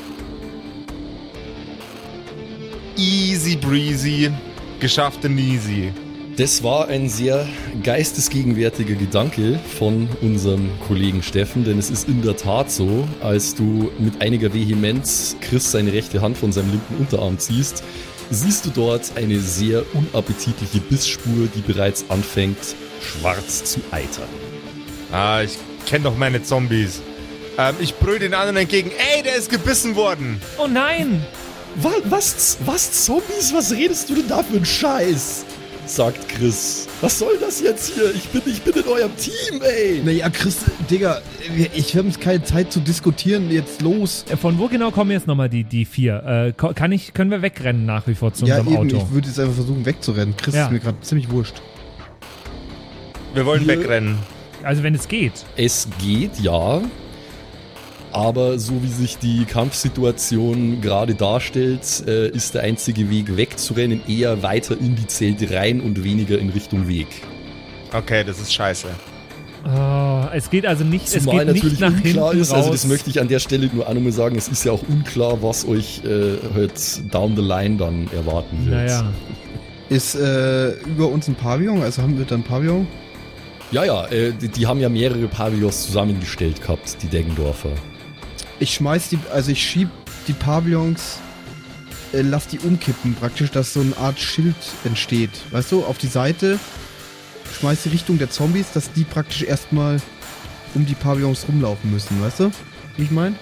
Easy 2.96 3.54
breezy. 3.54 4.32
Geschaffte 4.80 5.28
Easy. 5.28 5.92
Das 6.36 6.62
war 6.62 6.88
ein 6.88 7.08
sehr 7.08 7.48
geistesgegenwärtiger 7.82 8.94
Gedanke 8.94 9.58
von 9.78 10.06
unserem 10.20 10.68
Kollegen 10.86 11.22
Steffen, 11.22 11.64
denn 11.64 11.78
es 11.78 11.88
ist 11.88 12.08
in 12.08 12.20
der 12.20 12.36
Tat 12.36 12.70
so, 12.70 13.08
als 13.22 13.54
du 13.54 13.90
mit 13.98 14.20
einiger 14.20 14.52
Vehemenz 14.52 15.36
Chris 15.40 15.72
seine 15.72 15.94
rechte 15.94 16.20
Hand 16.20 16.36
von 16.36 16.52
seinem 16.52 16.72
linken 16.72 16.96
Unterarm 16.98 17.38
ziehst, 17.38 17.82
siehst 18.30 18.66
du 18.66 18.70
dort 18.70 19.12
eine 19.14 19.40
sehr 19.40 19.82
unappetitliche 19.94 20.80
Bissspur, 20.80 21.48
die 21.54 21.62
bereits 21.62 22.04
anfängt, 22.10 22.58
schwarz 23.00 23.64
zu 23.64 23.80
eitern. 23.90 24.28
Ah, 25.12 25.40
ich 25.40 25.56
kenne 25.86 26.04
doch 26.04 26.18
meine 26.18 26.42
Zombies. 26.42 27.00
Ähm, 27.56 27.76
ich 27.80 27.94
brüll 27.94 28.18
den 28.18 28.34
anderen 28.34 28.58
entgegen. 28.58 28.90
Ey, 29.14 29.22
der 29.22 29.36
ist 29.36 29.48
gebissen 29.48 29.96
worden. 29.96 30.38
Oh 30.58 30.66
nein! 30.66 31.24
Was, 31.76 32.02
was, 32.10 32.58
was, 32.66 33.04
Zombies? 33.06 33.54
Was 33.54 33.72
redest 33.72 34.10
du 34.10 34.16
denn 34.16 34.28
da 34.28 34.42
für 34.42 34.56
einen 34.56 34.66
Scheiß? 34.66 35.46
Sagt 35.86 36.28
Chris. 36.28 36.88
Was 37.00 37.18
soll 37.18 37.38
das 37.40 37.60
jetzt 37.60 37.94
hier? 37.94 38.14
Ich 38.14 38.28
bin, 38.28 38.42
ich 38.46 38.62
bin 38.62 38.74
in 38.74 38.88
eurem 38.88 39.10
Team, 39.16 39.60
ey. 39.62 40.02
Naja, 40.04 40.28
Chris, 40.30 40.58
Digga, 40.90 41.20
wir- 41.54 41.70
ich 41.74 41.96
habe 41.96 42.08
jetzt 42.08 42.20
keine 42.20 42.42
Zeit 42.42 42.72
zu 42.72 42.80
diskutieren. 42.80 43.50
Jetzt 43.50 43.82
los. 43.82 44.24
Äh, 44.28 44.36
Von 44.36 44.58
wo 44.58 44.66
genau 44.68 44.90
kommen 44.90 45.10
jetzt 45.12 45.26
nochmal 45.26 45.48
die, 45.48 45.64
die 45.64 45.84
vier? 45.84 46.52
Äh, 46.58 46.72
kann 46.74 46.92
ich, 46.92 47.14
können 47.14 47.30
wir 47.30 47.42
wegrennen 47.42 47.86
nach 47.86 48.06
wie 48.06 48.14
vor 48.14 48.32
zu 48.34 48.46
Ja, 48.46 48.58
unserem 48.58 48.86
eben, 48.86 48.94
Auto? 48.96 49.04
ich 49.06 49.10
würde 49.14 49.28
jetzt 49.28 49.38
einfach 49.38 49.54
versuchen 49.54 49.84
wegzurennen. 49.86 50.34
Chris 50.36 50.54
Ja. 50.54 50.66
ist 50.66 50.72
mir 50.72 50.80
gerade 50.80 51.00
ziemlich 51.00 51.30
wurscht. 51.30 51.62
Wir 53.34 53.46
wollen 53.46 53.62
Hier- 53.64 53.78
wegrennen. 53.78 54.18
Also 54.62 54.82
wenn 54.82 54.94
es 54.94 55.06
geht. 55.06 55.32
Es 55.56 55.86
geht, 56.02 56.40
ja. 56.40 56.80
Aber 58.12 58.58
so 58.58 58.82
wie 58.82 58.88
sich 58.88 59.18
die 59.18 59.44
Kampfsituation 59.44 60.80
gerade 60.80 61.14
darstellt, 61.14 62.04
äh, 62.06 62.28
ist 62.28 62.54
der 62.54 62.62
einzige 62.62 63.10
Weg 63.10 63.36
wegzurennen 63.36 64.00
eher 64.08 64.42
weiter 64.42 64.78
in 64.78 64.96
die 64.96 65.06
Zelte 65.06 65.54
rein 65.54 65.80
und 65.80 66.02
weniger 66.02 66.38
in 66.38 66.50
Richtung 66.50 66.88
Weg. 66.88 67.08
Okay, 67.92 68.24
das 68.24 68.40
ist 68.40 68.52
scheiße. 68.52 68.88
Oh, 69.64 70.24
es 70.32 70.48
geht 70.48 70.64
also 70.64 70.84
nicht, 70.84 71.06
es 71.06 71.24
Zumal 71.24 71.44
geht 71.44 71.54
nicht 71.54 71.64
natürlich 71.64 71.80
nach 71.80 71.90
unklar 71.90 72.30
hinten 72.30 72.42
ist, 72.42 72.50
raus. 72.52 72.56
also 72.56 72.70
das 72.70 72.86
möchte 72.86 73.10
ich 73.10 73.20
an 73.20 73.26
der 73.26 73.40
Stelle 73.40 73.68
nur 73.72 73.88
auch 73.88 73.94
nochmal 73.94 74.12
sagen, 74.12 74.36
es 74.36 74.46
ist 74.46 74.64
ja 74.64 74.70
auch 74.70 74.82
unklar, 74.88 75.42
was 75.42 75.66
euch 75.66 76.02
äh, 76.04 76.36
halt 76.54 77.12
down 77.12 77.34
the 77.34 77.42
line 77.42 77.76
dann 77.76 78.08
erwarten 78.14 78.64
wird. 78.64 78.76
Naja. 78.76 79.12
Ist 79.88 80.14
äh, 80.14 80.72
über 80.82 81.08
uns 81.08 81.26
ein 81.26 81.34
Pavillon? 81.34 81.82
Also 81.82 82.02
haben 82.02 82.16
wir 82.16 82.24
dann 82.24 82.44
Pavillon? 82.44 82.86
Ja, 83.72 83.84
ja, 83.84 84.06
äh, 84.06 84.32
die, 84.32 84.48
die 84.48 84.66
haben 84.66 84.78
ja 84.78 84.88
mehrere 84.88 85.26
Pavillons 85.26 85.86
zusammengestellt 85.86 86.60
gehabt, 86.60 86.98
die 87.02 87.08
Deggendorfer. 87.08 87.70
Ich 88.58 88.74
schmeiß 88.74 89.10
die, 89.10 89.18
also 89.32 89.50
ich 89.50 89.62
schieb 89.62 89.88
die 90.28 90.32
Pavillons, 90.32 91.18
äh, 92.12 92.22
lass 92.22 92.46
die 92.48 92.58
umkippen, 92.58 93.14
praktisch, 93.14 93.50
dass 93.50 93.72
so 93.72 93.80
eine 93.80 93.96
Art 93.96 94.18
Schild 94.18 94.56
entsteht. 94.84 95.30
Weißt 95.50 95.72
du, 95.72 95.84
auf 95.84 95.98
die 95.98 96.06
Seite, 96.06 96.58
schmeiß 97.58 97.82
die 97.84 97.90
Richtung 97.90 98.18
der 98.18 98.30
Zombies, 98.30 98.72
dass 98.72 98.92
die 98.92 99.04
praktisch 99.04 99.42
erstmal 99.42 100.00
um 100.74 100.86
die 100.86 100.94
Pavillons 100.94 101.46
rumlaufen 101.48 101.90
müssen, 101.90 102.20
weißt 102.22 102.40
du? 102.40 102.50
Wie 102.96 103.02
ich 103.02 103.10
mein? 103.10 103.36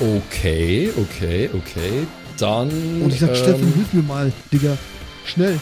Okay, 0.00 0.92
okay, 0.96 1.50
okay. 1.52 2.06
Dann. 2.38 3.02
Und 3.02 3.12
ich 3.12 3.20
sag, 3.20 3.30
ähm, 3.30 3.36
Steffen, 3.36 3.72
hilf 3.74 3.92
mir 3.92 4.02
mal, 4.02 4.32
Digga. 4.52 4.76
Schnell. 5.24 5.58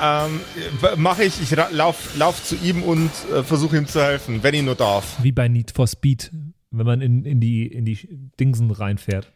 Ähm, 0.00 0.40
mache 0.96 1.24
ich. 1.24 1.40
Ich 1.40 1.56
lauf, 1.72 2.16
lauf 2.16 2.42
zu 2.42 2.56
ihm 2.56 2.82
und 2.82 3.10
äh, 3.32 3.42
versuche 3.42 3.76
ihm 3.76 3.86
zu 3.86 4.02
helfen, 4.02 4.42
wenn 4.42 4.54
ich 4.54 4.62
nur 4.62 4.74
darf. 4.74 5.16
Wie 5.22 5.32
bei 5.32 5.48
Need 5.48 5.72
for 5.74 5.86
Speed, 5.86 6.30
wenn 6.70 6.86
man 6.86 7.00
in, 7.00 7.24
in, 7.24 7.40
die, 7.40 7.66
in 7.66 7.84
die 7.84 7.98
Dingsen 8.38 8.70
reinfährt. 8.70 9.32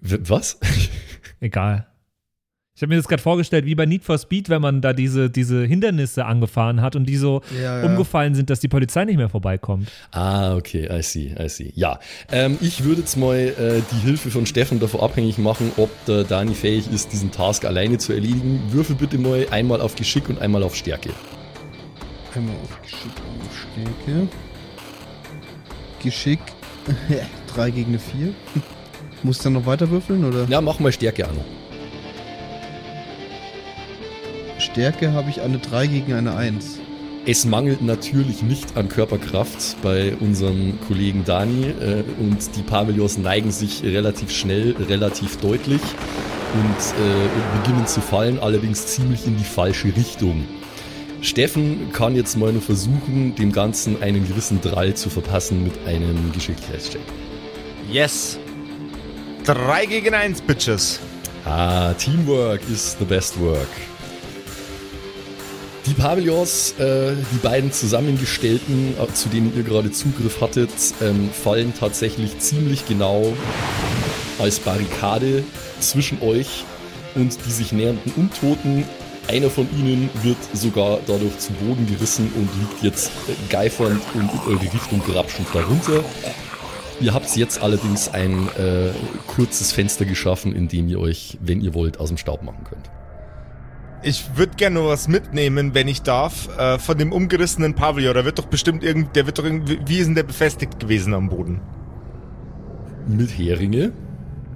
Was? 0.00 0.58
Egal. 1.40 1.86
Ich 2.76 2.82
habe 2.82 2.90
mir 2.90 2.96
das 2.96 3.08
gerade 3.08 3.20
vorgestellt, 3.20 3.64
wie 3.66 3.74
bei 3.74 3.86
Need 3.86 4.04
for 4.04 4.16
Speed, 4.18 4.48
wenn 4.50 4.62
man 4.62 4.80
da 4.80 4.92
diese, 4.92 5.28
diese 5.30 5.64
Hindernisse 5.64 6.24
angefahren 6.24 6.80
hat 6.80 6.94
und 6.94 7.06
die 7.06 7.16
so 7.16 7.42
Ja, 7.60 7.80
ja. 7.80 7.84
umgefallen 7.84 8.36
sind, 8.36 8.50
dass 8.50 8.60
die 8.60 8.68
Polizei 8.68 9.04
nicht 9.04 9.16
mehr 9.16 9.28
vorbeikommt. 9.28 9.90
Ah, 10.12 10.54
okay, 10.54 10.88
I 10.88 11.02
see, 11.02 11.34
I 11.36 11.48
see. 11.48 11.72
Ja, 11.74 11.98
ähm, 12.30 12.56
ich 12.60 12.84
würde 12.84 13.00
jetzt 13.00 13.16
mal 13.16 13.36
äh, 13.36 13.82
die 13.90 14.06
Hilfe 14.06 14.30
von 14.30 14.46
Steffen 14.46 14.78
davon 14.78 15.00
abhängig 15.00 15.38
machen, 15.38 15.72
ob 15.76 15.90
der 16.04 16.22
Dani 16.22 16.54
fähig 16.54 16.88
ist, 16.92 17.12
diesen 17.12 17.32
Task 17.32 17.64
alleine 17.64 17.98
zu 17.98 18.12
erledigen. 18.12 18.62
Würfel 18.70 18.94
bitte 18.94 19.18
mal 19.18 19.44
einmal 19.50 19.80
auf 19.80 19.96
Geschick 19.96 20.28
und 20.28 20.40
einmal 20.40 20.62
auf 20.62 20.76
Stärke. 20.76 21.10
Einmal 22.36 22.54
auf 22.62 22.80
Geschick 22.82 23.10
und 23.34 23.44
auf 23.44 23.58
Stärke. 23.58 24.28
Geschick. 26.02 26.40
3 27.54 27.70
gegen 27.70 27.88
eine 27.90 27.98
4. 27.98 28.32
Muss 29.22 29.38
dann 29.38 29.54
noch 29.54 29.66
weiter 29.66 29.90
würfeln 29.90 30.24
oder? 30.24 30.46
Ja, 30.48 30.60
mach 30.60 30.78
mal 30.78 30.92
Stärke 30.92 31.26
an. 31.26 31.36
Stärke 34.58 35.12
habe 35.12 35.30
ich 35.30 35.40
eine 35.40 35.58
3 35.58 35.86
gegen 35.86 36.12
eine 36.12 36.36
1. 36.36 36.80
Es 37.26 37.44
mangelt 37.44 37.82
natürlich 37.82 38.42
nicht 38.42 38.76
an 38.76 38.88
Körperkraft 38.88 39.76
bei 39.82 40.14
unserem 40.16 40.78
Kollegen 40.86 41.24
Dani 41.24 41.66
äh, 41.66 42.02
und 42.20 42.56
die 42.56 42.62
Pavillons 42.62 43.18
neigen 43.18 43.50
sich 43.50 43.82
relativ 43.82 44.30
schnell, 44.30 44.74
relativ 44.88 45.36
deutlich 45.38 45.82
und 46.54 46.94
äh, 47.04 47.58
beginnen 47.58 47.86
zu 47.86 48.00
fallen, 48.00 48.38
allerdings 48.38 48.86
ziemlich 48.86 49.26
in 49.26 49.36
die 49.36 49.44
falsche 49.44 49.94
Richtung. 49.94 50.46
Steffen 51.20 51.92
kann 51.92 52.14
jetzt 52.14 52.36
mal 52.36 52.52
nur 52.52 52.62
versuchen, 52.62 53.34
dem 53.34 53.52
Ganzen 53.52 54.02
einen 54.02 54.26
gewissen 54.26 54.60
Drall 54.60 54.94
zu 54.94 55.10
verpassen 55.10 55.64
mit 55.64 55.74
einem 55.86 56.32
Geschicklichkeitscheck. 56.32 57.02
Yes. 57.90 58.38
Drei 59.44 59.86
gegen 59.86 60.14
eins, 60.14 60.40
Bitches. 60.40 61.00
Ah, 61.44 61.92
Teamwork 61.94 62.60
is 62.70 62.96
the 62.98 63.04
best 63.04 63.40
work. 63.40 63.68
Die 65.86 65.94
Pavillons, 65.94 66.74
äh, 66.78 67.14
die 67.32 67.38
beiden 67.42 67.72
zusammengestellten, 67.72 68.94
äh, 69.00 69.12
zu 69.14 69.30
denen 69.30 69.56
ihr 69.56 69.62
gerade 69.62 69.90
Zugriff 69.90 70.40
hattet, 70.40 70.70
ähm, 71.00 71.30
fallen 71.30 71.72
tatsächlich 71.78 72.38
ziemlich 72.38 72.86
genau 72.86 73.32
als 74.38 74.58
Barrikade 74.60 75.42
zwischen 75.80 76.20
euch 76.20 76.64
und 77.14 77.38
die 77.46 77.50
sich 77.50 77.72
nähernden 77.72 78.12
Untoten. 78.16 78.84
Einer 79.28 79.50
von 79.50 79.68
ihnen 79.78 80.08
wird 80.22 80.38
sogar 80.54 81.00
dadurch 81.06 81.38
zu 81.38 81.52
Boden 81.52 81.86
gerissen 81.86 82.32
und 82.34 82.48
liegt 82.58 82.82
jetzt 82.82 83.12
geifernd 83.50 84.00
und 84.14 84.22
in 84.22 84.40
eure 84.46 84.62
Richtung 84.62 85.00
grapschend 85.00 85.46
darunter. 85.52 86.02
Ihr 86.98 87.12
habt 87.12 87.36
jetzt 87.36 87.62
allerdings 87.62 88.08
ein 88.08 88.48
äh, 88.58 88.90
kurzes 89.26 89.72
Fenster 89.72 90.06
geschaffen, 90.06 90.54
in 90.54 90.68
dem 90.68 90.88
ihr 90.88 90.98
euch, 90.98 91.36
wenn 91.42 91.60
ihr 91.60 91.74
wollt, 91.74 92.00
aus 92.00 92.08
dem 92.08 92.16
Staub 92.16 92.42
machen 92.42 92.64
könnt. 92.64 92.90
Ich 94.02 94.36
würde 94.36 94.56
gerne 94.56 94.80
noch 94.80 94.88
was 94.88 95.08
mitnehmen, 95.08 95.74
wenn 95.74 95.88
ich 95.88 96.00
darf, 96.00 96.48
äh, 96.56 96.78
von 96.78 96.96
dem 96.96 97.12
umgerissenen 97.12 97.74
Pavillon. 97.74 98.14
Da 98.14 98.24
wird 98.24 98.38
doch 98.38 98.46
bestimmt 98.46 98.82
irgend, 98.82 99.14
der 99.14 99.26
wird 99.26 99.38
doch 99.38 99.44
irgendwie, 99.44 99.78
wie 99.86 99.98
ist 99.98 100.06
denn 100.06 100.14
der 100.14 100.22
befestigt 100.22 100.80
gewesen 100.80 101.12
am 101.12 101.28
Boden? 101.28 101.60
Mit 103.06 103.36
Heringe? 103.36 103.92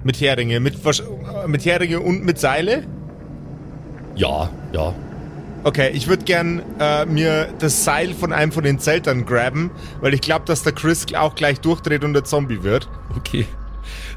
Mit 0.03 0.19
Heringe, 0.19 0.59
mit, 0.59 0.83
äh, 0.83 1.47
mit 1.47 1.63
Heringe 1.63 1.99
und 1.99 2.25
mit 2.25 2.39
Seile? 2.39 2.87
Ja, 4.15 4.49
ja. 4.73 4.93
Okay, 5.65 5.91
ich 5.93 6.07
würde 6.07 6.25
gern 6.25 6.61
äh, 6.79 7.05
mir 7.05 7.47
das 7.59 7.85
Seil 7.85 8.13
von 8.13 8.33
einem 8.33 8.51
von 8.51 8.63
den 8.63 8.79
Zeltern 8.79 9.25
graben, 9.25 9.71
weil 10.01 10.13
ich 10.13 10.19
glaube, 10.19 10.45
dass 10.45 10.63
der 10.63 10.73
Chris 10.73 11.05
auch 11.15 11.35
gleich 11.35 11.61
durchdreht 11.61 12.03
und 12.03 12.13
der 12.13 12.25
Zombie 12.25 12.63
wird. 12.63 12.89
Okay. 13.15 13.45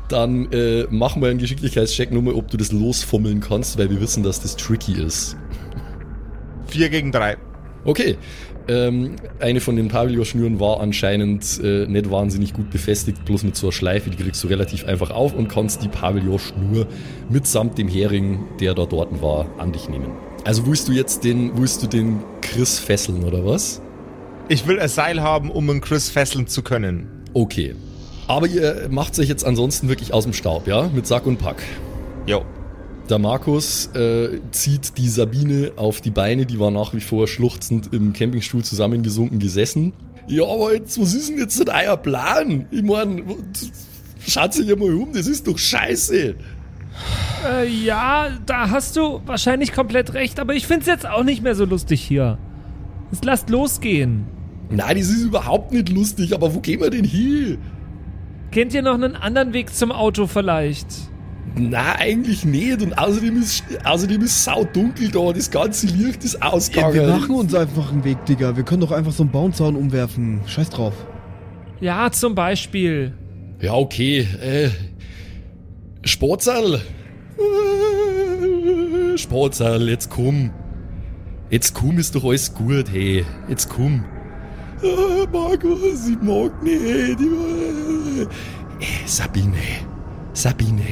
Dann 0.08 0.50
äh, 0.52 0.86
machen 0.90 1.22
wir 1.22 1.28
einen 1.28 1.38
Geschicklichkeitscheck 1.38 2.12
nur 2.12 2.22
mal, 2.22 2.34
ob 2.34 2.50
du 2.50 2.56
das 2.56 2.72
losfummeln 2.72 3.40
kannst, 3.40 3.78
weil 3.78 3.90
wir 3.90 4.00
wissen, 4.00 4.22
dass 4.22 4.40
das 4.40 4.56
tricky 4.56 5.00
ist. 5.00 5.36
Vier 6.66 6.88
gegen 6.88 7.12
drei. 7.12 7.36
Okay. 7.84 8.16
Ähm, 8.68 9.16
eine 9.38 9.60
von 9.60 9.76
den 9.76 9.88
Pavillonschnüren 9.88 10.58
war 10.58 10.80
anscheinend 10.80 11.60
äh, 11.62 11.86
nicht 11.86 12.10
wahnsinnig 12.10 12.52
gut 12.52 12.70
befestigt, 12.70 13.24
bloß 13.24 13.44
mit 13.44 13.54
so 13.56 13.68
einer 13.68 13.72
Schleife, 13.72 14.10
die 14.10 14.16
kriegst 14.16 14.42
du 14.42 14.48
relativ 14.48 14.84
einfach 14.86 15.10
auf 15.10 15.34
und 15.34 15.48
kannst 15.48 15.82
die 15.84 15.88
Pavillonschnur 15.88 16.86
mitsamt 17.28 17.78
dem 17.78 17.86
Hering, 17.86 18.44
der 18.60 18.74
da 18.74 18.84
dort 18.86 19.22
war, 19.22 19.46
an 19.58 19.72
dich 19.72 19.88
nehmen. 19.88 20.10
Also 20.44 20.66
willst 20.66 20.88
du 20.88 20.92
jetzt 20.92 21.22
den, 21.22 21.56
willst 21.58 21.82
du 21.82 21.86
den 21.86 22.18
Chris 22.40 22.78
fesseln 22.78 23.22
oder 23.24 23.44
was? 23.44 23.80
Ich 24.48 24.66
will 24.66 24.80
ein 24.80 24.88
Seil 24.88 25.22
haben, 25.22 25.50
um 25.50 25.68
einen 25.70 25.80
Chris 25.80 26.08
fesseln 26.08 26.46
zu 26.46 26.62
können. 26.62 27.08
Okay. 27.34 27.74
Aber 28.28 28.48
ihr 28.48 28.88
macht 28.90 29.18
euch 29.18 29.28
jetzt 29.28 29.44
ansonsten 29.44 29.88
wirklich 29.88 30.12
aus 30.12 30.24
dem 30.24 30.32
Staub, 30.32 30.66
ja? 30.66 30.90
Mit 30.92 31.06
Sack 31.06 31.26
und 31.26 31.38
Pack. 31.38 31.62
Jo. 32.26 32.44
Der 33.08 33.20
Markus 33.20 33.86
äh, 33.94 34.40
zieht 34.50 34.98
die 34.98 35.08
Sabine 35.08 35.72
auf 35.76 36.00
die 36.00 36.10
Beine, 36.10 36.44
die 36.44 36.58
war 36.58 36.72
nach 36.72 36.92
wie 36.92 37.00
vor 37.00 37.28
schluchzend 37.28 37.92
im 37.92 38.12
Campingstuhl 38.12 38.64
zusammengesunken 38.64 39.38
gesessen. 39.38 39.92
Ja, 40.26 40.42
aber 40.44 40.74
jetzt, 40.74 41.00
was 41.00 41.14
ist 41.14 41.28
denn 41.28 41.38
jetzt 41.38 41.60
denn 41.60 41.68
euer 41.68 41.96
Plan? 41.96 42.66
Ich 42.72 42.82
meine, 42.82 43.22
schaut 44.26 44.58
euch 44.58 44.66
ja 44.66 44.74
mal 44.74 44.92
um, 44.92 45.12
das 45.12 45.28
ist 45.28 45.46
doch 45.46 45.56
scheiße. 45.56 46.34
Äh, 47.48 47.68
ja, 47.68 48.30
da 48.44 48.70
hast 48.70 48.96
du 48.96 49.20
wahrscheinlich 49.24 49.72
komplett 49.72 50.14
recht, 50.14 50.40
aber 50.40 50.54
ich 50.54 50.66
find's 50.66 50.86
jetzt 50.86 51.06
auch 51.06 51.22
nicht 51.22 51.44
mehr 51.44 51.54
so 51.54 51.64
lustig 51.64 52.02
hier. 52.02 52.38
Es 53.12 53.22
lasst 53.22 53.50
losgehen. 53.50 54.26
Nein, 54.68 54.98
das 54.98 55.10
ist 55.10 55.22
überhaupt 55.22 55.70
nicht 55.70 55.90
lustig, 55.90 56.34
aber 56.34 56.52
wo 56.52 56.58
gehen 56.58 56.80
wir 56.80 56.90
denn 56.90 57.04
hin? 57.04 57.58
Kennt 58.50 58.74
ihr 58.74 58.82
noch 58.82 58.94
einen 58.94 59.14
anderen 59.14 59.52
Weg 59.52 59.72
zum 59.72 59.92
Auto 59.92 60.26
vielleicht? 60.26 60.88
Na, 61.58 61.94
eigentlich 61.98 62.44
nicht. 62.44 62.82
Und 62.82 62.96
außerdem 62.98 63.40
ist, 63.40 63.64
außerdem 63.84 64.22
ist 64.22 64.44
saudunkel 64.44 65.10
da, 65.10 65.32
das 65.32 65.50
ganze 65.50 65.86
Licht 65.86 66.22
ist 66.24 66.34
Ja, 66.34 66.50
ausgegangen. 66.52 66.94
wir 66.94 67.08
machen 67.08 67.34
uns 67.34 67.54
einfach 67.54 67.90
einen 67.92 68.04
Weg, 68.04 68.24
Digga. 68.26 68.56
Wir 68.56 68.62
können 68.64 68.82
doch 68.82 68.92
einfach 68.92 69.12
so 69.12 69.22
einen 69.22 69.32
Baumzaun 69.32 69.74
umwerfen. 69.76 70.40
Scheiß 70.46 70.68
drauf. 70.70 70.92
Ja, 71.80 72.10
zum 72.10 72.34
Beispiel. 72.34 73.14
Ja, 73.60 73.72
okay. 73.74 74.26
Äh, 74.42 74.68
Sportsaal. 76.04 76.80
Äh, 79.14 79.16
Sportsaal, 79.18 79.88
jetzt 79.88 80.10
komm. 80.10 80.50
Jetzt 81.50 81.74
komm, 81.74 81.98
ist 81.98 82.14
doch 82.14 82.24
alles 82.24 82.52
gut, 82.52 82.90
hey. 82.92 83.24
Jetzt 83.48 83.68
komm. 83.68 84.04
Äh, 84.82 85.26
Markus, 85.32 86.08
ich 86.08 86.20
mag 86.20 86.62
nicht. 86.62 86.80
Ich, 87.18 88.22
äh, 88.22 88.26
Sabine. 89.06 89.56
Sabine. 90.34 90.82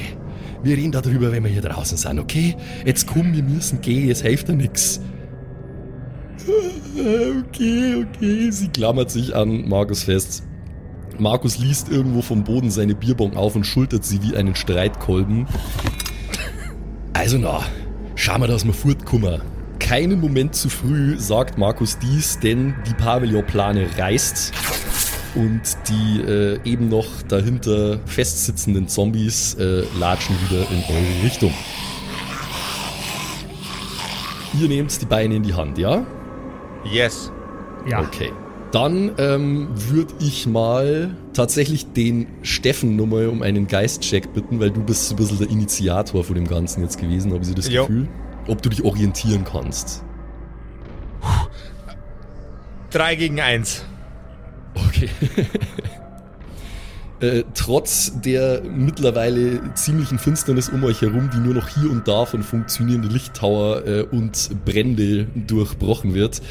Wir 0.65 0.77
reden 0.77 0.93
darüber, 0.93 1.31
wenn 1.31 1.45
wir 1.45 1.51
hier 1.51 1.62
draußen 1.62 1.97
sind, 1.97 2.19
okay? 2.19 2.57
Jetzt 2.85 3.07
komm, 3.07 3.33
wir 3.35 3.43
müssen 3.43 3.81
gehen, 3.81 4.11
es 4.11 4.23
hilft 4.23 4.49
ja. 4.49 4.57
Äh, 6.47 6.85
Okay, 7.55 8.05
okay. 8.05 8.51
Sie 8.51 8.69
klammert 8.69 9.11
sich 9.11 9.35
an 9.35 9.69
Markus 9.69 10.05
fest. 10.05 10.43
Markus 11.19 11.59
liest 11.59 11.89
irgendwo 11.89 12.23
vom 12.23 12.45
Boden 12.45 12.71
seine 12.71 12.95
Bierbong 12.95 13.37
auf 13.37 13.55
und 13.57 13.65
schultert 13.65 14.05
sie 14.05 14.23
wie 14.23 14.37
einen 14.37 14.55
Streitkolben. 14.55 15.47
Also 17.12 17.39
na, 17.39 17.62
schauen 18.17 18.41
wir, 18.41 18.49
dass 18.49 18.65
wir 18.65 18.73
fortkommen. 18.73 19.41
Keinen 19.79 20.21
Moment 20.21 20.55
zu 20.55 20.69
früh 20.69 21.19
sagt 21.19 21.59
Markus 21.59 21.99
dies, 21.99 22.39
denn 22.41 22.75
die 22.89 22.95
Pavillonplane 22.95 23.87
reißt 23.97 24.53
und 25.35 25.62
die 25.89 26.20
äh, 26.20 26.59
eben 26.64 26.89
noch 26.89 27.07
dahinter 27.28 27.99
festsitzenden 28.07 28.89
Zombies 28.89 29.55
äh, 29.55 29.82
latschen 29.99 30.37
wieder 30.49 30.61
in 30.70 30.82
eure 30.89 31.24
Richtung. 31.24 31.53
Ihr 34.61 34.68
nehmt 34.68 35.01
die 35.01 35.07
Beine 35.07 35.37
in 35.37 35.43
die 35.43 35.55
Hand, 35.55 35.78
ja? 35.78 36.07
Yes. 36.85 37.32
Ja. 37.89 38.01
Okay. 38.01 38.30
Dann 38.70 39.12
ähm, 39.18 39.68
würde 39.72 40.14
ich 40.20 40.47
mal 40.47 41.16
tatsächlich 41.32 41.93
den 41.93 42.26
Steffen 42.43 42.97
nochmal 42.97 43.28
um 43.28 43.43
einen 43.43 43.66
Geistcheck 43.68 44.32
bitten, 44.32 44.59
weil 44.59 44.70
du 44.70 44.82
bist 44.82 45.09
so 45.09 45.14
ein 45.14 45.16
bisschen 45.16 45.39
der 45.39 45.49
Initiator 45.51 46.24
von 46.24 46.35
dem 46.35 46.49
Ganzen 46.49 46.82
jetzt 46.82 46.99
gewesen, 46.99 47.32
habe 47.32 47.43
ich 47.43 47.49
so 47.49 47.55
das 47.55 47.68
Jo. 47.68 47.87
Gefühl. 47.87 48.09
Ob 48.49 48.62
du 48.62 48.68
dich 48.68 48.82
orientieren 48.85 49.45
kannst. 49.45 50.03
Drei 52.91 53.14
gegen 53.14 53.41
eins. 53.41 53.85
Okay. 54.95 55.09
Äh, 57.21 57.45
trotz 57.55 58.21
der 58.21 58.63
mittlerweile 58.63 59.73
ziemlichen 59.75 60.19
Finsternis 60.19 60.69
um 60.69 60.83
euch 60.83 61.01
herum, 61.01 61.31
die 61.33 61.39
nur 61.39 61.55
noch 61.55 61.69
hier 61.69 61.91
und 61.91 62.09
da 62.09 62.27
von 62.27 62.43
funktionierenden 62.43 63.11
Lichttower 63.11 63.87
äh, 63.87 64.03
und 64.03 64.51
Brände 64.65 65.29
durchbrochen 65.35 66.13
wird, 66.13 66.43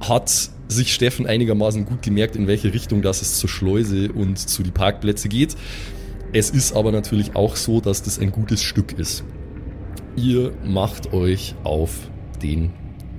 hat 0.00 0.50
sich 0.68 0.94
Steffen 0.94 1.26
einigermaßen 1.26 1.84
gut 1.84 2.02
gemerkt, 2.02 2.36
in 2.36 2.46
welche 2.46 2.72
Richtung 2.72 3.02
das 3.02 3.20
es 3.20 3.38
zur 3.38 3.50
Schleuse 3.50 4.12
und 4.12 4.38
zu 4.38 4.62
die 4.62 4.70
Parkplätze 4.70 5.28
geht. 5.28 5.56
Es 6.32 6.48
ist 6.48 6.74
aber 6.74 6.92
natürlich 6.92 7.34
auch 7.36 7.56
so, 7.56 7.80
dass 7.80 8.02
das 8.02 8.20
ein 8.20 8.30
gutes 8.30 8.62
Stück 8.62 8.92
ist. 8.98 9.24
Ihr 10.16 10.52
macht 10.64 11.12
euch 11.12 11.56
auf 11.64 12.08
den 12.42 12.70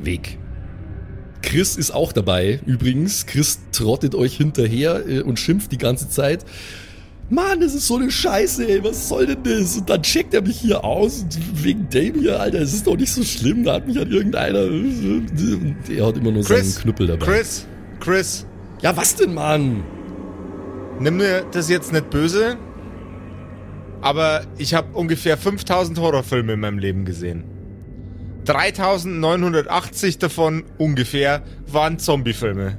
Weg. 0.02 0.40
Chris 1.44 1.76
ist 1.76 1.92
auch 1.92 2.12
dabei, 2.14 2.60
übrigens. 2.66 3.26
Chris 3.28 3.60
trottet 3.72 4.16
euch 4.16 4.36
hinterher 4.38 5.08
äh, 5.08 5.22
und 5.22 5.38
schimpft 5.40 5.72
die 5.72 5.78
ganze 5.78 6.10
Zeit. 6.10 6.44
Mann, 7.30 7.62
das 7.62 7.74
ist 7.74 7.88
so 7.88 7.98
eine 7.98 8.12
Scheiße, 8.12 8.68
ey, 8.68 8.84
was 8.84 9.08
soll 9.08 9.26
denn 9.26 9.44
das? 9.44 9.78
Und 9.78 9.90
dann 9.90 10.02
checkt 10.04 10.34
er 10.34 10.42
mich 10.42 10.60
hier 10.60 10.84
aus 10.84 11.20
und 11.24 11.64
wegen 11.64 11.88
dem 11.90 12.20
hier, 12.20 12.40
Alter, 12.40 12.60
es 12.60 12.74
ist 12.74 12.86
doch 12.86 12.98
nicht 12.98 13.12
so 13.12 13.24
schlimm, 13.24 13.64
da 13.64 13.76
hat 13.76 13.88
mich 13.88 14.00
an 14.00 14.12
irgendeiner. 14.12 14.64
Und 14.64 15.30
er 15.90 16.06
hat 16.06 16.18
immer 16.18 16.32
nur 16.32 16.44
Chris, 16.44 16.74
seinen 16.76 16.82
Knüppel 16.84 17.08
dabei. 17.08 17.26
Chris, 17.26 17.66
Chris, 18.00 18.46
Ja, 18.82 18.96
was 18.98 19.16
denn, 19.16 19.34
Mann? 19.34 19.84
nimm 21.00 21.18
mir 21.18 21.44
das 21.52 21.70
jetzt 21.70 21.92
nicht 21.92 22.10
böse, 22.10 22.58
aber 24.02 24.44
ich 24.58 24.74
habe 24.74 24.96
ungefähr 24.96 25.38
5000 25.38 25.98
Horrorfilme 26.00 26.54
in 26.54 26.60
meinem 26.60 26.78
Leben 26.78 27.04
gesehen. 27.06 27.46
3980 28.46 30.20
davon 30.20 30.64
ungefähr 30.78 31.42
waren 31.68 32.00
Zombiefilme. 32.00 32.78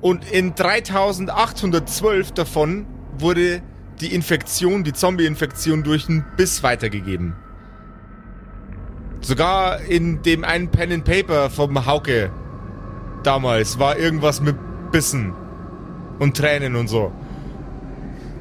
Und 0.00 0.30
in 0.30 0.54
3812 0.54 2.32
davon 2.32 2.86
wurde 3.18 3.62
die 4.00 4.14
Infektion, 4.14 4.84
die 4.84 4.92
Zombie-Infektion 4.92 5.82
durch 5.82 6.08
einen 6.08 6.24
Biss 6.36 6.62
weitergegeben. 6.62 7.34
Sogar 9.20 9.80
in 9.82 10.22
dem 10.22 10.42
einen 10.42 10.68
Pen 10.68 10.92
and 10.92 11.04
Paper 11.04 11.48
vom 11.50 11.86
Hauke 11.86 12.32
damals 13.22 13.78
war 13.78 13.96
irgendwas 13.96 14.40
mit 14.40 14.56
Bissen 14.90 15.32
und 16.18 16.36
Tränen 16.36 16.74
und 16.74 16.88
so. 16.88 17.12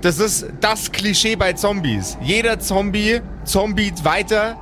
Das 0.01 0.17
ist 0.17 0.47
das 0.59 0.91
Klischee 0.91 1.35
bei 1.35 1.53
Zombies. 1.53 2.17
Jeder 2.21 2.59
Zombie 2.59 3.21
zombiet 3.45 4.03
weiter 4.03 4.57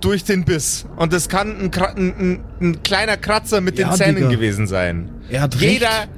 durch 0.00 0.24
den 0.24 0.44
Biss. 0.44 0.86
Und 0.96 1.12
das 1.12 1.28
kann 1.28 1.58
ein, 1.60 1.70
ein, 1.74 2.14
ein, 2.18 2.40
ein 2.60 2.82
kleiner 2.82 3.16
Kratzer 3.16 3.60
mit 3.60 3.78
Ja, 3.78 3.88
den 3.90 3.96
Zähnen 3.96 4.16
Digga. 4.16 4.28
gewesen 4.28 4.66
sein. 4.66 5.10
Er 5.28 5.42
hat 5.42 5.54
Jeder, 5.56 5.88
recht. 5.88 6.08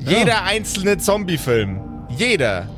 jeder 0.00 0.44
einzelne 0.44 0.98
Zombie-Film. 0.98 1.80
Jeder. 2.16 2.68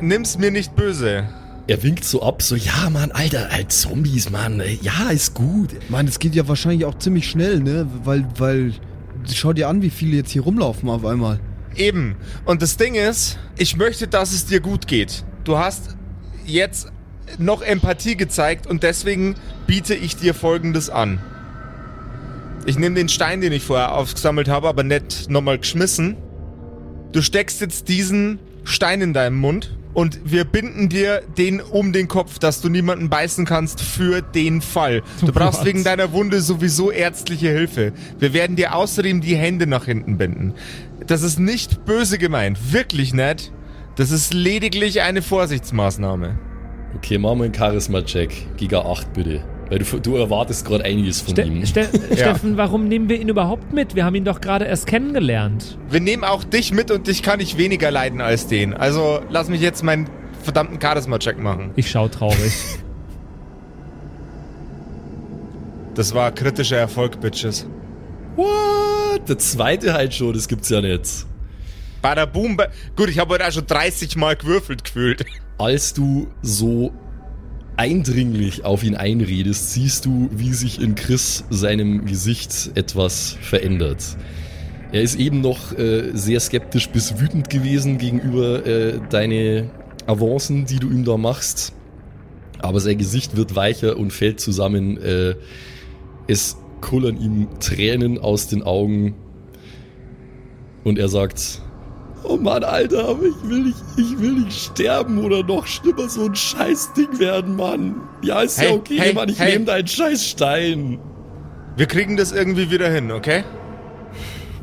Nimm's 0.00 0.38
mir 0.38 0.50
nicht 0.50 0.74
böse. 0.76 1.28
Er 1.68 1.82
winkt 1.82 2.04
so 2.04 2.22
ab, 2.22 2.42
so, 2.42 2.54
ja, 2.54 2.88
Mann, 2.90 3.10
Alter, 3.10 3.48
halt 3.50 3.72
Zombies, 3.72 4.30
Mann, 4.30 4.62
ja, 4.82 5.10
ist 5.10 5.34
gut. 5.34 5.70
Mann, 5.88 6.06
es 6.06 6.20
geht 6.20 6.34
ja 6.36 6.46
wahrscheinlich 6.46 6.84
auch 6.84 6.96
ziemlich 6.98 7.28
schnell, 7.28 7.58
ne? 7.58 7.88
Weil, 8.04 8.24
weil, 8.38 8.72
schau 9.32 9.52
dir 9.52 9.68
an, 9.68 9.82
wie 9.82 9.90
viele 9.90 10.16
jetzt 10.16 10.30
hier 10.30 10.42
rumlaufen 10.42 10.88
auf 10.88 11.04
einmal. 11.04 11.40
Eben. 11.74 12.14
Und 12.44 12.62
das 12.62 12.76
Ding 12.76 12.94
ist, 12.94 13.38
ich 13.58 13.76
möchte, 13.76 14.06
dass 14.06 14.32
es 14.32 14.46
dir 14.46 14.60
gut 14.60 14.86
geht. 14.86 15.24
Du 15.42 15.58
hast 15.58 15.96
jetzt 16.44 16.92
noch 17.38 17.62
Empathie 17.62 18.16
gezeigt 18.16 18.66
und 18.66 18.82
deswegen 18.82 19.34
biete 19.66 19.94
ich 19.94 20.16
dir 20.16 20.34
Folgendes 20.34 20.90
an. 20.90 21.20
Ich 22.66 22.78
nehme 22.78 22.96
den 22.96 23.08
Stein, 23.08 23.40
den 23.40 23.52
ich 23.52 23.62
vorher 23.62 23.94
aufgesammelt 23.94 24.48
habe, 24.48 24.68
aber 24.68 24.82
nicht 24.82 25.30
nochmal 25.30 25.58
geschmissen. 25.58 26.16
Du 27.12 27.22
steckst 27.22 27.60
jetzt 27.60 27.88
diesen 27.88 28.40
Stein 28.64 29.00
in 29.00 29.12
deinem 29.12 29.36
Mund 29.36 29.76
und 29.94 30.20
wir 30.24 30.44
binden 30.44 30.88
dir 30.88 31.22
den 31.38 31.60
um 31.60 31.92
den 31.92 32.08
Kopf, 32.08 32.38
dass 32.38 32.60
du 32.60 32.68
niemanden 32.68 33.08
beißen 33.08 33.46
kannst 33.46 33.80
für 33.80 34.20
den 34.20 34.60
Fall. 34.60 35.02
Du 35.20 35.32
brauchst 35.32 35.64
wegen 35.64 35.84
deiner 35.84 36.12
Wunde 36.12 36.42
sowieso 36.42 36.90
ärztliche 36.90 37.48
Hilfe. 37.48 37.92
Wir 38.18 38.34
werden 38.34 38.56
dir 38.56 38.74
außerdem 38.74 39.20
die 39.20 39.36
Hände 39.36 39.66
nach 39.66 39.86
hinten 39.86 40.18
binden. 40.18 40.54
Das 41.06 41.22
ist 41.22 41.38
nicht 41.38 41.84
böse 41.86 42.18
gemeint, 42.18 42.72
wirklich 42.72 43.14
nicht. 43.14 43.52
Das 43.94 44.10
ist 44.10 44.34
lediglich 44.34 45.00
eine 45.00 45.22
Vorsichtsmaßnahme. 45.22 46.38
Okay, 46.96 47.18
machen 47.18 47.38
wir 47.40 47.44
einen 47.44 47.54
Charisma-Check. 47.54 48.56
Giga 48.56 48.80
8 48.80 49.12
bitte. 49.12 49.44
Weil 49.68 49.80
du, 49.80 49.98
du 49.98 50.16
erwartest 50.16 50.64
gerade 50.64 50.84
einiges 50.84 51.20
von 51.20 51.32
Ste 51.32 51.42
ihm. 51.42 51.66
Ste 51.66 51.88
Steffen, 52.12 52.56
warum 52.56 52.88
nehmen 52.88 53.10
wir 53.10 53.20
ihn 53.20 53.28
überhaupt 53.28 53.72
mit? 53.72 53.94
Wir 53.94 54.06
haben 54.06 54.14
ihn 54.14 54.24
doch 54.24 54.40
gerade 54.40 54.64
erst 54.64 54.86
kennengelernt. 54.86 55.76
Wir 55.90 56.00
nehmen 56.00 56.24
auch 56.24 56.42
dich 56.42 56.72
mit 56.72 56.90
und 56.90 57.06
dich 57.06 57.22
kann 57.22 57.40
ich 57.40 57.58
weniger 57.58 57.90
leiden 57.90 58.22
als 58.22 58.46
den. 58.46 58.72
Also 58.72 59.20
lass 59.28 59.50
mich 59.50 59.60
jetzt 59.60 59.82
meinen 59.82 60.08
verdammten 60.42 60.80
Charisma-Check 60.80 61.38
machen. 61.38 61.72
Ich 61.76 61.90
schau 61.90 62.08
traurig. 62.08 62.54
Das 65.94 66.14
war 66.14 66.32
kritischer 66.32 66.78
Erfolg, 66.78 67.20
Bitches. 67.20 67.66
What? 68.36 69.28
Der 69.28 69.38
zweite 69.38 69.92
halt 69.92 70.14
schon, 70.14 70.32
das 70.32 70.48
gibt's 70.48 70.70
ja 70.70 70.80
nicht. 70.80 71.26
Bada 72.06 72.24
boom. 72.24 72.56
Ba 72.56 72.68
Gut, 72.94 73.08
ich 73.08 73.18
habe 73.18 73.34
heute 73.34 73.48
auch 73.48 73.50
schon 73.50 73.66
30 73.66 74.14
Mal 74.14 74.36
gewürfelt 74.36 74.84
gefühlt. 74.84 75.24
Als 75.58 75.92
du 75.92 76.28
so 76.40 76.92
eindringlich 77.76 78.64
auf 78.64 78.84
ihn 78.84 78.94
einredest, 78.94 79.72
siehst 79.72 80.06
du, 80.06 80.30
wie 80.30 80.52
sich 80.52 80.80
in 80.80 80.94
Chris 80.94 81.42
seinem 81.50 82.04
Gesicht 82.04 82.70
etwas 82.76 83.36
verändert. 83.40 84.04
Er 84.92 85.02
ist 85.02 85.16
eben 85.16 85.40
noch 85.40 85.76
äh, 85.76 86.12
sehr 86.12 86.38
skeptisch 86.38 86.90
bis 86.90 87.18
wütend 87.18 87.50
gewesen 87.50 87.98
gegenüber 87.98 88.64
äh, 88.64 89.00
deine 89.10 89.68
Avancen, 90.06 90.64
die 90.64 90.78
du 90.78 90.88
ihm 90.88 91.04
da 91.04 91.16
machst. 91.16 91.72
Aber 92.60 92.78
sein 92.78 92.98
Gesicht 92.98 93.36
wird 93.36 93.56
weicher 93.56 93.96
und 93.96 94.12
fällt 94.12 94.38
zusammen. 94.38 94.96
Äh, 94.98 95.34
es 96.28 96.56
kullern 96.80 97.20
ihm 97.20 97.48
Tränen 97.58 98.20
aus 98.20 98.46
den 98.46 98.62
Augen. 98.62 99.16
Und 100.84 101.00
er 101.00 101.08
sagt, 101.08 101.62
Oh 102.28 102.36
Mann, 102.36 102.64
Alter, 102.64 103.08
aber 103.08 103.24
ich 103.24 103.48
will 103.48 103.64
nicht, 103.64 103.78
ich 103.96 104.18
will 104.18 104.32
nicht 104.32 104.72
sterben 104.72 105.18
oder 105.18 105.42
noch 105.44 105.66
schlimmer 105.66 106.08
so 106.08 106.24
ein 106.24 106.34
Scheißding 106.34 107.18
werden, 107.18 107.56
Mann. 107.56 108.00
Ja, 108.22 108.42
ist 108.42 108.58
ja 108.58 108.64
Hey, 108.64 108.72
okay, 108.72 108.98
hey, 108.98 109.14
Mann, 109.14 109.28
ich 109.28 109.38
hey. 109.38 109.52
nehme 109.52 109.64
deinen 109.66 109.86
Scheißstein. 109.86 110.98
Wir 111.76 111.86
kriegen 111.86 112.16
das 112.16 112.32
irgendwie 112.32 112.70
wieder 112.70 112.90
hin, 112.90 113.12
okay? 113.12 113.44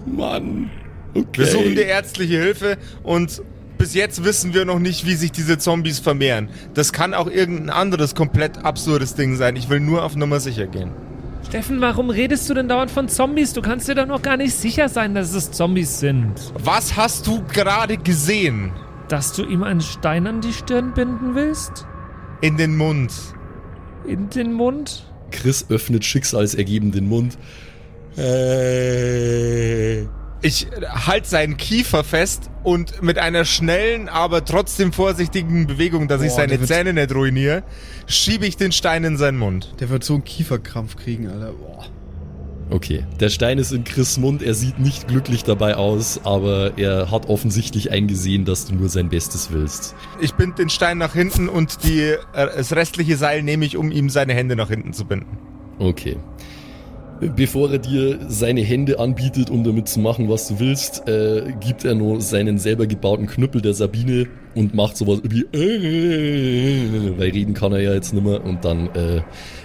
Mann. 0.06 0.70
Okay. 1.14 1.28
Wir 1.38 1.46
suchen 1.46 1.76
dir 1.76 1.86
ärztliche 1.86 2.40
Hilfe 2.42 2.78
und 3.04 3.42
bis 3.78 3.94
jetzt 3.94 4.24
wissen 4.24 4.54
wir 4.54 4.66
noch 4.66 4.80
nicht, 4.80 5.06
wie 5.06 5.14
sich 5.14 5.32
diese 5.32 5.58
Zombies 5.58 6.00
vermehren. 6.00 6.50
Das 6.74 6.92
kann 6.92 7.14
auch 7.14 7.30
irgendein 7.30 7.70
anderes 7.70 8.16
komplett 8.16 8.66
absurdes 8.66 9.16
Ding 9.16 9.36
sein. 9.36 9.56
Ich 9.56 9.70
will 9.70 9.80
nur 9.80 10.04
auf 10.04 10.16
Nummer 10.16 10.40
sicher 10.40 10.68
gehen. 10.68 10.92
Steffen, 11.54 11.82
warum 11.82 12.10
redest 12.10 12.50
du 12.50 12.56
denn 12.56 12.68
dauernd 12.68 12.90
von 12.90 13.08
Zombies? 13.08 13.54
Du 13.54 13.62
kannst 13.62 13.88
dir 13.88 13.94
doch 13.94 14.08
noch 14.08 14.24
gar 14.24 14.38
nicht 14.38 14.56
sicher 14.56 14.90
sein, 14.90 15.14
dass 15.14 15.36
es 15.36 15.52
Zombies 15.52 16.00
sind. 16.00 16.34
Was 16.58 16.98
hast 16.98 17.28
du 17.28 17.44
gerade 17.44 17.98
gesehen? 17.98 18.72
Dass 19.08 19.34
du 19.34 19.46
ihm 19.46 19.62
einen 19.62 19.82
Stein 19.82 20.26
an 20.26 20.42
die 20.42 20.52
Stirn 20.52 20.96
binden 20.96 21.36
willst? 21.36 21.86
In 22.42 22.58
den 22.58 22.76
Mund. 22.76 23.14
In 24.08 24.32
den 24.32 24.52
Mund? 24.52 25.06
Chris 25.30 25.68
öffnet 25.70 26.04
schicksalsergeben 26.04 26.92
den 26.92 27.08
Mund. 27.08 27.38
Äh, 28.18 30.08
Ich 30.46 30.68
halte 31.08 31.28
seinen 31.28 31.56
Kiefer 31.56 32.04
fest 32.04 32.50
und 32.64 33.02
mit 33.02 33.18
einer 33.18 33.46
schnellen, 33.46 34.10
aber 34.10 34.44
trotzdem 34.44 34.92
vorsichtigen 34.92 35.68
Bewegung, 35.68 36.08
dass 36.10 36.22
ich 36.22 36.30
Boah, 36.30 36.36
seine 36.36 36.48
der 36.50 36.60
wird- 36.60 36.68
Zähne 36.68 36.94
nicht 36.94 37.16
ruiniere, 37.16 37.64
schiebe 38.08 38.46
ich 38.46 38.58
den 38.58 38.74
Stein 38.74 39.06
in 39.06 39.16
seinen 39.18 39.38
Mund. 39.40 39.74
Der 39.80 39.90
wird 39.90 40.04
so 40.04 40.16
einen 40.16 40.26
Kieferkrampf 40.26 40.98
kriegen, 40.98 41.28
Alter. 41.30 41.54
Boah. 41.54 41.86
Okay, 42.70 43.06
der 43.20 43.30
Stein 43.30 43.58
ist 43.58 43.72
in 43.72 43.84
Chris 43.86 44.18
Mund, 44.18 44.42
er 44.42 44.54
sieht 44.54 44.80
nicht 44.80 45.08
glücklich 45.08 45.44
dabei 45.44 45.76
aus, 45.76 46.20
aber 46.24 46.78
er 46.78 47.10
hat 47.12 47.28
offensichtlich 47.30 47.92
eingesehen, 47.92 48.46
dass 48.46 48.66
du 48.66 48.76
nur 48.76 48.90
sein 48.90 49.10
Bestes 49.10 49.50
willst. 49.52 49.96
Ich 50.20 50.34
bind 50.34 50.58
den 50.60 50.70
Stein 50.70 50.98
nach 50.98 51.14
hinten 51.14 51.48
und 51.50 51.84
die, 51.84 52.02
äh, 52.02 52.18
das 52.34 52.74
restliche 52.76 53.16
Seil 53.16 53.44
nehme 53.44 53.64
ich, 53.66 53.78
um 53.78 53.92
ihm 53.92 54.10
seine 54.10 54.34
Hände 54.34 54.56
nach 54.56 54.70
hinten 54.70 54.92
zu 54.94 55.06
binden. 55.06 55.38
Okay. 55.80 56.18
Bevor 57.30 57.72
er 57.72 57.80
dir 57.80 58.20
seine 58.28 58.62
Hände 58.62 59.00
anbietet, 59.00 59.50
um 59.50 59.64
damit 59.64 59.88
zu 59.88 60.00
machen, 60.00 60.30
was 60.30 60.48
du 60.48 60.60
willst, 60.60 61.08
äh, 61.08 61.54
gibt 61.60 61.86
er 61.86 61.96
nur 61.96 62.22
seinen 62.22 62.58
selber 62.58 62.88
gebauten 62.88 63.28
Knüppel 63.28 63.62
der 63.62 63.74
Sabine 63.74 64.28
und 64.56 64.74
macht 64.74 64.98
sowas 64.98 65.22
wie 65.24 65.42
äh, 65.54 67.18
weil 67.18 67.30
reden 67.30 67.54
kann 67.54 67.72
er 67.72 67.80
ja 67.80 67.94
jetzt 67.94 68.14
nimmer 68.14 68.44
und 68.44 68.66
dann 68.66 68.88
äh, 68.96 69.22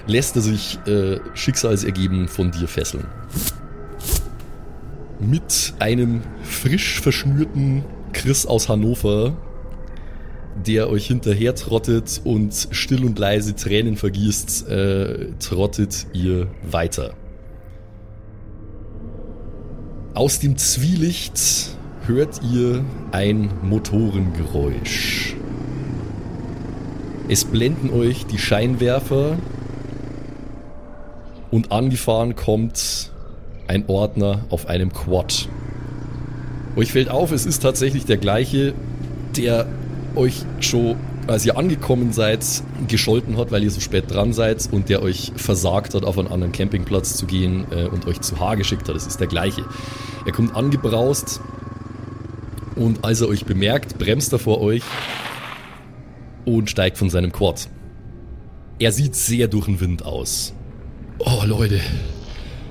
lässt 0.06 0.36
er 0.36 0.42
sich 0.42 0.78
äh, 0.86 1.18
schicksalsergeben 1.34 2.28
von 2.28 2.50
dir 2.50 2.68
fesseln. 2.68 3.06
Mit 5.20 5.74
einem 5.78 6.22
frisch 6.42 7.00
verschnürten 7.00 7.84
Chris 8.12 8.46
aus 8.46 8.68
Hannover, 8.68 9.36
der 10.66 10.88
euch 10.90 11.06
hinterher 11.06 11.54
trottet 11.54 12.20
und 12.24 12.68
still 12.70 13.04
und 13.04 13.18
leise 13.18 13.54
Tränen 13.54 13.96
vergießt, 13.96 14.68
äh, 14.68 15.26
trottet 15.40 16.06
ihr 16.12 16.48
weiter. 16.62 17.14
Aus 20.18 20.40
dem 20.40 20.56
Zwielicht 20.56 21.76
hört 22.04 22.40
ihr 22.52 22.84
ein 23.12 23.50
Motorengeräusch. 23.62 25.36
Es 27.28 27.44
blenden 27.44 27.90
euch 27.90 28.26
die 28.26 28.36
Scheinwerfer 28.36 29.38
und 31.52 31.70
angefahren 31.70 32.34
kommt 32.34 33.12
ein 33.68 33.84
Ordner 33.86 34.44
auf 34.50 34.66
einem 34.66 34.92
Quad. 34.92 35.48
Euch 36.74 36.90
fällt 36.90 37.10
auf, 37.10 37.30
es 37.30 37.46
ist 37.46 37.62
tatsächlich 37.62 38.04
der 38.04 38.16
gleiche, 38.16 38.74
der 39.36 39.68
euch 40.16 40.42
schon, 40.58 40.96
als 41.28 41.44
ihr 41.44 41.56
angekommen 41.56 42.12
seid, 42.12 42.44
gescholten 42.86 43.36
hat, 43.36 43.50
weil 43.50 43.62
ihr 43.62 43.70
so 43.70 43.80
spät 43.80 44.10
dran 44.10 44.32
seid 44.32 44.68
und 44.72 44.88
der 44.88 45.02
euch 45.02 45.32
versagt 45.36 45.94
hat, 45.94 46.04
auf 46.04 46.18
einen 46.18 46.28
anderen 46.28 46.52
Campingplatz 46.52 47.16
zu 47.16 47.26
gehen 47.26 47.66
äh, 47.70 47.84
und 47.84 48.06
euch 48.06 48.20
zu 48.20 48.40
Haar 48.40 48.56
geschickt 48.56 48.88
hat. 48.88 48.96
Das 48.96 49.06
ist 49.06 49.20
der 49.20 49.26
gleiche. 49.26 49.64
Er 50.26 50.32
kommt 50.32 50.56
angebraust 50.56 51.40
und 52.76 53.04
als 53.04 53.20
er 53.20 53.28
euch 53.28 53.44
bemerkt, 53.44 53.98
bremst 53.98 54.32
er 54.32 54.38
vor 54.38 54.60
euch 54.60 54.82
und 56.44 56.70
steigt 56.70 56.96
von 56.96 57.10
seinem 57.10 57.32
Quad. 57.32 57.68
Er 58.78 58.92
sieht 58.92 59.14
sehr 59.14 59.48
durch 59.48 59.66
den 59.66 59.80
Wind 59.80 60.04
aus. 60.04 60.54
Oh, 61.18 61.42
Leute. 61.44 61.80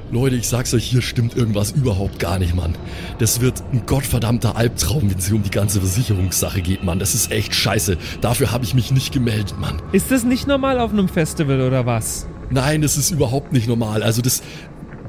Leute, 0.10 0.38
ich 0.38 0.48
sag's 0.48 0.74
euch, 0.74 0.86
hier 0.86 1.02
stimmt 1.02 1.36
irgendwas 1.36 1.72
überhaupt 1.72 2.18
gar 2.18 2.40
nicht, 2.40 2.56
Mann. 2.56 2.76
Das 3.20 3.42
wird 3.42 3.62
ein 3.74 3.86
gottverdammter 3.86 4.56
Albtraum, 4.56 5.10
wenn 5.10 5.18
es 5.18 5.30
um 5.30 5.44
die 5.44 5.50
ganze 5.50 5.82
Versicherungssache 5.82 6.62
geht, 6.62 6.84
Mann. 6.84 6.98
Das 6.98 7.14
ist 7.14 7.30
echt 7.30 7.54
scheiße. 7.54 7.98
Dafür 8.22 8.54
habe 8.54 8.64
ich 8.64 8.74
mich 8.74 8.92
nicht 8.92 9.12
gemeldet, 9.12 9.60
Mann. 9.60 9.82
Ist 9.92 10.10
das 10.10 10.24
nicht 10.24 10.48
normal 10.48 10.80
auf 10.80 10.92
einem 10.92 11.10
Festival 11.10 11.60
oder 11.60 11.86
was? 11.86 12.26
Nein, 12.50 12.82
das 12.82 12.96
ist 12.96 13.12
überhaupt 13.12 13.52
nicht 13.52 13.68
normal. 13.68 14.02
Also 14.02 14.22
das 14.22 14.42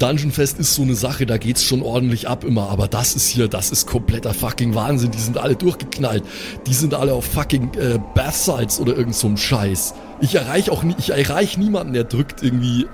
Dungeon 0.01 0.33
Fest 0.33 0.59
ist 0.59 0.75
so 0.75 0.83
eine 0.83 0.97
Sache, 0.97 1.27
da 1.27 1.39
geht's 1.39 1.63
schon 1.65 1.83
ordentlich 1.83 2.29
ab 2.29 2.43
immer, 2.43 2.69
aber 2.69 2.89
das 2.89 3.15
ist 3.15 3.29
hier, 3.29 3.47
das 3.47 3.71
ist 3.71 3.87
kompletter 3.87 4.35
fucking 4.35 4.75
Wahnsinn. 4.75 5.13
Die 5.13 5.21
sind 5.21 5.39
alle 5.39 5.55
durchgeknallt. 5.55 6.25
Die 6.67 6.75
sind 6.75 6.95
alle 6.95 7.15
auf 7.15 7.25
fucking 7.25 7.75
äh, 7.75 7.99
Bath 8.17 8.35
Salts 8.35 8.81
oder 8.81 8.97
irgend 8.97 9.15
so 9.15 9.37
Scheiß. 9.37 9.95
Ich 10.21 10.35
erreiche 10.35 10.73
auch 10.73 10.83
nie, 10.83 10.97
ich 10.99 11.11
erreiche 11.11 11.61
niemanden, 11.61 11.93
der 11.93 12.05
drückt 12.05 12.43
irgendwie 12.43 12.87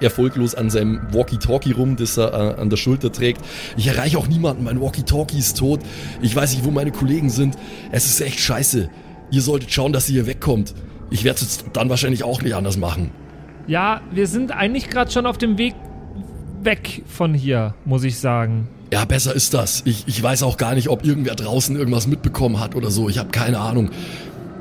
erfolglos 0.00 0.54
an 0.54 0.70
seinem 0.70 1.00
Walkie-Talkie 1.12 1.72
rum, 1.72 1.96
das 1.96 2.16
er 2.16 2.32
äh, 2.32 2.60
an 2.60 2.70
der 2.70 2.76
Schulter 2.76 3.12
trägt. 3.12 3.42
Ich 3.76 3.86
erreiche 3.86 4.18
auch 4.18 4.28
niemanden, 4.28 4.64
mein 4.64 4.80
Walkie-Talkie 4.80 5.38
ist 5.38 5.58
tot. 5.58 5.80
Ich 6.22 6.34
weiß 6.34 6.52
nicht, 6.54 6.64
wo 6.64 6.70
meine 6.70 6.92
Kollegen 6.92 7.30
sind. 7.30 7.56
Es 7.90 8.06
ist 8.06 8.20
echt 8.20 8.40
scheiße. 8.40 8.88
Ihr 9.30 9.42
solltet 9.42 9.72
schauen, 9.72 9.92
dass 9.92 10.08
ihr 10.08 10.14
hier 10.14 10.26
wegkommt. 10.26 10.74
Ich 11.10 11.24
werde 11.24 11.40
es 11.40 11.64
dann 11.72 11.88
wahrscheinlich 11.88 12.24
auch 12.24 12.42
nicht 12.42 12.54
anders 12.54 12.76
machen. 12.76 13.10
Ja, 13.66 14.00
wir 14.10 14.26
sind 14.26 14.52
eigentlich 14.52 14.88
gerade 14.88 15.10
schon 15.10 15.26
auf 15.26 15.38
dem 15.38 15.58
Weg 15.58 15.74
weg 16.62 17.02
von 17.06 17.34
hier, 17.34 17.74
muss 17.84 18.04
ich 18.04 18.18
sagen. 18.18 18.68
Ja, 18.92 19.04
besser 19.04 19.34
ist 19.34 19.52
das. 19.52 19.82
Ich, 19.84 20.04
ich 20.06 20.22
weiß 20.22 20.42
auch 20.42 20.56
gar 20.56 20.74
nicht, 20.74 20.88
ob 20.88 21.04
irgendwer 21.04 21.34
draußen 21.34 21.76
irgendwas 21.76 22.06
mitbekommen 22.06 22.58
hat 22.58 22.74
oder 22.74 22.90
so. 22.90 23.08
Ich 23.08 23.18
habe 23.18 23.30
keine 23.30 23.58
Ahnung. 23.58 23.90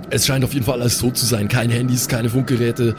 Es 0.10 0.26
scheint 0.26 0.44
auf 0.44 0.54
jeden 0.54 0.66
Fall 0.66 0.82
alles 0.82 1.00
tot 1.00 1.18
zu 1.18 1.26
sein. 1.26 1.48
Keine 1.48 1.74
Handys, 1.74 2.08
keine 2.08 2.30
Funkgeräte. 2.30 2.96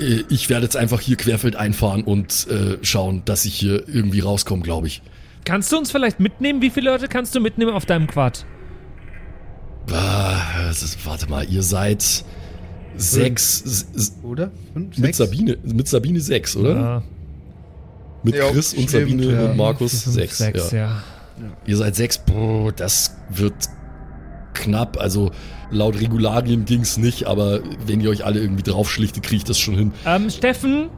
Äh, 0.00 0.24
ich 0.28 0.48
werde 0.48 0.64
jetzt 0.64 0.76
einfach 0.76 1.00
hier 1.00 1.16
querfeld 1.16 1.56
einfahren 1.56 2.02
und 2.02 2.46
äh, 2.48 2.78
schauen, 2.82 3.22
dass 3.24 3.44
ich 3.44 3.54
hier 3.54 3.88
irgendwie 3.88 4.20
rauskomme, 4.20 4.62
glaube 4.62 4.86
ich. 4.86 5.02
Kannst 5.44 5.72
du 5.72 5.78
uns 5.78 5.90
vielleicht 5.90 6.20
mitnehmen? 6.20 6.60
Wie 6.62 6.70
viele 6.70 6.90
Leute 6.90 7.08
kannst 7.08 7.34
du 7.34 7.40
mitnehmen 7.40 7.72
auf 7.72 7.86
deinem 7.86 8.06
Quad? 8.06 8.44
Ah, 9.90 10.68
ist, 10.70 11.04
warte 11.06 11.28
mal, 11.28 11.48
ihr 11.48 11.62
seid 11.62 12.24
sechs. 12.96 13.86
Oder? 14.22 14.50
Fünf, 14.72 14.98
mit 14.98 15.14
Sabine, 15.14 15.58
mit 15.62 15.88
Sabine 15.88 16.20
sechs, 16.20 16.56
oder? 16.56 16.74
Ja. 16.74 17.02
Mit 18.22 18.34
ja, 18.34 18.50
Chris 18.50 18.74
und 18.74 18.88
stimmt, 18.88 19.08
Sabine 19.08 19.32
ja. 19.32 19.44
und 19.46 19.56
Markus 19.56 20.02
fünf, 20.02 20.14
sechs. 20.14 20.38
sechs 20.38 20.70
ja. 20.72 20.78
ja. 20.78 21.02
Ihr 21.66 21.76
seid 21.76 21.96
sechs, 21.96 22.18
boah, 22.18 22.70
das 22.70 23.16
wird 23.30 23.54
knapp. 24.54 24.98
Also 25.00 25.30
laut 25.70 26.00
Regularien 26.00 26.64
ging 26.64 26.82
es 26.82 26.96
nicht, 26.96 27.26
aber 27.26 27.60
wenn 27.86 28.00
ihr 28.00 28.10
euch 28.10 28.24
alle 28.24 28.40
irgendwie 28.40 28.62
draufschlichtet, 28.62 29.22
kriege 29.22 29.36
ich 29.36 29.44
das 29.44 29.58
schon 29.58 29.74
hin. 29.74 29.92
Ähm, 30.06 30.30
Steffen? 30.30 30.90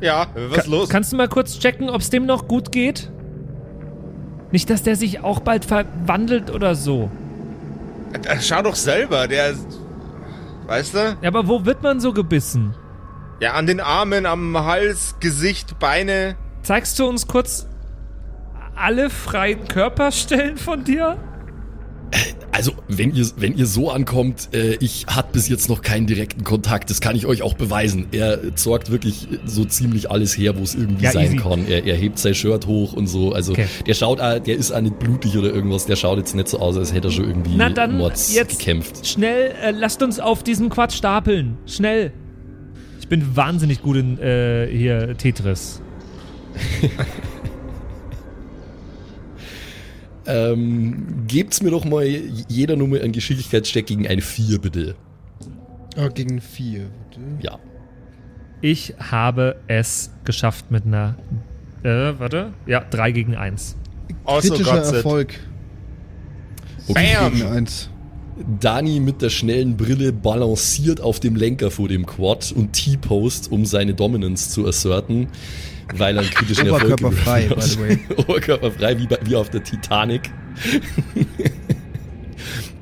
Ja, 0.00 0.26
was 0.48 0.58
ist 0.58 0.66
los? 0.68 0.88
Kannst 0.88 1.12
du 1.12 1.16
mal 1.16 1.28
kurz 1.28 1.58
checken, 1.58 1.90
ob 1.90 2.00
es 2.00 2.10
dem 2.10 2.26
noch 2.26 2.46
gut 2.46 2.70
geht? 2.72 3.10
Nicht, 4.52 4.70
dass 4.70 4.82
der 4.82 4.96
sich 4.96 5.20
auch 5.20 5.40
bald 5.40 5.64
verwandelt 5.64 6.50
oder 6.50 6.74
so. 6.74 7.10
Schau 8.40 8.62
doch 8.62 8.76
selber, 8.76 9.28
der. 9.28 9.54
Weißt 10.66 10.94
du? 10.94 11.16
Ja, 11.20 11.28
aber 11.28 11.48
wo 11.48 11.64
wird 11.64 11.82
man 11.82 12.00
so 12.00 12.12
gebissen? 12.12 12.74
Ja, 13.40 13.52
an 13.52 13.66
den 13.66 13.80
Armen, 13.80 14.26
am 14.26 14.56
Hals, 14.58 15.16
Gesicht, 15.20 15.78
Beine. 15.78 16.36
Zeigst 16.62 16.98
du 16.98 17.06
uns 17.06 17.26
kurz 17.26 17.66
alle 18.74 19.10
freien 19.10 19.66
Körperstellen 19.68 20.56
von 20.56 20.84
dir? 20.84 21.16
Also, 22.50 22.72
wenn 22.88 23.14
ihr, 23.14 23.26
wenn 23.36 23.56
ihr 23.56 23.66
so 23.66 23.90
ankommt, 23.90 24.48
äh, 24.52 24.74
ich 24.80 25.06
hatte 25.06 25.28
bis 25.32 25.48
jetzt 25.48 25.68
noch 25.68 25.82
keinen 25.82 26.06
direkten 26.06 26.42
Kontakt, 26.42 26.90
das 26.90 27.00
kann 27.00 27.14
ich 27.14 27.26
euch 27.26 27.42
auch 27.42 27.54
beweisen. 27.54 28.06
Er 28.10 28.40
sorgt 28.56 28.90
wirklich 28.90 29.28
so 29.44 29.64
ziemlich 29.64 30.10
alles 30.10 30.36
her, 30.36 30.58
wo 30.58 30.62
es 30.62 30.74
irgendwie 30.74 31.04
ja, 31.04 31.12
sein 31.12 31.26
easy. 31.26 31.36
kann. 31.36 31.68
Er, 31.68 31.84
er 31.84 31.96
hebt 31.96 32.18
sein 32.18 32.34
Shirt 32.34 32.66
hoch 32.66 32.94
und 32.94 33.06
so. 33.06 33.32
Also, 33.32 33.52
okay. 33.52 33.66
der 33.86 33.94
schaut, 33.94 34.18
der 34.18 34.48
ist 34.48 34.72
auch 34.72 34.80
nicht 34.80 34.98
blutig 34.98 35.36
oder 35.36 35.52
irgendwas, 35.52 35.86
der 35.86 35.96
schaut 35.96 36.18
jetzt 36.18 36.34
nicht 36.34 36.48
so 36.48 36.58
aus, 36.58 36.76
als 36.76 36.92
hätte 36.92 37.08
er 37.08 37.12
schon 37.12 37.26
irgendwie 37.26 37.54
Na 37.54 37.70
dann 37.70 37.98
Mords 37.98 38.34
jetzt 38.34 38.58
gekämpft. 38.58 39.06
Schnell, 39.06 39.52
äh, 39.62 39.70
lasst 39.70 40.02
uns 40.02 40.18
auf 40.18 40.42
diesen 40.42 40.68
Quatsch 40.68 40.94
stapeln. 40.94 41.58
Schnell. 41.66 42.12
Ich 43.00 43.08
bin 43.08 43.36
wahnsinnig 43.36 43.82
gut 43.82 43.96
in 43.96 44.18
äh, 44.18 44.66
hier 44.66 45.16
Tetris. 45.16 45.80
ähm, 50.28 51.24
gebt's 51.26 51.62
mir 51.62 51.70
doch 51.70 51.84
mal 51.84 52.04
jeder 52.04 52.76
Nummer 52.76 53.00
einen 53.00 53.12
Geschicklichkeitscheck 53.12 53.86
gegen 53.86 54.06
eine 54.06 54.20
4, 54.20 54.60
bitte. 54.60 54.94
Oh, 55.96 56.08
gegen 56.12 56.40
4, 56.40 56.80
bitte. 56.80 57.20
Ja. 57.40 57.58
Ich 58.60 58.94
habe 58.98 59.56
es 59.66 60.12
geschafft 60.24 60.70
mit 60.70 60.84
einer. 60.84 61.16
Äh, 61.82 62.18
warte. 62.18 62.52
Ja, 62.66 62.80
3 62.80 63.12
gegen 63.12 63.36
1. 63.36 63.76
Kritischer 64.24 64.94
Erfolg. 64.94 65.34
Okay. 66.88 67.16
Bam! 67.20 67.32
Gegen 67.32 67.46
1. 67.48 67.90
Dani 68.60 69.00
mit 69.00 69.22
der 69.22 69.30
schnellen 69.30 69.76
Brille 69.76 70.12
balanciert 70.12 71.00
auf 71.00 71.20
dem 71.20 71.36
Lenker 71.36 71.70
vor 71.70 71.88
dem 71.88 72.06
Quad 72.06 72.52
und 72.52 72.72
T-Post, 72.72 73.50
um 73.50 73.66
seine 73.66 73.94
Dominance 73.94 74.50
zu 74.50 74.66
asserten, 74.66 75.28
weil 75.96 76.16
er 76.16 76.22
einen 76.22 76.30
kritischen 76.30 76.66
Erfolg 76.66 76.92
Oberkörperfrei, 76.92 77.48
by 77.48 77.60
the 77.60 77.80
way. 77.80 77.98
Oberkörperfrei, 78.16 78.98
wie, 78.98 79.06
bei, 79.06 79.18
wie 79.24 79.36
auf 79.36 79.50
der 79.50 79.62
Titanic. 79.62 80.30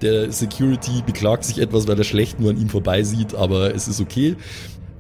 der 0.03 0.31
Security 0.31 1.03
beklagt 1.05 1.45
sich 1.45 1.59
etwas, 1.59 1.89
weil 1.89 1.99
er 1.99 2.05
schlecht 2.05 2.41
nur 2.41 2.51
an 2.51 2.61
ihm 2.61 2.69
vorbeisieht, 2.69 3.35
aber 3.35 3.75
es 3.75 3.89
ist 3.89 4.01
okay. 4.01 4.37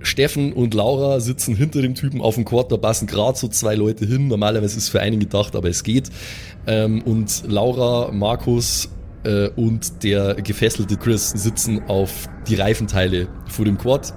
Steffen 0.00 0.52
und 0.52 0.74
Laura 0.74 1.20
sitzen 1.20 1.57
hinter 1.57 1.82
dem 1.82 1.94
Typen 1.94 2.20
auf 2.20 2.36
dem 2.36 2.44
Quad, 2.44 2.70
da 2.70 2.76
passen 2.76 3.07
gerade 3.07 3.36
so 3.36 3.48
zwei 3.48 3.74
Leute 3.74 4.07
hin. 4.07 4.28
Normalerweise 4.28 4.76
ist 4.76 4.84
es 4.84 4.88
für 4.88 5.00
einen 5.00 5.18
gedacht, 5.18 5.57
aber 5.57 5.68
es 5.68 5.82
geht. 5.82 6.11
Ähm, 6.66 7.02
und 7.02 7.44
Laura, 7.46 8.12
Markus 8.12 8.88
äh, 9.25 9.49
und 9.57 10.03
der 10.03 10.35
gefesselte 10.35 10.97
Chris 10.97 11.31
sitzen 11.31 11.83
auf 11.89 12.29
die 12.49 12.57
Reifenteile 12.57 13.29
vor 13.49 13.64
dem 13.64 13.79
Quad. 13.79 14.14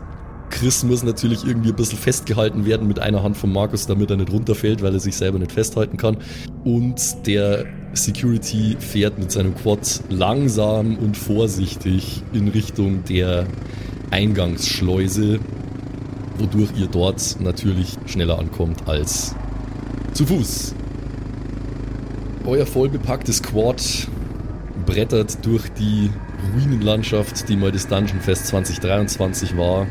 Chris 0.50 0.84
muss 0.84 1.04
natürlich 1.04 1.46
irgendwie 1.46 1.70
ein 1.70 1.76
bisschen 1.76 2.00
festgehalten 2.00 2.66
werden 2.66 2.88
mit 2.88 3.00
einer 3.00 3.22
Hand 3.22 3.38
von 3.38 3.52
Markus, 3.52 3.86
damit 3.86 4.10
er 4.10 4.18
nicht 4.18 4.32
runterfällt, 4.32 4.82
weil 4.82 4.94
er 4.94 5.00
sich 5.00 5.16
selber 5.16 5.40
nicht 5.40 5.52
festhalten 5.52 5.98
kann. 5.98 6.18
Und 6.64 7.28
der 7.28 7.66
Security 7.94 8.76
fährt 8.80 9.20
mit 9.20 9.32
seinem 9.32 9.56
Quad 9.56 10.02
langsam 10.10 10.98
und 10.98 11.18
vorsichtig 11.18 12.24
in 12.34 12.48
Richtung 12.48 13.04
der 13.04 13.46
Eingangsschleuse, 14.12 15.40
wodurch 16.38 16.70
ihr 16.80 16.88
dort 16.88 17.38
natürlich 17.40 17.98
schneller 18.06 18.40
ankommt 18.40 18.88
als 18.88 19.36
zu 20.14 20.26
Fuß. 20.26 20.74
Euer 22.46 22.66
vollbepacktes 22.66 23.44
Quad 23.44 24.08
brettert 24.90 25.46
durch 25.46 25.70
die 25.74 26.10
Ruinenlandschaft, 26.52 27.48
die 27.48 27.56
mal 27.56 27.72
das 27.72 27.88
Dungeon 27.88 28.22
Fest 28.22 28.48
2023 28.48 29.56
war. 29.56 29.86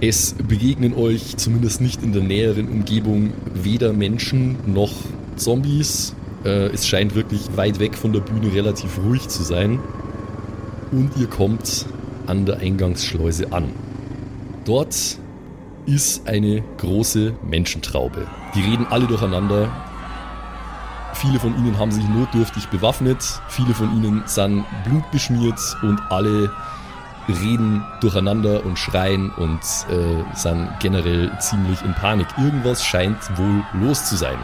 Es 0.00 0.34
begegnen 0.48 0.94
euch 0.94 1.36
zumindest 1.36 1.82
nicht 1.82 2.02
in 2.02 2.14
der 2.14 2.22
näheren 2.22 2.68
Umgebung 2.68 3.34
weder 3.52 3.92
Menschen 3.92 4.56
noch 4.64 4.92
Zombies. 5.36 6.14
Äh, 6.42 6.68
es 6.68 6.88
scheint 6.88 7.14
wirklich 7.14 7.42
weit 7.56 7.78
weg 7.78 7.94
von 7.94 8.14
der 8.14 8.20
Bühne 8.20 8.54
relativ 8.54 8.98
ruhig 9.04 9.28
zu 9.28 9.42
sein. 9.42 9.78
Und 10.92 11.10
ihr 11.20 11.26
kommt 11.26 11.84
an 12.26 12.46
der 12.46 12.60
Eingangsschleuse 12.60 13.52
an. 13.52 13.68
Dort 14.64 15.18
ist 15.84 16.26
eine 16.26 16.64
große 16.78 17.34
Menschentraube. 17.46 18.26
Die 18.54 18.62
reden 18.62 18.86
alle 18.88 19.06
durcheinander, 19.06 19.89
Viele 21.14 21.38
von 21.38 21.56
ihnen 21.58 21.78
haben 21.78 21.90
sich 21.90 22.08
notdürftig 22.08 22.68
bewaffnet, 22.68 23.22
viele 23.48 23.74
von 23.74 23.94
ihnen 23.96 24.22
sind 24.26 24.64
blutbeschmiert 24.84 25.58
und 25.82 26.00
alle 26.08 26.50
reden 27.28 27.84
durcheinander 28.00 28.64
und 28.64 28.78
schreien 28.78 29.30
und 29.30 29.60
äh, 29.90 30.24
sind 30.34 30.70
generell 30.80 31.30
ziemlich 31.38 31.82
in 31.82 31.92
Panik. 31.94 32.26
Irgendwas 32.38 32.84
scheint 32.84 33.18
wohl 33.36 33.62
los 33.74 34.04
zu 34.06 34.16
sein. 34.16 34.38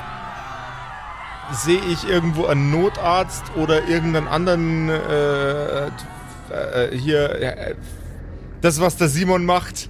sehe 1.53 1.81
ich 1.81 2.09
irgendwo 2.09 2.47
einen 2.47 2.71
Notarzt 2.71 3.45
oder 3.57 3.87
irgendeinen 3.89 4.29
anderen 4.29 4.89
äh, 4.89 5.87
äh, 5.87 5.91
hier 6.97 7.31
äh, 7.41 7.75
das, 8.61 8.81
was 8.81 8.97
der 8.97 9.09
Simon 9.09 9.45
macht. 9.45 9.89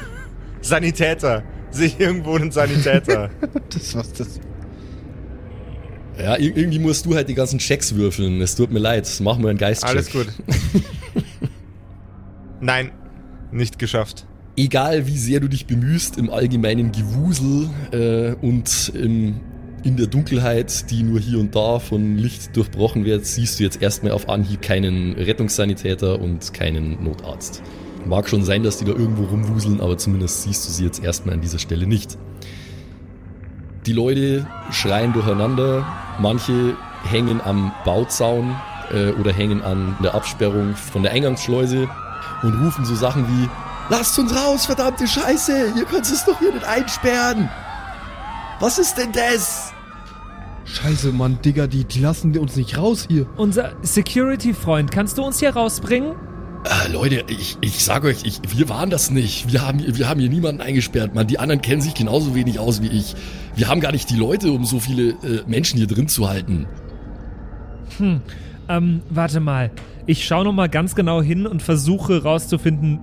Sanitäter. 0.60 1.42
Sehe 1.70 1.86
ich 1.88 2.00
irgendwo 2.00 2.36
einen 2.36 2.50
Sanitäter. 2.50 3.30
Das 3.68 3.94
was 3.96 4.12
das. 4.12 4.40
Ja, 6.18 6.34
ir- 6.36 6.56
irgendwie 6.56 6.78
musst 6.78 7.06
du 7.06 7.14
halt 7.14 7.28
die 7.28 7.34
ganzen 7.34 7.58
Checks 7.58 7.94
würfeln. 7.94 8.40
Es 8.40 8.54
tut 8.56 8.72
mir 8.72 8.78
leid. 8.78 9.08
Mach 9.22 9.38
mal 9.38 9.50
einen 9.50 9.58
Geistcheck. 9.58 9.90
Alles 9.90 10.10
gut. 10.10 10.26
Nein, 12.60 12.90
nicht 13.52 13.78
geschafft. 13.78 14.26
Egal 14.56 15.06
wie 15.06 15.18
sehr 15.18 15.40
du 15.40 15.48
dich 15.48 15.66
bemühst 15.66 16.16
im 16.16 16.30
allgemeinen 16.30 16.90
Gewusel 16.90 17.68
äh, 17.92 18.34
und 18.44 18.90
im, 18.94 19.40
in 19.84 19.96
der 19.98 20.06
Dunkelheit, 20.06 20.90
die 20.90 21.02
nur 21.02 21.20
hier 21.20 21.38
und 21.38 21.54
da 21.54 21.78
von 21.78 22.16
Licht 22.16 22.56
durchbrochen 22.56 23.04
wird, 23.04 23.26
siehst 23.26 23.60
du 23.60 23.64
jetzt 23.64 23.82
erstmal 23.82 24.12
auf 24.12 24.30
Anhieb 24.30 24.62
keinen 24.62 25.12
Rettungssanitäter 25.12 26.18
und 26.20 26.54
keinen 26.54 27.04
Notarzt. 27.04 27.62
Mag 28.06 28.28
schon 28.30 28.42
sein, 28.44 28.62
dass 28.62 28.78
die 28.78 28.86
da 28.86 28.92
irgendwo 28.92 29.24
rumwuseln, 29.24 29.80
aber 29.82 29.98
zumindest 29.98 30.44
siehst 30.44 30.66
du 30.66 30.72
sie 30.72 30.84
jetzt 30.84 31.04
erstmal 31.04 31.34
an 31.34 31.42
dieser 31.42 31.58
Stelle 31.58 31.86
nicht. 31.86 32.16
Die 33.86 33.92
Leute 33.92 34.44
schreien 34.72 35.12
durcheinander, 35.12 35.86
manche 36.18 36.76
hängen 37.04 37.40
am 37.40 37.72
Bauzaun 37.84 38.56
äh, 38.92 39.10
oder 39.12 39.32
hängen 39.32 39.62
an 39.62 39.96
der 40.02 40.12
Absperrung 40.12 40.74
von 40.74 41.04
der 41.04 41.12
Eingangsschleuse 41.12 41.88
und 42.42 42.54
rufen 42.64 42.84
so 42.84 42.96
Sachen 42.96 43.28
wie 43.28 43.48
Lasst 43.88 44.18
uns 44.18 44.34
raus, 44.34 44.66
verdammte 44.66 45.06
Scheiße! 45.06 45.74
Ihr 45.76 45.84
könnt 45.84 46.06
es 46.06 46.24
doch 46.24 46.36
hier 46.40 46.52
nicht 46.52 46.66
einsperren! 46.66 47.48
Was 48.58 48.80
ist 48.80 48.96
denn 48.98 49.12
das? 49.12 49.72
Scheiße, 50.64 51.12
Mann, 51.12 51.38
Digga, 51.44 51.68
die, 51.68 51.84
die 51.84 52.00
lassen 52.00 52.36
uns 52.36 52.56
nicht 52.56 52.76
raus 52.76 53.06
hier. 53.08 53.26
Unser 53.36 53.74
Security-Freund, 53.82 54.90
kannst 54.90 55.16
du 55.16 55.22
uns 55.22 55.38
hier 55.38 55.54
rausbringen? 55.54 56.16
Äh, 56.66 56.90
Leute, 56.90 57.22
ich, 57.28 57.56
ich 57.60 57.84
sag 57.84 58.04
euch, 58.04 58.24
ich, 58.24 58.40
wir 58.56 58.68
waren 58.68 58.90
das 58.90 59.10
nicht. 59.10 59.52
Wir 59.52 59.64
haben, 59.64 59.80
wir 59.86 60.08
haben 60.08 60.18
hier 60.18 60.28
niemanden 60.28 60.60
eingesperrt, 60.60 61.14
Mann. 61.14 61.26
Die 61.28 61.38
anderen 61.38 61.62
kennen 61.62 61.80
sich 61.80 61.94
genauso 61.94 62.34
wenig 62.34 62.58
aus 62.58 62.82
wie 62.82 62.88
ich. 62.88 63.14
Wir 63.54 63.68
haben 63.68 63.80
gar 63.80 63.92
nicht 63.92 64.10
die 64.10 64.16
Leute, 64.16 64.50
um 64.50 64.64
so 64.64 64.80
viele 64.80 65.10
äh, 65.10 65.44
Menschen 65.46 65.76
hier 65.78 65.86
drin 65.86 66.08
zu 66.08 66.28
halten. 66.28 66.66
Ähm, 68.68 69.02
warte 69.10 69.38
mal. 69.38 69.70
Ich 70.06 70.24
schaue 70.24 70.44
noch 70.44 70.52
mal 70.52 70.68
ganz 70.68 70.94
genau 70.94 71.22
hin 71.22 71.46
und 71.46 71.62
versuche 71.62 72.22
rauszufinden, 72.22 73.00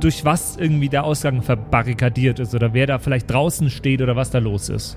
durch 0.00 0.24
was 0.24 0.56
irgendwie 0.56 0.88
der 0.88 1.04
Ausgang 1.04 1.42
verbarrikadiert 1.42 2.38
ist 2.38 2.54
oder 2.54 2.72
wer 2.72 2.86
da 2.86 2.98
vielleicht 2.98 3.30
draußen 3.30 3.70
steht 3.70 4.00
oder 4.00 4.16
was 4.16 4.30
da 4.30 4.38
los 4.38 4.68
ist. 4.68 4.96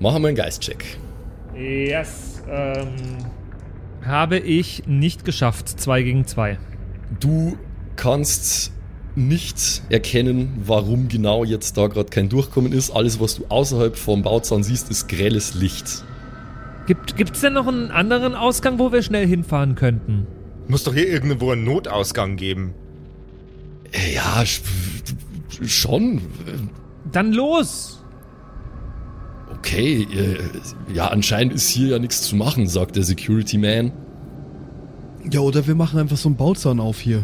Machen 0.00 0.22
wir 0.22 0.28
einen 0.28 0.36
Geistcheck. 0.36 0.98
Yes. 1.54 2.42
Ähm, 2.50 2.88
habe 4.04 4.38
ich 4.38 4.84
nicht 4.86 5.24
geschafft. 5.24 5.68
Zwei 5.68 6.02
gegen 6.02 6.26
zwei. 6.26 6.58
Du 7.20 7.56
kannst 7.96 8.72
nicht 9.14 9.82
erkennen, 9.90 10.62
warum 10.64 11.08
genau 11.08 11.44
jetzt 11.44 11.76
da 11.76 11.86
gerade 11.86 12.08
kein 12.08 12.28
Durchkommen 12.28 12.72
ist. 12.72 12.90
Alles, 12.90 13.20
was 13.20 13.36
du 13.36 13.44
außerhalb 13.48 13.96
vom 13.96 14.22
Bauzaun 14.22 14.62
siehst, 14.62 14.90
ist 14.90 15.08
grelles 15.08 15.54
Licht. 15.54 16.04
Gibt 16.86 17.16
gibt's 17.16 17.40
denn 17.42 17.52
noch 17.52 17.66
einen 17.68 17.90
anderen 17.90 18.34
Ausgang, 18.34 18.78
wo 18.78 18.90
wir 18.90 19.02
schnell 19.02 19.26
hinfahren 19.26 19.74
könnten? 19.74 20.26
Muss 20.68 20.84
doch 20.84 20.94
hier 20.94 21.08
irgendwo 21.08 21.50
einen 21.50 21.64
Notausgang 21.64 22.36
geben. 22.36 22.72
Ja, 24.14 24.40
sch- 24.42 24.62
schon. 25.68 26.22
Dann 27.12 27.32
los! 27.32 28.01
Okay, 29.64 30.08
äh, 30.12 30.92
ja, 30.92 31.06
anscheinend 31.06 31.54
ist 31.54 31.68
hier 31.68 31.90
ja 31.90 31.98
nichts 32.00 32.22
zu 32.22 32.34
machen, 32.34 32.66
sagt 32.66 32.96
der 32.96 33.04
Security 33.04 33.58
Man. 33.58 33.92
Ja, 35.30 35.38
oder 35.38 35.68
wir 35.68 35.76
machen 35.76 36.00
einfach 36.00 36.16
so 36.16 36.28
einen 36.28 36.34
Bauzaun 36.34 36.80
auf 36.80 36.98
hier. 36.98 37.22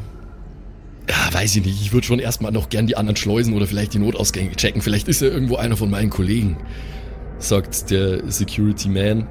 Ja, 1.09 1.17
weiß 1.33 1.57
ich 1.57 1.67
nicht. 1.67 1.83
Ich 1.83 1.93
würde 1.93 2.07
schon 2.07 2.21
erstmal 2.21 2.53
noch 2.53 2.69
gern 2.69 2.87
die 2.87 2.97
anderen 2.97 3.17
Schleusen 3.17 3.55
oder 3.55 3.67
vielleicht 3.67 3.95
die 3.95 3.99
Notausgänge 3.99 4.53
checken. 4.53 4.83
Vielleicht 4.83 5.09
ist 5.09 5.21
ja 5.21 5.27
irgendwo 5.27 5.57
einer 5.57 5.77
von 5.77 5.91
meinen 5.91 6.11
Kollegen, 6.11 6.57
sagt 7.39 7.91
der 7.91 8.31
Security 8.31 8.89
Man. 8.89 9.27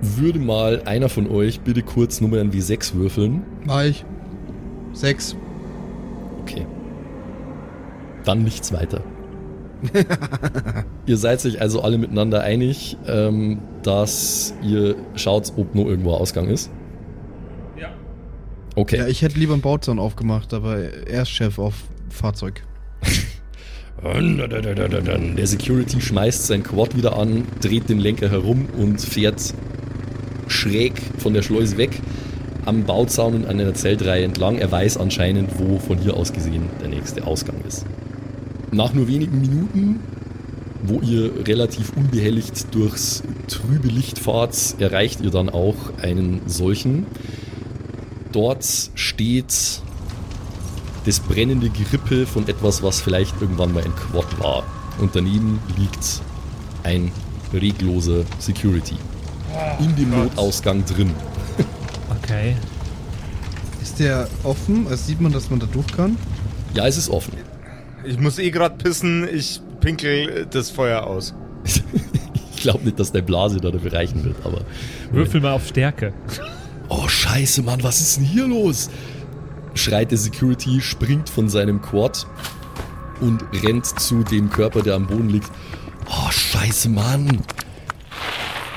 Würde 0.00 0.38
mal 0.38 0.82
einer 0.86 1.10
von 1.10 1.28
euch 1.28 1.60
bitte 1.60 1.82
kurz 1.82 2.22
Nummer 2.22 2.40
ein 2.40 2.52
W6 2.52 2.94
würfeln? 2.94 3.42
Mach 3.66 3.82
ich. 3.82 4.06
Sechs. 4.94 5.36
Okay. 6.40 6.66
Dann 8.24 8.44
nichts 8.44 8.72
weiter. 8.72 9.02
ihr 11.06 11.16
seid 11.16 11.44
euch 11.44 11.60
also 11.60 11.82
alle 11.82 11.98
miteinander 11.98 12.42
einig, 12.42 12.96
ähm, 13.06 13.60
dass 13.82 14.54
ihr 14.62 14.96
schaut, 15.14 15.52
ob 15.56 15.74
noch 15.74 15.86
irgendwo 15.86 16.14
ein 16.14 16.20
Ausgang 16.20 16.48
ist? 16.48 16.70
Ja. 17.78 17.88
Okay. 18.74 18.98
Ja, 18.98 19.06
ich 19.06 19.22
hätte 19.22 19.38
lieber 19.38 19.52
einen 19.52 19.62
Bauzaun 19.62 19.98
aufgemacht, 19.98 20.54
aber 20.54 20.78
er 20.78 21.22
ist 21.22 21.30
Chef 21.30 21.58
auf 21.58 21.74
Fahrzeug. 22.08 22.62
Der 24.02 25.46
Security 25.46 26.00
schmeißt 26.00 26.46
sein 26.46 26.62
Quad 26.62 26.96
wieder 26.96 27.18
an, 27.18 27.44
dreht 27.60 27.88
den 27.88 27.98
Lenker 27.98 28.30
herum 28.30 28.66
und 28.76 29.00
fährt 29.00 29.54
schräg 30.48 30.92
von 31.18 31.32
der 31.32 31.42
Schleuse 31.42 31.78
weg 31.78 32.02
am 32.66 32.84
Bauzaun 32.84 33.34
und 33.34 33.46
an 33.46 33.58
einer 33.58 33.74
Zeltreihe 33.74 34.24
entlang. 34.24 34.58
Er 34.58 34.70
weiß 34.70 34.98
anscheinend, 34.98 35.58
wo 35.58 35.78
von 35.78 35.98
hier 35.98 36.14
aus 36.16 36.32
gesehen 36.32 36.68
der 36.80 36.88
nächste 36.88 37.26
Ausgang 37.26 37.56
ist. 37.66 37.86
Nach 38.72 38.92
nur 38.92 39.08
wenigen 39.08 39.40
Minuten, 39.40 40.00
wo 40.82 41.00
ihr 41.00 41.46
relativ 41.46 41.92
unbehelligt 41.96 42.74
durchs 42.74 43.22
trübe 43.48 43.88
Licht 43.88 44.18
fahrt, 44.18 44.76
erreicht 44.78 45.20
ihr 45.20 45.30
dann 45.30 45.48
auch 45.48 45.76
einen 46.00 46.42
solchen. 46.46 47.06
Dort 48.32 48.64
steht 48.94 49.80
das 51.06 51.20
brennende 51.20 51.70
Gerippe 51.70 52.26
von 52.26 52.48
etwas, 52.48 52.82
was 52.82 53.00
vielleicht 53.00 53.40
irgendwann 53.40 53.72
mal 53.72 53.84
ein 53.84 53.94
Quad 53.94 54.38
war. 54.40 54.64
Und 54.98 55.14
daneben 55.14 55.60
liegt 55.78 56.20
ein 56.82 57.12
regloser 57.52 58.24
Security. 58.38 58.96
In 59.80 59.94
dem 59.96 60.10
Notausgang 60.10 60.84
drin. 60.84 61.14
Okay. 62.22 62.56
Ist 63.80 64.00
der 64.00 64.28
offen? 64.42 64.86
Also 64.88 65.04
sieht 65.04 65.20
man, 65.20 65.32
dass 65.32 65.48
man 65.48 65.60
da 65.60 65.66
durch 65.66 65.86
kann? 65.86 66.16
Ja, 66.74 66.86
es 66.86 66.96
ist 66.96 67.08
offen. 67.08 67.32
Ich 68.06 68.20
muss 68.20 68.38
eh 68.38 68.50
gerade 68.50 68.76
pissen, 68.76 69.28
ich 69.32 69.60
pinkel 69.80 70.46
das 70.50 70.70
Feuer 70.70 71.06
aus. 71.06 71.34
Ich 72.56 72.62
glaube 72.62 72.84
nicht, 72.84 72.98
dass 72.98 73.12
der 73.12 73.20
Blase 73.20 73.60
da 73.60 73.70
dafür 73.70 73.92
reichen 73.92 74.24
wird, 74.24 74.34
aber. 74.42 74.62
Würfel 75.12 75.40
mal 75.40 75.52
auf 75.52 75.68
Stärke. 75.68 76.14
Oh, 76.88 77.06
scheiße, 77.06 77.62
Mann, 77.62 77.82
was 77.84 78.00
ist 78.00 78.16
denn 78.16 78.24
hier 78.24 78.48
los? 78.48 78.90
Schreit 79.74 80.10
der 80.10 80.18
Security, 80.18 80.80
springt 80.80 81.28
von 81.28 81.48
seinem 81.48 81.82
Quad 81.82 82.26
und 83.20 83.44
rennt 83.62 83.86
zu 83.86 84.24
dem 84.24 84.50
Körper, 84.50 84.82
der 84.82 84.94
am 84.94 85.06
Boden 85.06 85.28
liegt. 85.28 85.50
Oh, 86.08 86.30
scheiße, 86.30 86.88
Mann. 86.88 87.42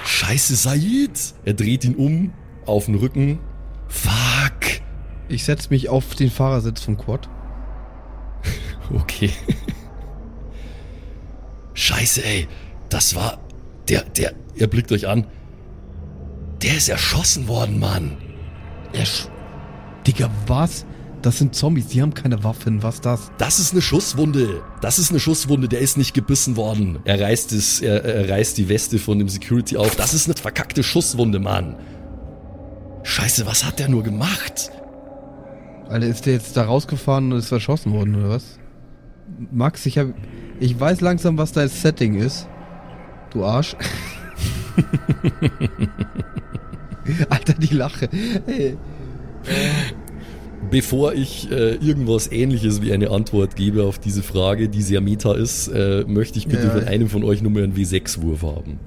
Scheiße, 0.04 0.56
Said. 0.56 1.34
Er 1.46 1.54
dreht 1.54 1.86
ihn 1.86 1.96
um, 1.96 2.34
auf 2.66 2.86
den 2.86 2.96
Rücken. 2.96 3.40
Fuck. 3.88 4.82
Ich 5.30 5.46
setze 5.46 5.70
mich 5.70 5.90
auf 5.90 6.16
den 6.16 6.30
Fahrersitz 6.30 6.84
vom 6.84 6.98
Quad. 6.98 7.30
Okay. 8.94 9.32
Scheiße, 11.74 12.24
ey. 12.24 12.48
Das 12.90 13.16
war. 13.16 13.40
Der, 13.88 14.04
der. 14.04 14.34
Ihr 14.56 14.68
blickt 14.68 14.92
euch 14.92 15.08
an. 15.08 15.28
Der 16.62 16.76
ist 16.76 16.90
erschossen 16.90 17.48
worden, 17.48 17.80
Mann. 17.80 18.18
Er 18.94 19.06
sch 19.06 19.28
Digga, 20.06 20.30
was? 20.48 20.86
Das 21.22 21.38
sind 21.38 21.54
Zombies, 21.54 21.88
die 21.88 22.02
haben 22.02 22.14
keine 22.14 22.44
Waffen. 22.44 22.82
Was 22.82 23.02
das? 23.02 23.32
Das 23.38 23.60
ist 23.60 23.74
eine 23.74 23.82
Schusswunde. 23.82 24.62
Das 24.82 25.00
ist 25.00 25.10
eine 25.10 25.20
Schusswunde. 25.20 25.68
Der 25.68 25.80
ist 25.80 25.98
nicht 25.98 26.14
gebissen 26.14 26.56
worden. 26.56 27.00
Er 27.04 27.20
reißt, 27.20 27.52
es, 27.52 27.82
er, 27.82 28.04
er 28.04 28.30
reißt 28.30 28.58
die 28.58 28.70
Weste 28.70 29.00
von 29.00 29.20
dem 29.20 29.28
Security 29.28 29.76
auf. 29.76 29.96
Das 29.96 30.14
ist 30.14 30.28
eine 30.28 30.36
verkackte 30.36 30.82
Schusswunde, 30.82 31.40
Mann. 31.40 31.76
Scheiße, 33.04 33.46
was 33.46 33.66
hat 33.66 33.80
der 33.80 33.90
nur 33.90 34.04
gemacht? 34.04 34.72
Alter, 35.90 36.08
ist 36.08 36.26
der 36.26 36.34
jetzt 36.34 36.56
da 36.56 36.64
rausgefahren 36.64 37.32
und 37.32 37.40
ist 37.40 37.52
erschossen 37.52 37.92
worden, 37.92 38.16
oder 38.16 38.30
was? 38.30 38.59
Max, 39.52 39.86
ich 39.86 39.98
hab. 39.98 40.08
Ich 40.60 40.78
weiß 40.80 41.02
langsam, 41.02 41.38
was 41.38 41.52
dein 41.52 41.70
Setting 41.70 42.16
ist. 42.16 42.48
Du 43.32 43.46
Arsch. 43.46 43.76
Alter, 47.30 47.54
die 47.54 47.74
Lache. 47.74 48.10
Ey. 48.48 48.78
Bevor 50.70 51.14
ich 51.14 51.50
äh, 51.52 51.76
irgendwas 51.76 52.32
ähnliches 52.32 52.82
wie 52.82 52.92
eine 52.94 53.10
Antwort 53.10 53.56
gebe 53.56 53.84
auf 53.84 53.98
diese 53.98 54.22
Frage, 54.22 54.70
die 54.70 54.82
sehr 54.82 55.02
meta 55.02 55.34
ist, 55.34 55.68
äh, 55.70 56.04
möchte 56.06 56.38
ich 56.38 56.48
bitte 56.48 56.64
Ja. 56.68 56.70
von 56.72 56.84
einem 56.84 57.08
von 57.10 57.24
euch 57.24 57.42
nur 57.42 57.52
mal 57.52 57.64
einen 57.64 57.74
W6-Wurf 57.76 58.44
haben. 58.44 58.80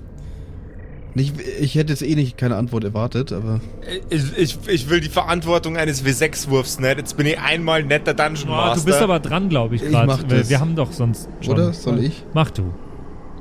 Nicht, 1.15 1.35
ich 1.61 1.75
hätte 1.75 1.93
jetzt 1.93 2.03
eh 2.03 2.15
nicht 2.15 2.39
keine 2.39 2.57
Antwort 2.57 2.85
erwartet, 2.85 3.33
aber. 3.33 3.61
Ich, 4.09 4.37
ich, 4.39 4.59
ich 4.67 4.89
will 4.89 5.01
die 5.01 5.11
Verantwortung 5.11 5.77
eines 5.77 6.05
W6-Wurfs 6.05 6.79
nicht. 6.81 6.97
Jetzt 6.97 7.17
bin 7.19 7.27
ich 7.27 7.39
einmal 7.39 7.83
netter 7.83 8.15
Dungeon 8.15 8.49
Oh, 8.49 8.53
Master. 8.53 8.81
du 8.81 8.85
bist 8.87 9.03
aber 9.03 9.21
dran, 9.21 9.51
glaube 9.51 9.75
ich, 9.77 9.83
Ich 9.83 9.91
gerade. 9.91 10.49
Wir 10.49 10.61
haben 10.61 10.75
doch 10.75 10.91
sonst 10.93 11.29
schon. 11.43 11.55
Oder? 11.55 11.73
Soll 11.75 12.03
ich? 12.03 12.25
Mach 12.33 12.51
du. 12.51 12.73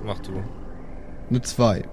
Mach 0.06 0.20
du. 0.20 0.32
Eine 1.30 1.42
2. 1.42 1.84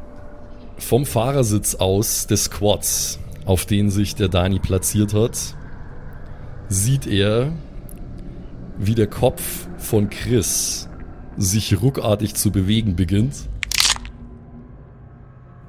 Vom 0.79 1.07
Fahrersitz 1.07 1.76
aus 1.76 2.26
des 2.26 2.51
Quads, 2.51 3.20
auf 3.45 3.64
den 3.64 3.91
sich 3.91 4.16
der 4.16 4.29
Dani 4.29 4.59
platziert 4.59 5.14
hat, 5.14 5.39
sieht 6.68 7.07
er, 7.07 7.53
wie 8.79 8.95
der 8.97 9.07
Kopf 9.07 9.68
von 9.79 10.11
Chris 10.11 10.89
sich 11.37 11.81
ruckartig 11.81 12.35
zu 12.35 12.51
bewegen 12.51 12.97
beginnt. 12.97 13.35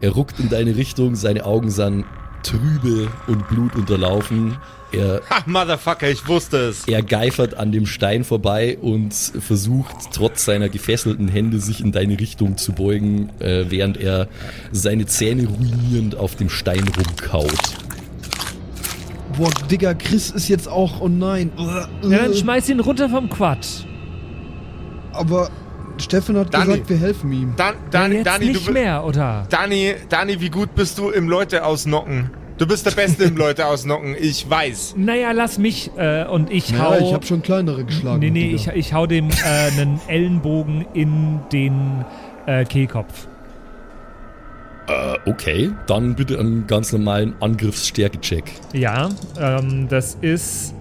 Er 0.01 0.11
ruckt 0.11 0.39
in 0.39 0.49
deine 0.49 0.75
Richtung, 0.75 1.15
seine 1.15 1.45
Augen 1.45 1.69
sind 1.71 2.05
trübe 2.43 3.09
und 3.27 3.47
blutunterlaufen. 3.49 4.57
Er, 4.91 5.21
Ha, 5.29 5.43
Motherfucker, 5.45 6.09
ich 6.09 6.27
wusste 6.27 6.57
es. 6.57 6.87
er 6.87 7.03
geifert 7.03 7.53
an 7.53 7.71
dem 7.71 7.85
Stein 7.85 8.23
vorbei 8.23 8.77
und 8.81 9.13
versucht 9.13 9.95
trotz 10.13 10.45
seiner 10.45 10.69
gefesselten 10.69 11.27
Hände 11.27 11.59
sich 11.59 11.81
in 11.81 11.91
deine 11.91 12.19
Richtung 12.19 12.57
zu 12.57 12.71
beugen, 12.71 13.29
äh, 13.39 13.65
während 13.69 13.97
er 13.97 14.29
seine 14.71 15.05
Zähne 15.05 15.47
ruinierend 15.47 16.15
auf 16.15 16.35
dem 16.35 16.49
Stein 16.49 16.85
rumkaut. 16.97 17.77
Boah, 19.37 19.51
Digga, 19.69 19.93
Chris 19.93 20.31
ist 20.31 20.47
jetzt 20.47 20.67
auch, 20.67 21.01
oh 21.01 21.07
nein. 21.07 21.51
Ja, 21.57 21.87
dann 22.01 22.33
schmeiß 22.33 22.69
ihn 22.69 22.79
runter 22.79 23.09
vom 23.09 23.29
Quad. 23.29 23.67
Aber 25.13 25.49
Steffen 25.99 26.37
hat 26.37 26.53
Dani. 26.53 26.65
gesagt, 26.65 26.89
wir 26.89 26.97
helfen 26.97 27.31
ihm. 27.31 27.53
Dan, 27.55 27.75
Ja, 27.75 27.81
Dani, 27.91 28.15
jetzt 28.15 28.25
Dani, 28.27 28.45
nicht 28.45 28.67
du, 28.67 28.71
mehr, 28.71 29.03
oder? 29.03 29.45
Dani, 29.49 29.93
Dani, 30.09 30.39
wie 30.41 30.49
gut 30.49 30.73
bist 30.75 30.97
du 30.97 31.09
im 31.09 31.27
Leute 31.29 31.65
ausnocken? 31.65 32.29
Du 32.57 32.67
bist 32.67 32.85
der 32.85 32.91
Beste 32.91 33.23
im 33.23 33.37
Leute 33.37 33.65
ausnocken, 33.67 34.15
ich 34.19 34.49
weiß. 34.49 34.95
Naja, 34.97 35.31
lass 35.31 35.57
mich 35.57 35.91
äh, 35.97 36.25
und 36.25 36.51
ich 36.51 36.73
hau. 36.77 36.89
Naja, 36.91 37.05
ich 37.07 37.13
habe 37.13 37.25
schon 37.25 37.41
kleinere 37.41 37.85
geschlagen. 37.85 38.19
nee, 38.19 38.31
nee, 38.31 38.51
ich, 38.53 38.67
ich 38.67 38.93
hau 38.93 39.05
dem 39.07 39.29
äh, 39.29 39.71
einen 39.79 40.01
Ellenbogen 40.07 40.85
in 40.93 41.39
den 41.53 42.03
äh, 42.47 42.65
Kehlkopf. 42.65 43.27
Äh, 44.87 45.29
okay, 45.29 45.69
dann 45.87 46.15
bitte 46.15 46.37
einen 46.39 46.67
ganz 46.67 46.91
normalen 46.91 47.33
Angriffsstärke-Check. 47.39 48.51
Ja, 48.73 49.09
ähm, 49.39 49.87
das 49.87 50.17
ist 50.19 50.73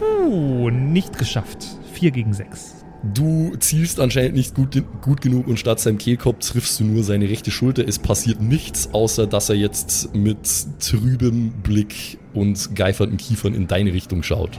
puh, 0.00 0.70
nicht 0.70 1.16
geschafft. 1.18 1.58
4 1.92 2.10
gegen 2.10 2.32
6. 2.32 2.79
Du 3.02 3.56
zielst 3.58 3.98
anscheinend 3.98 4.34
nicht 4.34 4.54
gut, 4.54 4.82
gut 5.00 5.22
genug 5.22 5.46
und 5.46 5.58
statt 5.58 5.80
seinem 5.80 5.96
Kehlkopf 5.96 6.46
triffst 6.50 6.78
du 6.80 6.84
nur 6.84 7.02
seine 7.02 7.30
rechte 7.30 7.50
Schulter. 7.50 7.86
Es 7.88 7.98
passiert 7.98 8.42
nichts, 8.42 8.90
außer 8.92 9.26
dass 9.26 9.48
er 9.48 9.54
jetzt 9.56 10.14
mit 10.14 10.36
trübem 10.80 11.50
Blick 11.62 12.18
und 12.34 12.74
geifernden 12.76 13.16
Kiefern 13.16 13.54
in 13.54 13.66
deine 13.66 13.94
Richtung 13.94 14.22
schaut. 14.22 14.50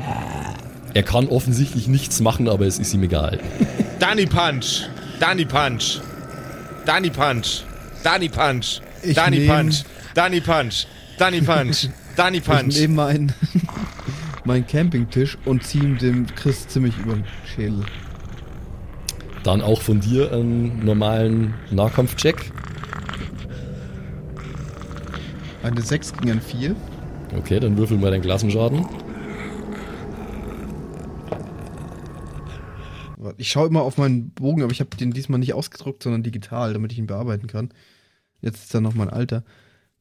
Er 0.96 1.04
kann 1.04 1.28
offensichtlich 1.28 1.88
nichts 1.88 2.20
machen, 2.20 2.50
aber 2.50 2.66
es 2.66 2.80
ist 2.80 2.94
ihm 2.96 3.04
egal. 3.04 3.40
Dani 4.00 4.26
Punch. 4.26 4.88
Dani 5.20 5.46
Punch. 5.46 6.02
Dani 6.86 7.10
Punch. 7.12 7.64
Dani 8.04 8.28
Punch. 8.30 8.82
Ich 9.04 9.16
Dani 9.16 9.38
nehm- 9.40 9.48
Punch. 9.50 9.84
Dani 10.16 10.42
Punch. 10.42 10.88
Dani 11.20 11.42
Punch. 11.42 11.90
Dani 12.18 12.38
Ich 12.40 12.44
Punch. 12.44 12.76
nehme 12.80 12.94
meinen 12.96 13.34
mein 14.46 14.66
Campingtisch 14.66 15.38
und 15.46 15.64
ziehe 15.64 15.84
ihm 15.84 15.98
dem 16.00 16.26
Chris 16.36 16.68
ziemlich 16.68 16.98
über 16.98 17.14
den 17.14 17.24
Schädel. 17.46 17.86
Dann 19.44 19.62
auch 19.62 19.82
von 19.82 20.00
dir 20.00 20.32
einen 20.32 20.86
normalen 20.86 21.54
Nahkampfcheck. 21.72 22.52
Eine 25.64 25.82
6 25.82 26.14
gegen 26.14 26.32
ein 26.32 26.42
4. 26.42 26.76
Okay, 27.38 27.60
dann 27.60 27.78
würfel 27.78 27.98
mal 27.98 28.12
deinen 28.12 28.22
Klassenschaden. 28.22 28.86
Ich 33.38 33.50
schaue 33.50 33.68
immer 33.68 33.82
auf 33.82 33.98
meinen 33.98 34.32
Bogen, 34.32 34.64
aber 34.64 34.72
ich 34.72 34.80
habe 34.80 34.96
den 34.98 35.12
diesmal 35.12 35.40
nicht 35.40 35.54
ausgedruckt, 35.54 36.04
sondern 36.04 36.24
digital, 36.24 36.74
damit 36.74 36.92
ich 36.92 36.98
ihn 36.98 37.08
bearbeiten 37.08 37.48
kann. 37.48 37.70
Jetzt 38.42 38.64
ist 38.64 38.74
da 38.74 38.82
noch 38.82 38.96
mein 38.96 39.10
Alter. 39.10 39.44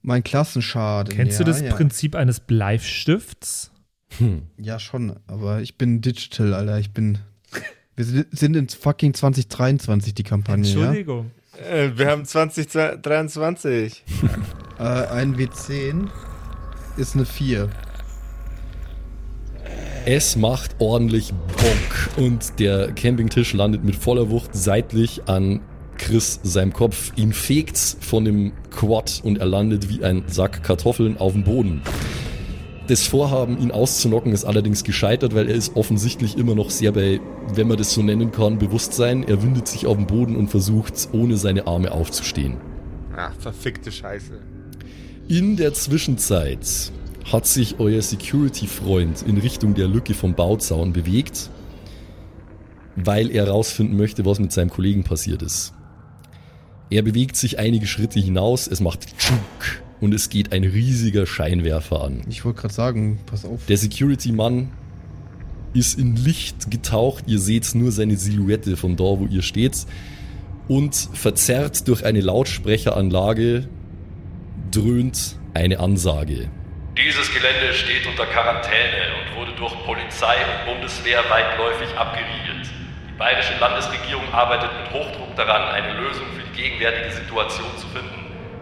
Mein 0.02 0.24
Klassenschaden. 0.24 1.14
Kennst 1.14 1.38
ja, 1.38 1.44
du 1.44 1.50
das 1.50 1.60
ja. 1.60 1.74
Prinzip 1.74 2.14
eines 2.14 2.40
Bleifstifts? 2.40 3.70
Hm. 4.18 4.42
Ja, 4.56 4.78
schon, 4.78 5.16
aber 5.26 5.60
ich 5.60 5.76
bin 5.76 6.00
digital, 6.00 6.54
Alter. 6.54 6.78
Ich 6.78 6.92
bin. 6.92 7.18
Wir 8.08 8.24
sind- 8.32 8.56
in 8.56 8.68
fucking 8.68 9.12
2023 9.12 10.14
die 10.14 10.22
Kampagne, 10.22 10.64
ja? 10.66 10.78
Entschuldigung. 10.78 11.30
Äh, 11.70 11.90
wir 11.96 12.06
haben 12.08 12.24
2023. 12.24 14.04
Äh, 14.78 14.82
ein 14.82 15.36
W10 15.36 16.08
ist 16.96 17.14
eine 17.14 17.26
4. 17.26 17.68
Es 20.06 20.34
macht 20.36 20.76
ordentlich 20.78 21.32
Bonk 21.34 22.24
und 22.26 22.58
der 22.58 22.92
Campingtisch 22.92 23.52
landet 23.52 23.84
mit 23.84 23.94
voller 23.96 24.30
Wucht 24.30 24.54
seitlich 24.54 25.20
an 25.26 25.60
Chris 25.98 26.40
seinem 26.42 26.72
Kopf. 26.72 27.12
Ihn 27.16 27.34
fegt's 27.34 27.98
von 28.00 28.24
dem 28.24 28.52
Quad 28.70 29.20
und 29.22 29.36
er 29.38 29.44
landet 29.46 29.90
wie 29.90 30.02
ein 30.02 30.24
Sack 30.26 30.62
Kartoffeln 30.62 31.18
auf 31.18 31.34
dem 31.34 31.44
Boden. 31.44 31.82
Das 32.90 33.06
Vorhaben, 33.06 33.56
ihn 33.60 33.70
auszunocken, 33.70 34.32
ist 34.32 34.44
allerdings 34.44 34.82
gescheitert, 34.82 35.32
weil 35.32 35.48
er 35.48 35.54
ist 35.54 35.76
offensichtlich 35.76 36.36
immer 36.36 36.56
noch 36.56 36.70
sehr 36.70 36.90
bei, 36.90 37.20
wenn 37.54 37.68
man 37.68 37.76
das 37.76 37.94
so 37.94 38.02
nennen 38.02 38.32
kann, 38.32 38.58
Bewusstsein. 38.58 39.22
Er 39.22 39.44
windet 39.44 39.68
sich 39.68 39.86
auf 39.86 39.96
den 39.96 40.08
Boden 40.08 40.34
und 40.34 40.48
versucht, 40.48 41.08
ohne 41.12 41.36
seine 41.36 41.68
Arme 41.68 41.92
aufzustehen. 41.92 42.56
Ach, 43.16 43.32
verfickte 43.38 43.92
Scheiße. 43.92 44.40
In 45.28 45.56
der 45.56 45.72
Zwischenzeit 45.72 46.90
hat 47.30 47.46
sich 47.46 47.78
euer 47.78 48.02
Security-Freund 48.02 49.22
in 49.22 49.38
Richtung 49.38 49.74
der 49.74 49.86
Lücke 49.86 50.14
vom 50.14 50.34
Bauzaun 50.34 50.92
bewegt, 50.92 51.48
weil 52.96 53.30
er 53.30 53.46
herausfinden 53.46 53.96
möchte, 53.96 54.24
was 54.24 54.40
mit 54.40 54.50
seinem 54.50 54.70
Kollegen 54.70 55.04
passiert 55.04 55.42
ist. 55.42 55.74
Er 56.90 57.02
bewegt 57.02 57.36
sich 57.36 57.60
einige 57.60 57.86
Schritte 57.86 58.18
hinaus, 58.18 58.66
es 58.66 58.80
macht 58.80 59.16
Tschuk 59.16 59.80
und 60.00 60.14
es 60.14 60.28
geht 60.28 60.52
ein 60.52 60.64
riesiger 60.64 61.26
Scheinwerfer 61.26 62.02
an. 62.02 62.22
Ich 62.28 62.44
wollte 62.44 62.60
gerade 62.62 62.74
sagen, 62.74 63.18
pass 63.26 63.44
auf. 63.44 63.66
Der 63.66 63.76
Security-Mann 63.76 64.70
ist 65.74 65.98
in 65.98 66.16
Licht 66.16 66.70
getaucht, 66.70 67.24
ihr 67.26 67.38
seht 67.38 67.74
nur 67.74 67.92
seine 67.92 68.16
Silhouette 68.16 68.76
von 68.76 68.96
da, 68.96 69.04
wo 69.04 69.26
ihr 69.30 69.42
steht 69.42 69.86
und 70.68 70.94
verzerrt 70.94 71.88
durch 71.88 72.04
eine 72.04 72.20
Lautsprecheranlage 72.20 73.68
dröhnt 74.70 75.36
eine 75.54 75.80
Ansage. 75.80 76.48
Dieses 76.96 77.32
Gelände 77.32 77.74
steht 77.74 78.06
unter 78.06 78.26
Quarantäne 78.26 79.14
und 79.18 79.36
wurde 79.36 79.52
durch 79.56 79.74
Polizei 79.84 80.36
und 80.36 80.74
Bundeswehr 80.74 81.22
weitläufig 81.28 81.88
abgeriegelt. 81.96 82.70
Die 83.08 83.18
bayerische 83.18 83.58
Landesregierung 83.58 84.32
arbeitet 84.32 84.70
mit 84.80 84.92
Hochdruck 84.92 85.34
daran, 85.34 85.74
eine 85.74 86.00
Lösung 86.00 86.26
für 86.36 86.42
die 86.42 86.62
gegenwärtige 86.62 87.10
Situation 87.12 87.66
zu 87.76 87.86
finden. 87.88 88.19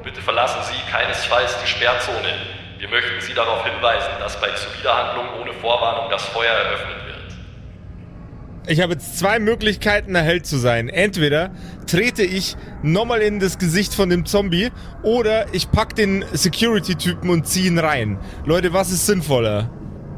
Bitte 0.08 0.22
verlassen 0.22 0.60
Sie 0.62 0.90
keinesfalls 0.90 1.54
die 1.62 1.68
Sperrzone. 1.68 2.32
Wir 2.78 2.88
möchten 2.88 3.20
Sie 3.20 3.34
darauf 3.34 3.62
hinweisen, 3.62 4.08
dass 4.20 4.40
bei 4.40 4.48
Zuwiderhandlung 4.52 5.26
ohne 5.42 5.52
Vorwarnung 5.52 6.10
das 6.10 6.22
Feuer 6.24 6.50
eröffnet 6.50 6.96
wird. 7.04 8.68
Ich 8.70 8.80
habe 8.80 8.94
jetzt 8.94 9.18
zwei 9.18 9.38
Möglichkeiten, 9.38 10.16
ein 10.16 10.24
Held 10.24 10.46
zu 10.46 10.56
sein. 10.56 10.88
Entweder 10.88 11.50
trete 11.86 12.22
ich 12.22 12.56
nochmal 12.82 13.20
in 13.20 13.38
das 13.38 13.58
Gesicht 13.58 13.92
von 13.92 14.08
dem 14.08 14.24
Zombie 14.24 14.70
oder 15.02 15.52
ich 15.52 15.70
pack 15.70 15.94
den 15.94 16.24
Security-Typen 16.32 17.28
und 17.28 17.46
ziehe 17.46 17.66
ihn 17.66 17.78
rein. 17.78 18.18
Leute, 18.46 18.72
was 18.72 18.90
ist 18.90 19.04
sinnvoller? 19.04 19.70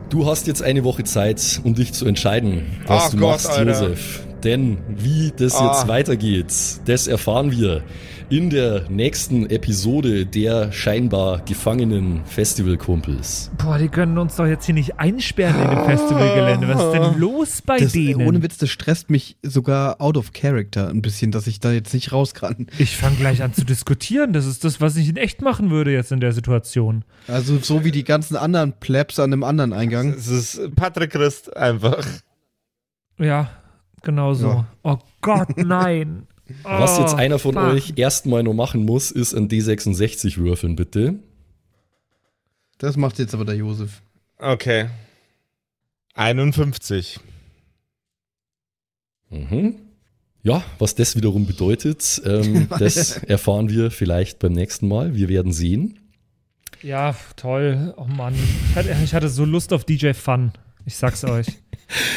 Du 0.09 0.25
hast 0.25 0.47
jetzt 0.47 0.63
eine 0.63 0.85
Woche 0.85 1.03
Zeit, 1.03 1.61
um 1.65 1.75
dich 1.75 1.95
zu 1.95 2.07
entscheiden, 2.07 2.81
was 2.87 3.07
Ach 3.07 3.11
du 3.11 3.17
Gott, 3.17 3.31
machst, 3.33 3.51
Alter. 3.51 3.65
Josef. 3.73 4.21
Denn 4.45 4.79
wie 4.89 5.33
das 5.37 5.57
Ah. 5.57 5.67
jetzt 5.67 5.89
weitergeht, 5.89 6.53
das 6.87 7.09
erfahren 7.09 7.51
wir 7.51 7.83
in 8.31 8.49
der 8.49 8.89
nächsten 8.89 9.51
Episode 9.51 10.25
der 10.25 10.71
scheinbar 10.71 11.41
gefangenen 11.45 12.25
Festivalkumpels. 12.27 13.51
Boah, 13.59 13.77
die 13.77 13.89
können 13.89 14.17
uns 14.19 14.37
doch 14.37 14.47
jetzt 14.47 14.67
hier 14.67 14.75
nicht 14.75 15.01
einsperren 15.01 15.61
in 15.61 15.69
dem 15.71 15.85
Festivalgelände. 15.85 16.69
Was 16.69 16.85
ist 16.85 16.93
denn 16.93 17.19
los 17.21 17.63
bei 17.63 17.79
Das, 17.79 17.93
denen? 17.93 18.25
ohne 18.27 18.41
Witz, 18.41 18.57
das 18.59 18.71
stresst 18.71 19.11
mich 19.11 19.37
sogar 19.43 20.01
out 20.01 20.17
of 20.17 20.33
character 20.33 20.89
ein 20.89 21.03
bisschen, 21.03 21.33
dass 21.33 21.49
ich 21.49 21.59
da 21.59 21.73
jetzt 21.73 21.93
nicht 21.93 22.13
raus 22.13 22.33
kann. 22.35 22.69
ich 22.79 22.97
fange 22.97 23.17
gleich 23.17 23.43
an 23.43 23.53
zu 23.53 23.65
diskutieren. 23.65 24.33
Das 24.33 24.47
ist 24.47 24.65
das, 24.65 24.81
was 24.81 24.95
ich 24.97 25.09
in 25.09 25.17
echt 25.17 25.43
machen 25.43 25.71
würde 25.71 25.93
jetzt 25.93 26.13
in 26.13 26.21
der 26.21 26.33
Situation. 26.33 27.05
Also 27.27 27.59
so 27.59 27.85
wie 27.85 27.91
die 27.91 28.05
ganzen 28.05 28.37
anderen 28.37 28.75
Plebs 28.79 29.19
an 29.19 29.33
einem 29.33 29.43
anderen 29.43 29.73
Eingang. 29.73 30.11
Es 30.15 30.29
ist 30.29 30.77
Patrick 30.77 31.11
Christ 31.11 31.57
einfach. 31.57 32.07
Ja, 33.19 33.51
genau 34.03 34.35
so. 34.35 34.47
Ja. 34.49 34.67
Oh 34.85 34.99
Gott, 35.21 35.57
nein. 35.57 36.29
Was 36.63 36.99
Oh, 36.99 37.03
jetzt 37.03 37.15
einer 37.15 37.39
von 37.39 37.55
fuck. 37.55 37.63
euch 37.65 37.93
erstmal 37.97 38.43
noch 38.43 38.55
machen 38.55 38.85
muss, 38.85 39.11
ist 39.11 39.35
ein 39.35 39.49
D66 39.49 40.37
würfeln, 40.39 40.77
bitte. 40.77 41.15
Das 42.79 42.97
macht 42.97 43.19
jetzt 43.19 43.35
aber 43.35 43.45
der 43.45 43.57
Josef. 43.57 44.03
Okay. 44.39 44.89
51. 46.15 47.21
Mhm. 49.31 49.75
Ja, 50.43 50.65
was 50.79 50.95
das 50.95 51.17
wiederum 51.17 51.47
bedeutet, 51.47 52.21
ähm, 52.25 52.67
das 52.79 53.19
erfahren 53.19 53.69
wir 53.69 53.91
vielleicht 53.91 54.39
beim 54.39 54.53
nächsten 54.53 54.89
Mal. 54.89 55.15
Wir 55.15 55.29
werden 55.29 55.53
sehen. 55.53 55.99
Ja, 56.83 57.15
toll. 57.37 57.93
Oh 57.99 58.05
Mann. 58.07 58.35
Ich 58.71 58.75
hatte, 58.77 58.97
ich 59.05 59.15
hatte 59.15 59.29
so 59.29 59.45
Lust 59.45 59.73
auf 59.75 59.85
DJ 59.85 60.13
Fun. 60.15 60.53
Ich 60.87 60.97
sag's 60.97 61.25
euch. 61.25 61.47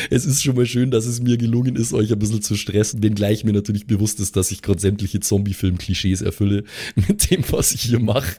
Es 0.09 0.25
ist 0.25 0.43
schon 0.43 0.55
mal 0.55 0.65
schön, 0.65 0.91
dass 0.91 1.05
es 1.05 1.21
mir 1.21 1.37
gelungen 1.37 1.75
ist, 1.75 1.93
euch 1.93 2.11
ein 2.11 2.19
bisschen 2.19 2.41
zu 2.41 2.55
stressen, 2.55 3.01
wenngleich 3.03 3.43
mir 3.43 3.53
natürlich 3.53 3.87
bewusst 3.87 4.19
ist, 4.19 4.35
dass 4.35 4.51
ich 4.51 4.61
gerade 4.61 4.79
sämtliche 4.79 5.19
Zombie-Film-Klischees 5.19 6.21
erfülle 6.21 6.63
mit 6.95 7.29
dem, 7.31 7.43
was 7.51 7.73
ich 7.73 7.81
hier 7.81 7.99
mache. 7.99 8.35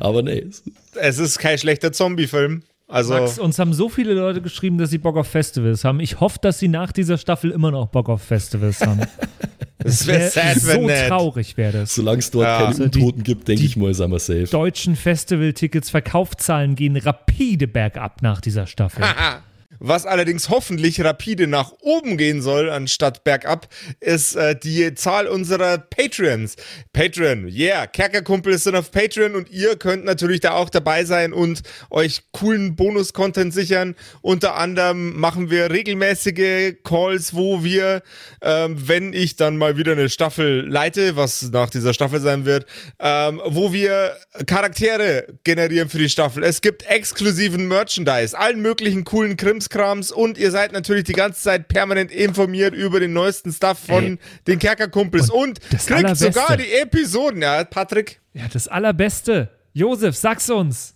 Aber 0.00 0.22
nee. 0.22 0.46
Es 0.94 1.18
ist 1.18 1.38
kein 1.38 1.58
schlechter 1.58 1.92
Zombie-Film. 1.92 2.62
Also 2.90 3.12
Max, 3.12 3.38
uns 3.38 3.58
haben 3.58 3.74
so 3.74 3.90
viele 3.90 4.14
Leute 4.14 4.40
geschrieben, 4.40 4.78
dass 4.78 4.88
sie 4.88 4.96
Bock 4.98 5.16
auf 5.18 5.26
Festivals 5.28 5.84
haben. 5.84 6.00
Ich 6.00 6.20
hoffe, 6.20 6.38
dass 6.40 6.58
sie 6.58 6.68
nach 6.68 6.90
dieser 6.90 7.18
Staffel 7.18 7.50
immer 7.50 7.70
noch 7.70 7.88
Bock 7.88 8.08
auf 8.08 8.22
Festivals 8.22 8.80
haben. 8.80 9.02
es 9.78 10.06
wäre 10.06 10.30
sad, 10.30 10.58
so 10.58 10.68
wenn 10.68 10.86
nicht. 10.86 11.06
traurig 11.06 11.56
wäre 11.58 11.80
das. 11.80 11.94
Solange 11.94 12.20
es 12.20 12.30
dort 12.30 12.46
Ja. 12.46 12.56
keine 12.56 12.68
Also 12.68 12.84
Untoten 12.84 13.22
gibt, 13.24 13.46
denke 13.46 13.62
ich 13.62 13.76
mal, 13.76 13.92
sind 13.92 14.10
wir 14.10 14.18
safe. 14.18 14.44
Deutschen 14.44 14.96
Festivaltickets 14.96 15.90
Verkaufszahlen 15.90 16.76
gehen 16.76 16.96
rapide 16.96 17.68
bergab 17.68 18.22
nach 18.22 18.40
dieser 18.40 18.66
Staffel. 18.66 19.04
Was 19.80 20.06
allerdings 20.06 20.48
hoffentlich 20.48 21.00
rapide 21.02 21.46
nach 21.46 21.72
oben 21.80 22.16
gehen 22.16 22.42
soll, 22.42 22.70
anstatt 22.70 23.22
bergab, 23.24 23.68
ist 24.00 24.34
äh, 24.34 24.58
die 24.58 24.94
Zahl 24.94 25.26
unserer 25.26 25.78
Patreons. 25.78 26.56
Patreon, 26.92 27.48
yeah, 27.48 27.86
Kerkerkumpel 27.86 28.58
sind 28.58 28.74
auf 28.74 28.90
Patreon 28.90 29.34
und 29.34 29.50
ihr 29.50 29.76
könnt 29.76 30.04
natürlich 30.04 30.40
da 30.40 30.52
auch 30.52 30.70
dabei 30.70 31.04
sein 31.04 31.32
und 31.32 31.62
euch 31.90 32.22
coolen 32.32 32.74
Bonus-Content 32.74 33.54
sichern. 33.54 33.94
Unter 34.20 34.56
anderem 34.56 35.18
machen 35.18 35.50
wir 35.50 35.70
regelmäßige 35.70 36.74
Calls, 36.82 37.34
wo 37.34 37.62
wir, 37.62 38.02
ähm, 38.42 38.88
wenn 38.88 39.12
ich 39.12 39.36
dann 39.36 39.56
mal 39.56 39.76
wieder 39.76 39.92
eine 39.92 40.08
Staffel 40.08 40.66
leite, 40.68 41.16
was 41.16 41.50
nach 41.50 41.70
dieser 41.70 41.94
Staffel 41.94 42.20
sein 42.20 42.44
wird, 42.44 42.66
ähm, 42.98 43.40
wo 43.44 43.72
wir 43.72 44.16
Charaktere 44.46 45.26
generieren 45.44 45.88
für 45.88 45.98
die 45.98 46.08
Staffel. 46.08 46.42
Es 46.42 46.60
gibt 46.60 46.84
exklusiven 46.86 47.68
Merchandise, 47.68 48.36
allen 48.36 48.60
möglichen 48.60 49.04
coolen 49.04 49.36
Krimskrams 49.68 50.10
und 50.10 50.38
ihr 50.38 50.50
seid 50.50 50.72
natürlich 50.72 51.04
die 51.04 51.12
ganze 51.12 51.40
Zeit 51.40 51.68
permanent 51.68 52.10
informiert 52.10 52.74
über 52.74 53.00
den 53.00 53.12
neuesten 53.12 53.52
Stuff 53.52 53.78
von 53.78 54.04
Ey. 54.04 54.18
den 54.46 54.58
Kerkerkumpels 54.58 55.30
und, 55.30 55.60
das 55.70 55.86
kriegt 55.86 56.16
sogar 56.16 56.56
die 56.56 56.72
Episoden, 56.72 57.42
ja, 57.42 57.64
Patrick. 57.64 58.20
Ja, 58.32 58.44
das 58.52 58.68
Allerbeste. 58.68 59.50
Josef, 59.72 60.16
sag's 60.16 60.50
uns. 60.50 60.94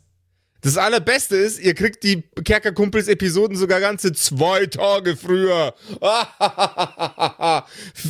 Das 0.64 0.76
Allerbeste 0.76 1.36
ist, 1.36 1.60
ihr 1.60 1.74
kriegt 1.74 2.04
die 2.04 2.22
Kerkerkumpels-Episoden 2.44 3.56
sogar 3.56 3.80
ganze 3.80 4.12
zwei 4.12 4.66
Tage 4.66 5.16
früher. 5.16 5.74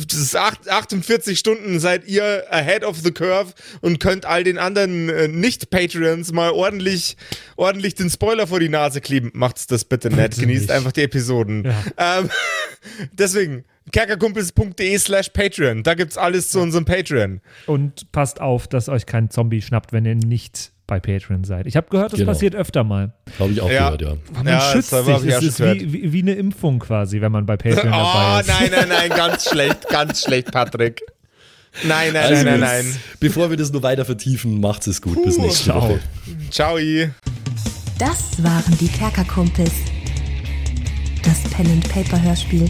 Das 0.07 0.17
ist 0.19 0.35
acht- 0.35 0.69
48 0.69 1.37
Stunden 1.37 1.79
seid 1.79 2.07
ihr 2.07 2.45
ahead 2.51 2.83
of 2.83 2.97
the 2.99 3.11
curve 3.11 3.53
und 3.81 3.99
könnt 3.99 4.25
all 4.25 4.43
den 4.43 4.57
anderen 4.57 5.09
äh, 5.09 5.27
Nicht-Patreons 5.27 6.31
mal 6.31 6.51
ordentlich, 6.51 7.17
ordentlich 7.55 7.95
den 7.95 8.09
Spoiler 8.09 8.47
vor 8.47 8.59
die 8.59 8.69
Nase 8.69 9.01
kleben. 9.01 9.31
Macht's 9.33 9.67
das 9.67 9.85
bitte. 9.85 10.09
Bitte 10.09 10.39
Genießt 10.39 10.71
einfach 10.71 10.91
die 10.91 11.01
Episoden. 11.03 11.65
Ähm, 11.97 12.29
deswegen, 13.11 13.65
kerkerkumpels.de 13.91 14.97
slash 14.99 15.29
Patreon. 15.29 15.83
Da 15.83 15.93
gibt's 15.95 16.17
alles 16.17 16.49
zu 16.49 16.59
unserem 16.59 16.85
Patreon. 16.85 17.41
Und 17.65 18.11
passt 18.11 18.41
auf, 18.41 18.67
dass 18.67 18.89
euch 18.89 19.05
kein 19.05 19.29
Zombie 19.29 19.61
schnappt, 19.61 19.91
wenn 19.93 20.05
ihr 20.05 20.15
nicht 20.15 20.72
bei 20.87 20.99
Patreon 20.99 21.43
seid. 21.43 21.65
Ich 21.65 21.75
habe 21.77 21.87
gehört, 21.89 22.11
das 22.13 22.19
Genau. 22.19 22.31
passiert 22.31 22.55
öfter 22.55 22.83
mal. 22.83 23.13
Habe 23.39 23.51
ich 23.53 23.61
auch 23.61 23.69
Ja. 23.71 23.85
gehört, 23.91 24.01
ja. 24.01 24.13
Man 24.35 24.47
Ja, 24.47 24.59
schützt 24.59 24.91
das 24.91 25.05
sich. 25.05 25.15
Es 25.31 25.43
ist 25.43 25.59
wie, 25.61 25.93
wie, 25.93 26.13
wie 26.13 26.21
eine 26.21 26.33
Impfung 26.33 26.79
quasi, 26.79 27.21
wenn 27.21 27.31
man 27.31 27.45
bei 27.45 27.55
Patreon 27.57 27.91
dabei 27.91 28.37
Oh, 28.37 28.39
ist. 28.41 28.47
nein, 28.47 28.69
nein, 28.71 28.89
nein, 28.89 29.09
ganz 29.15 29.49
schlecht, 29.49 29.87
ganz 29.89 30.23
schlecht, 30.23 30.51
Patrick. 30.51 31.01
Nein, 31.83 32.13
nein, 32.13 32.23
Also, 32.23 32.43
nein, 32.43 32.59
nein, 32.59 32.85
nein. 32.85 32.95
Bevor 33.19 33.49
wir 33.49 33.57
das 33.57 33.71
nur 33.71 33.81
weiter 33.81 34.05
vertiefen, 34.05 34.59
macht's 34.59 34.85
es 34.87 35.01
gut. 35.01 35.23
Bis 35.23 35.37
nächste 35.37 35.63
ciao. 35.65 35.81
Woche. 35.81 35.99
Ciao. 36.51 36.77
Das 37.97 38.43
waren 38.43 38.77
die 38.79 38.87
Kerkerkumpels. 38.89 39.71
Das 41.23 41.39
Pen 41.51 41.65
and 41.67 41.89
Paper 41.89 42.21
Hörspiel. 42.21 42.69